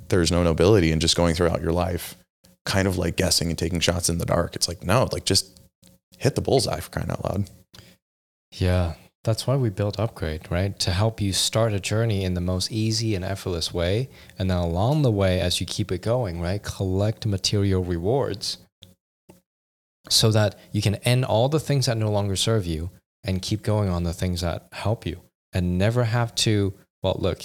there's 0.09 0.31
no 0.31 0.43
nobility 0.43 0.93
in 0.93 1.01
just 1.01 1.17
going 1.17 1.35
throughout 1.35 1.63
your 1.63 1.73
life, 1.73 2.17
kind 2.65 2.87
of 2.87 2.99
like 2.99 3.17
guessing 3.17 3.49
and 3.49 3.59
taking 3.59 3.81
shots 3.81 4.09
in 4.09 4.19
the 4.19 4.27
dark. 4.27 4.57
It's 4.57 4.69
like, 4.69 4.85
no, 4.85 5.09
like 5.13 5.25
just 5.25 5.61
hit 6.19 6.35
the 6.35 6.41
bullseye 6.41 6.81
for 6.81 6.91
crying 6.91 7.11
out 7.11 7.25
loud. 7.25 7.51
Yeah, 8.53 8.95
that's 9.25 9.47
why 9.47 9.57
we 9.57 9.71
built 9.71 9.99
Upgrade, 9.99 10.51
right? 10.51 10.79
To 10.79 10.93
help 10.93 11.21
you 11.21 11.33
start 11.33 11.73
a 11.73 11.81
journey 11.81 12.25
in 12.25 12.35
the 12.35 12.41
most 12.41 12.71
easy 12.71 13.15
and 13.15 13.25
effortless 13.25 13.75
way. 13.75 14.09
And 14.39 14.49
then 14.49 14.59
along 14.59 15.03
the 15.03 15.11
way, 15.11 15.41
as 15.41 15.61
you 15.61 15.67
keep 15.67 15.91
it 15.91 16.01
going, 16.01 16.41
right, 16.41 16.63
collect 16.63 17.27
material 17.27 17.83
rewards 17.83 18.59
so 20.09 20.31
that 20.31 20.57
you 20.71 20.81
can 20.81 20.95
end 20.97 21.25
all 21.25 21.49
the 21.49 21.59
things 21.59 21.87
that 21.87 21.97
no 21.97 22.11
longer 22.11 22.37
serve 22.37 22.67
you 22.67 22.91
and 23.27 23.43
keep 23.43 23.63
going 23.63 23.89
on 23.89 24.05
the 24.05 24.13
things 24.13 24.41
that 24.41 24.69
help 24.73 25.05
you 25.05 25.21
and 25.53 25.77
never 25.79 26.05
have 26.05 26.35
to. 26.37 26.73
Well, 27.03 27.17
look, 27.19 27.43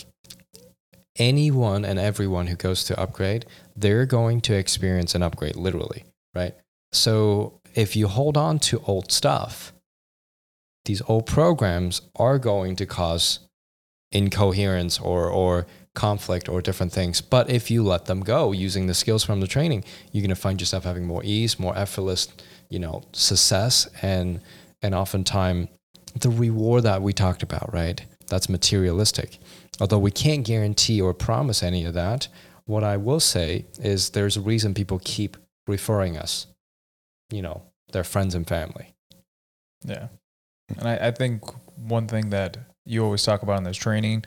anyone 1.17 1.83
and 1.83 1.99
everyone 1.99 2.47
who 2.47 2.55
goes 2.55 2.83
to 2.85 2.99
Upgrade, 2.99 3.45
they're 3.75 4.05
going 4.05 4.41
to 4.41 4.53
experience 4.53 5.15
an 5.15 5.23
upgrade, 5.23 5.55
literally, 5.55 6.05
right? 6.33 6.53
So 6.91 7.59
if 7.73 7.95
you 7.95 8.07
hold 8.07 8.37
on 8.37 8.59
to 8.59 8.81
old 8.85 9.11
stuff, 9.11 9.73
these 10.85 11.01
old 11.07 11.25
programs 11.25 12.01
are 12.15 12.39
going 12.39 12.75
to 12.77 12.85
cause 12.85 13.39
incoherence 14.11 14.99
or, 14.99 15.29
or 15.29 15.67
conflict 15.93 16.49
or 16.49 16.61
different 16.61 16.91
things. 16.91 17.21
But 17.21 17.49
if 17.49 17.69
you 17.69 17.83
let 17.83 18.05
them 18.05 18.21
go 18.21 18.51
using 18.51 18.87
the 18.87 18.93
skills 18.93 19.23
from 19.23 19.41
the 19.41 19.47
training, 19.47 19.83
you're 20.11 20.21
going 20.21 20.29
to 20.29 20.35
find 20.35 20.59
yourself 20.59 20.83
having 20.83 21.05
more 21.05 21.23
ease, 21.23 21.59
more 21.59 21.77
effortless, 21.77 22.27
you 22.69 22.79
know, 22.79 23.03
success, 23.11 23.87
and 24.01 24.41
and 24.81 24.95
oftentimes 24.95 25.69
the 26.19 26.29
reward 26.29 26.83
that 26.83 27.01
we 27.01 27.13
talked 27.13 27.43
about, 27.43 27.73
right? 27.73 28.05
That's 28.27 28.49
materialistic. 28.49 29.39
Although 29.79 29.99
we 29.99 30.11
can't 30.11 30.45
guarantee 30.45 31.01
or 31.01 31.13
promise 31.13 31.63
any 31.63 31.85
of 31.85 31.93
that, 31.93 32.27
what 32.65 32.83
I 32.83 32.97
will 32.97 33.19
say 33.19 33.65
is 33.79 34.09
there's 34.09 34.37
a 34.37 34.41
reason 34.41 34.73
people 34.73 34.99
keep 35.03 35.37
referring 35.67 36.17
us, 36.17 36.47
you 37.29 37.41
know, 37.41 37.63
their 37.91 38.03
friends 38.03 38.35
and 38.35 38.47
family. 38.47 38.93
Yeah. 39.85 40.07
And 40.77 40.87
I, 40.87 41.07
I 41.07 41.11
think 41.11 41.43
one 41.75 42.07
thing 42.07 42.29
that 42.29 42.57
you 42.85 43.03
always 43.03 43.23
talk 43.23 43.41
about 43.41 43.57
in 43.57 43.63
this 43.63 43.77
training 43.77 44.23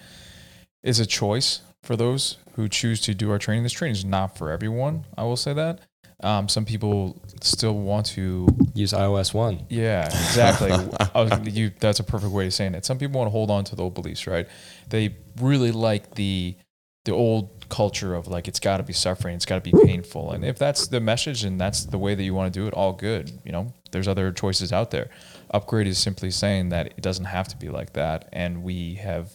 is 0.82 1.00
a 1.00 1.06
choice 1.06 1.62
for 1.82 1.96
those 1.96 2.36
who 2.56 2.68
choose 2.68 3.00
to 3.02 3.14
do 3.14 3.30
our 3.30 3.38
training. 3.38 3.62
This 3.62 3.72
training 3.72 3.96
is 3.96 4.04
not 4.04 4.36
for 4.36 4.50
everyone. 4.50 5.04
I 5.16 5.24
will 5.24 5.36
say 5.36 5.52
that. 5.54 5.80
Um, 6.22 6.48
some 6.48 6.64
people 6.64 7.20
still 7.40 7.74
want 7.74 8.06
to 8.06 8.46
Use 8.74 8.92
iOS 8.92 9.32
1. 9.32 9.66
Yeah, 9.68 10.04
exactly. 10.06 10.72
I 11.14 11.22
was, 11.22 11.56
you, 11.56 11.70
that's 11.78 12.00
a 12.00 12.04
perfect 12.04 12.32
way 12.32 12.46
of 12.46 12.54
saying 12.54 12.74
it. 12.74 12.84
Some 12.84 12.98
people 12.98 13.20
want 13.20 13.28
to 13.28 13.30
hold 13.30 13.50
on 13.50 13.62
to 13.64 13.76
the 13.76 13.84
old 13.84 13.94
beliefs, 13.94 14.26
right? 14.26 14.48
They 14.90 15.16
really 15.40 15.70
like 15.70 16.16
the 16.16 16.56
the 17.04 17.12
old 17.12 17.68
culture 17.68 18.14
of 18.14 18.26
like 18.28 18.48
it's 18.48 18.58
got 18.58 18.78
to 18.78 18.82
be 18.82 18.94
suffering, 18.94 19.36
it's 19.36 19.44
got 19.44 19.62
to 19.62 19.70
be 19.70 19.78
painful, 19.84 20.32
and 20.32 20.44
if 20.44 20.58
that's 20.58 20.88
the 20.88 21.00
message 21.00 21.44
and 21.44 21.60
that's 21.60 21.84
the 21.84 21.98
way 21.98 22.14
that 22.14 22.22
you 22.24 22.34
want 22.34 22.52
to 22.52 22.58
do 22.58 22.66
it, 22.66 22.74
all 22.74 22.94
good. 22.94 23.30
You 23.44 23.52
know, 23.52 23.72
there's 23.92 24.08
other 24.08 24.32
choices 24.32 24.72
out 24.72 24.90
there. 24.90 25.10
Upgrade 25.50 25.86
is 25.86 25.98
simply 25.98 26.30
saying 26.30 26.70
that 26.70 26.86
it 26.86 27.02
doesn't 27.02 27.26
have 27.26 27.46
to 27.48 27.56
be 27.56 27.68
like 27.68 27.92
that, 27.92 28.28
and 28.32 28.64
we 28.64 28.94
have 28.94 29.32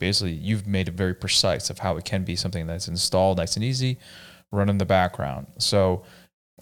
basically 0.00 0.32
you've 0.32 0.66
made 0.66 0.88
it 0.88 0.94
very 0.94 1.14
precise 1.14 1.70
of 1.70 1.78
how 1.78 1.96
it 1.96 2.04
can 2.04 2.24
be 2.24 2.34
something 2.34 2.66
that's 2.66 2.88
installed 2.88 3.36
nice 3.36 3.54
and 3.54 3.64
easy, 3.64 3.98
run 4.54 4.68
in 4.68 4.78
the 4.78 4.84
background. 4.86 5.46
So 5.58 6.02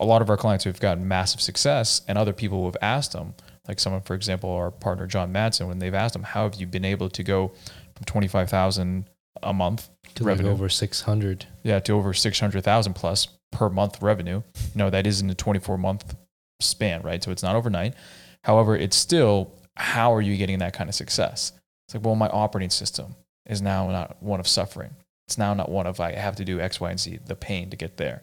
a 0.01 0.05
lot 0.07 0.23
of 0.23 0.31
our 0.31 0.37
clients 0.37 0.65
who've 0.65 0.81
gotten 0.81 1.07
massive 1.07 1.41
success 1.41 2.03
and 2.09 2.17
other 2.19 2.33
people 2.33 2.59
who 2.61 2.65
have 2.67 2.77
asked 2.83 3.13
them, 3.13 3.35
like 3.69 3.79
someone, 3.79 4.03
for 4.03 4.15
example, 4.15 4.51
our 4.51 4.71
partner 4.71 5.07
John 5.07 5.33
Madsen, 5.33 5.69
when 5.69 5.79
they've 5.79 5.95
asked 5.95 6.17
him, 6.17 6.23
how 6.25 6.45
have 6.45 6.55
you 6.57 6.67
been 6.67 6.85
able 6.85 7.09
to 7.11 7.23
go 7.23 7.53
from 7.95 8.05
25,000 8.07 9.09
a 9.43 9.53
month 9.53 9.89
To 10.17 10.25
like 10.25 10.29
revenue? 10.29 10.51
over 10.51 10.69
600. 10.69 11.47
yeah, 11.63 11.79
to 11.81 11.93
over 11.93 12.13
600,000 12.13 12.95
plus 12.95 13.29
per 13.53 13.69
month 13.69 14.01
revenue. 14.03 14.43
No, 14.75 14.91
that 14.91 15.07
is 15.07 15.21
in 15.21 15.31
a 15.31 15.35
24 15.35 15.79
month 15.79 16.17
span, 16.61 17.03
right? 17.03 17.23
So 17.23 17.31
it's 17.31 17.43
not 17.43 17.55
overnight. 17.55 17.95
However, 18.45 18.77
it's 18.77 18.97
still, 18.97 19.53
how 19.77 20.13
are 20.15 20.21
you 20.23 20.37
getting 20.37 20.59
that 20.59 20.73
kind 20.73 20.89
of 20.89 20.95
success? 20.95 21.53
It's 21.87 21.95
like, 21.95 22.05
well, 22.05 22.15
my 22.17 22.29
operating 22.29 22.71
system 22.71 23.15
is 23.47 23.61
now 23.63 23.89
not 23.91 24.23
one 24.23 24.41
of 24.41 24.49
suffering. 24.49 24.91
It's 25.27 25.39
now 25.39 25.55
not 25.55 25.71
one 25.71 25.87
of 25.87 25.99
like, 25.99 26.15
I 26.17 26.21
have 26.21 26.37
to 26.37 26.45
do 26.45 26.61
X, 26.61 26.81
Y, 26.81 26.91
and 26.91 27.01
Z, 27.01 27.21
the 27.27 27.37
pain 27.37 27.71
to 27.71 27.77
get 27.77 27.97
there. 27.97 28.23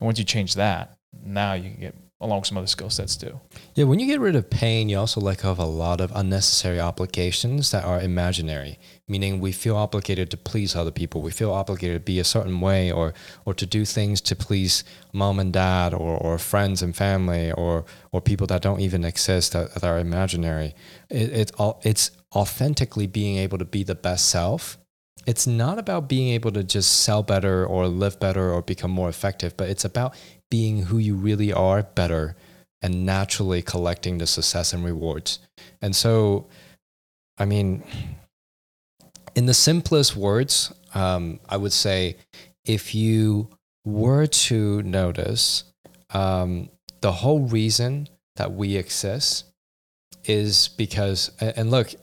And 0.00 0.06
once 0.06 0.18
you 0.18 0.24
change 0.24 0.54
that, 0.54 0.96
now 1.24 1.54
you 1.54 1.70
can 1.70 1.80
get 1.80 1.94
along 2.20 2.40
with 2.40 2.46
some 2.46 2.56
other 2.58 2.66
skill 2.66 2.88
sets 2.90 3.16
too. 3.16 3.38
Yeah, 3.74 3.84
when 3.84 3.98
you 3.98 4.06
get 4.06 4.20
rid 4.20 4.34
of 4.34 4.48
pain, 4.48 4.88
you 4.88 4.96
also 4.98 5.20
let 5.20 5.42
go 5.42 5.50
of 5.50 5.58
a 5.58 5.64
lot 5.66 6.00
of 6.00 6.10
unnecessary 6.14 6.80
obligations 6.80 7.70
that 7.70 7.84
are 7.84 8.00
imaginary, 8.00 8.78
meaning 9.08 9.40
we 9.40 9.52
feel 9.52 9.76
obligated 9.76 10.30
to 10.30 10.36
please 10.36 10.74
other 10.74 10.90
people. 10.90 11.20
We 11.22 11.32
feel 11.32 11.52
obligated 11.52 11.96
to 12.00 12.04
be 12.04 12.18
a 12.20 12.24
certain 12.24 12.60
way 12.60 12.90
or, 12.90 13.14
or 13.44 13.52
to 13.54 13.66
do 13.66 13.84
things 13.84 14.20
to 14.22 14.36
please 14.36 14.84
mom 15.12 15.38
and 15.38 15.52
dad 15.52 15.92
or, 15.92 16.16
or 16.16 16.38
friends 16.38 16.82
and 16.82 16.96
family 16.96 17.52
or, 17.52 17.84
or 18.12 18.20
people 18.20 18.46
that 18.46 18.62
don't 18.62 18.80
even 18.80 19.04
exist 19.04 19.52
that, 19.52 19.74
that 19.74 19.84
are 19.84 19.98
imaginary. 19.98 20.74
It, 21.10 21.32
it, 21.32 21.52
all- 21.58 21.80
it's 21.84 22.10
authentically 22.34 23.06
being 23.06 23.36
able 23.36 23.58
to 23.58 23.64
be 23.66 23.82
the 23.82 23.94
best 23.94 24.28
self. 24.30 24.78
It's 25.26 25.46
not 25.46 25.78
about 25.78 26.08
being 26.08 26.28
able 26.28 26.52
to 26.52 26.62
just 26.62 27.02
sell 27.02 27.22
better 27.22 27.64
or 27.66 27.88
live 27.88 28.20
better 28.20 28.52
or 28.52 28.62
become 28.62 28.90
more 28.90 29.08
effective, 29.08 29.56
but 29.56 29.68
it's 29.68 29.84
about 29.84 30.14
being 30.50 30.82
who 30.84 30.98
you 30.98 31.14
really 31.14 31.52
are 31.52 31.82
better 31.82 32.36
and 32.82 33.06
naturally 33.06 33.62
collecting 33.62 34.18
the 34.18 34.26
success 34.26 34.72
and 34.72 34.84
rewards. 34.84 35.38
And 35.80 35.96
so, 35.96 36.46
I 37.38 37.46
mean, 37.46 37.82
in 39.34 39.46
the 39.46 39.54
simplest 39.54 40.14
words, 40.14 40.72
um, 40.94 41.40
I 41.48 41.56
would 41.56 41.72
say 41.72 42.16
if 42.64 42.94
you 42.94 43.48
were 43.84 44.26
to 44.26 44.82
notice 44.82 45.64
um, 46.10 46.70
the 47.00 47.12
whole 47.12 47.40
reason 47.40 48.08
that 48.36 48.52
we 48.52 48.76
exist 48.76 49.44
is 50.24 50.68
because, 50.68 51.30
and 51.40 51.70
look, 51.70 51.94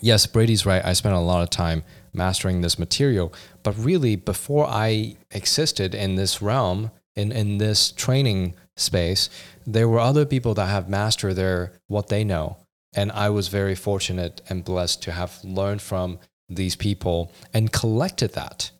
yes, 0.00 0.26
Brady's 0.26 0.66
right. 0.66 0.84
I 0.84 0.92
spent 0.92 1.14
a 1.14 1.20
lot 1.20 1.42
of 1.42 1.50
time 1.50 1.82
mastering 2.12 2.60
this 2.60 2.78
material, 2.78 3.32
but 3.62 3.76
really, 3.78 4.16
before 4.16 4.66
I 4.66 5.16
existed 5.30 5.94
in 5.94 6.16
this 6.16 6.40
realm, 6.42 6.90
in, 7.14 7.32
in 7.32 7.58
this 7.58 7.90
training 7.90 8.54
space, 8.76 9.28
there 9.66 9.88
were 9.88 9.98
other 9.98 10.24
people 10.24 10.54
that 10.54 10.66
have 10.66 10.88
mastered 10.88 11.36
their 11.36 11.72
what 11.88 12.08
they 12.08 12.24
know. 12.24 12.56
And 12.94 13.12
I 13.12 13.28
was 13.30 13.48
very 13.48 13.74
fortunate 13.74 14.40
and 14.48 14.64
blessed 14.64 15.02
to 15.02 15.12
have 15.12 15.42
learned 15.44 15.82
from 15.82 16.18
these 16.48 16.76
people 16.76 17.32
and 17.52 17.72
collected 17.72 18.32
that 18.32 18.70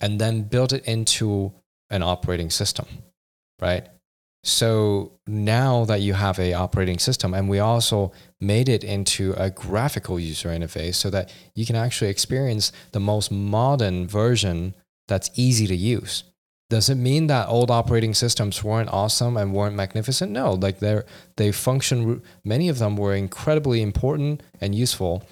and 0.00 0.20
then 0.20 0.42
built 0.42 0.72
it 0.72 0.84
into 0.84 1.52
an 1.90 2.02
operating 2.02 2.50
system, 2.50 2.86
right? 3.60 3.88
So 4.42 5.18
now 5.26 5.84
that 5.84 6.00
you 6.00 6.14
have 6.14 6.38
a 6.38 6.54
operating 6.54 6.98
system 6.98 7.34
and 7.34 7.48
we 7.48 7.58
also 7.58 8.12
made 8.40 8.68
it 8.68 8.82
into 8.82 9.34
a 9.36 9.50
graphical 9.50 10.18
user 10.18 10.48
interface 10.48 10.94
so 10.94 11.10
that 11.10 11.32
you 11.54 11.66
can 11.66 11.76
actually 11.76 12.10
experience 12.10 12.72
the 12.92 13.00
most 13.00 13.30
modern 13.30 14.08
version 14.08 14.74
that's 15.08 15.30
easy 15.34 15.66
to 15.66 15.76
use. 15.76 16.24
Does 16.70 16.88
it 16.88 16.94
mean 16.94 17.26
that 17.26 17.48
old 17.48 17.70
operating 17.70 18.14
systems 18.14 18.62
weren't 18.62 18.92
awesome 18.92 19.36
and 19.36 19.52
weren't 19.52 19.74
magnificent? 19.74 20.30
No, 20.30 20.52
like 20.52 20.78
they're 20.78 21.04
they 21.36 21.50
function 21.50 22.22
many 22.44 22.68
of 22.68 22.78
them 22.78 22.96
were 22.96 23.14
incredibly 23.14 23.82
important 23.82 24.42
and 24.60 24.72
useful. 24.72 25.24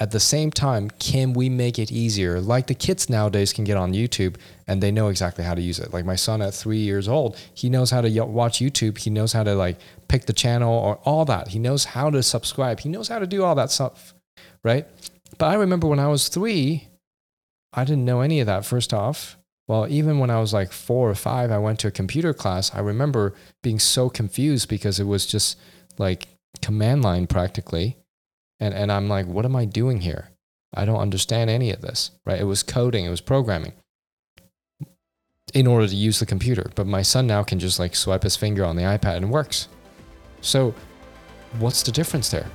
At 0.00 0.10
the 0.10 0.20
same 0.20 0.50
time, 0.50 0.90
can 0.90 1.32
we 1.32 1.48
make 1.48 1.78
it 1.78 1.92
easier? 1.92 2.40
Like 2.40 2.66
the 2.66 2.74
kids 2.74 3.10
nowadays 3.10 3.52
can 3.52 3.64
get 3.64 3.76
on 3.76 3.92
YouTube 3.92 4.36
and 4.66 4.82
they 4.82 4.90
know 4.90 5.08
exactly 5.08 5.44
how 5.44 5.54
to 5.54 5.60
use 5.60 5.78
it. 5.78 5.92
Like 5.92 6.04
my 6.04 6.16
son 6.16 6.40
at 6.42 6.54
three 6.54 6.78
years 6.78 7.08
old, 7.08 7.36
he 7.54 7.68
knows 7.68 7.90
how 7.90 8.00
to 8.00 8.24
watch 8.24 8.58
YouTube. 8.58 8.98
He 8.98 9.10
knows 9.10 9.32
how 9.32 9.44
to 9.44 9.54
like 9.54 9.76
pick 10.08 10.26
the 10.26 10.32
channel 10.32 10.72
or 10.72 10.96
all 11.04 11.24
that. 11.26 11.48
He 11.48 11.58
knows 11.58 11.84
how 11.84 12.10
to 12.10 12.22
subscribe. 12.22 12.80
He 12.80 12.88
knows 12.88 13.08
how 13.08 13.18
to 13.18 13.26
do 13.26 13.44
all 13.44 13.54
that 13.54 13.70
stuff, 13.70 14.14
right? 14.64 14.86
But 15.38 15.46
I 15.46 15.54
remember 15.54 15.86
when 15.86 15.98
I 15.98 16.08
was 16.08 16.28
three, 16.28 16.88
I 17.72 17.84
didn't 17.84 18.04
know 18.04 18.20
any 18.20 18.40
of 18.40 18.46
that. 18.46 18.64
First 18.64 18.92
off, 18.92 19.36
well, 19.68 19.86
even 19.88 20.18
when 20.18 20.30
I 20.30 20.40
was 20.40 20.52
like 20.52 20.72
four 20.72 21.08
or 21.08 21.14
five, 21.14 21.50
I 21.50 21.58
went 21.58 21.78
to 21.80 21.88
a 21.88 21.92
computer 21.92 22.34
class. 22.34 22.74
I 22.74 22.80
remember 22.80 23.34
being 23.62 23.78
so 23.78 24.10
confused 24.10 24.68
because 24.68 24.98
it 24.98 25.06
was 25.06 25.26
just 25.26 25.58
like 25.98 26.28
command 26.60 27.02
line 27.02 27.26
practically. 27.26 27.96
And, 28.62 28.72
and 28.74 28.92
I'm 28.92 29.08
like, 29.08 29.26
what 29.26 29.44
am 29.44 29.56
I 29.56 29.64
doing 29.64 30.02
here? 30.02 30.30
I 30.72 30.84
don't 30.84 31.00
understand 31.00 31.50
any 31.50 31.72
of 31.72 31.80
this, 31.80 32.12
right? 32.24 32.40
It 32.40 32.44
was 32.44 32.62
coding, 32.62 33.04
it 33.04 33.10
was 33.10 33.20
programming 33.20 33.72
in 35.52 35.66
order 35.66 35.88
to 35.88 35.96
use 35.96 36.20
the 36.20 36.26
computer. 36.26 36.70
But 36.76 36.86
my 36.86 37.02
son 37.02 37.26
now 37.26 37.42
can 37.42 37.58
just 37.58 37.80
like 37.80 37.96
swipe 37.96 38.22
his 38.22 38.36
finger 38.36 38.64
on 38.64 38.76
the 38.76 38.84
iPad 38.84 39.16
and 39.16 39.24
it 39.24 39.28
works. 39.28 39.66
So, 40.42 40.76
what's 41.58 41.82
the 41.82 41.90
difference 41.90 42.28
there? 42.28 42.46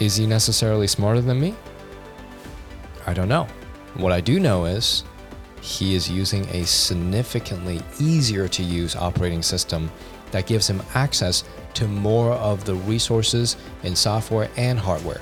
Is 0.00 0.16
he 0.16 0.26
necessarily 0.26 0.88
smarter 0.88 1.20
than 1.20 1.40
me? 1.40 1.54
I 3.06 3.14
don't 3.14 3.28
know. 3.28 3.46
What 3.94 4.10
I 4.10 4.20
do 4.20 4.40
know 4.40 4.64
is 4.64 5.04
he 5.60 5.94
is 5.94 6.10
using 6.10 6.44
a 6.48 6.66
significantly 6.66 7.80
easier 8.00 8.48
to 8.48 8.64
use 8.64 8.96
operating 8.96 9.42
system 9.42 9.92
that 10.32 10.46
gives 10.46 10.68
him 10.68 10.82
access 10.94 11.44
to 11.74 11.88
more 11.88 12.32
of 12.32 12.64
the 12.64 12.74
resources 12.74 13.56
in 13.82 13.96
software 13.96 14.48
and 14.56 14.78
hardware. 14.78 15.20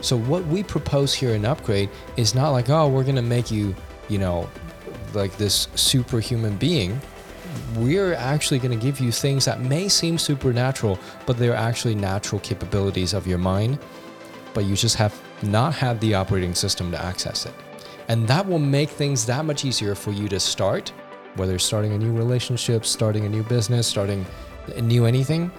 So 0.00 0.16
what 0.16 0.46
we 0.46 0.62
propose 0.62 1.14
here 1.14 1.34
in 1.34 1.44
Upgrade 1.44 1.90
is 2.16 2.34
not 2.34 2.50
like, 2.50 2.70
oh, 2.70 2.88
we're 2.88 3.02
going 3.02 3.16
to 3.16 3.22
make 3.22 3.50
you, 3.50 3.74
you 4.08 4.18
know, 4.18 4.48
like 5.14 5.36
this 5.36 5.68
superhuman 5.74 6.56
being. 6.56 7.00
We're 7.76 8.14
actually 8.14 8.58
going 8.58 8.78
to 8.78 8.84
give 8.84 9.00
you 9.00 9.10
things 9.10 9.44
that 9.46 9.60
may 9.60 9.88
seem 9.88 10.18
supernatural, 10.18 10.98
but 11.24 11.38
they're 11.38 11.54
actually 11.54 11.94
natural 11.94 12.40
capabilities 12.40 13.14
of 13.14 13.26
your 13.26 13.38
mind, 13.38 13.78
but 14.52 14.64
you 14.64 14.76
just 14.76 14.96
have 14.96 15.18
not 15.42 15.74
had 15.74 16.00
the 16.00 16.14
operating 16.14 16.54
system 16.54 16.90
to 16.90 17.02
access 17.02 17.46
it. 17.46 17.54
And 18.08 18.28
that 18.28 18.46
will 18.46 18.58
make 18.58 18.90
things 18.90 19.26
that 19.26 19.44
much 19.44 19.64
easier 19.64 19.94
for 19.94 20.12
you 20.12 20.28
to 20.28 20.38
start, 20.38 20.92
whether 21.36 21.58
starting 21.58 21.92
a 21.92 21.98
new 21.98 22.12
relationship, 22.12 22.84
starting 22.84 23.24
a 23.24 23.28
new 23.28 23.42
business, 23.42 23.86
starting 23.86 24.24
a 24.76 24.80
new 24.82 25.06
anything, 25.06 25.50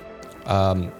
um, 0.47 0.91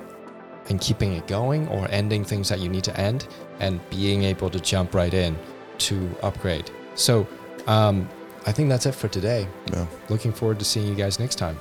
and 0.70 0.80
keeping 0.80 1.14
it 1.14 1.28
going 1.28 1.68
or 1.70 1.88
ending 1.90 2.24
things 2.24 2.50
that 2.50 2.60
you 2.60 2.70
need 2.70 2.84
to 2.84 3.00
end 3.00 3.28
and 3.60 3.80
being 3.90 4.24
able 4.24 4.50
to 4.50 4.60
jump 4.60 4.94
right 4.94 5.14
in 5.14 5.38
to 5.80 6.10
upgrade. 6.22 6.70
So 6.96 7.28
um, 7.66 8.08
I 8.46 8.52
think 8.52 8.70
that's 8.70 8.86
it 8.86 8.94
for 8.94 9.08
today. 9.08 9.48
Yeah. 9.72 9.88
Looking 10.10 10.32
forward 10.32 10.60
to 10.60 10.66
seeing 10.66 10.88
you 10.88 10.96
guys 10.96 11.20
next 11.20 11.36
time. 11.36 11.58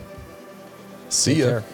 See 1.08 1.34
Take 1.34 1.40
ya. 1.40 1.46
care. 1.46 1.64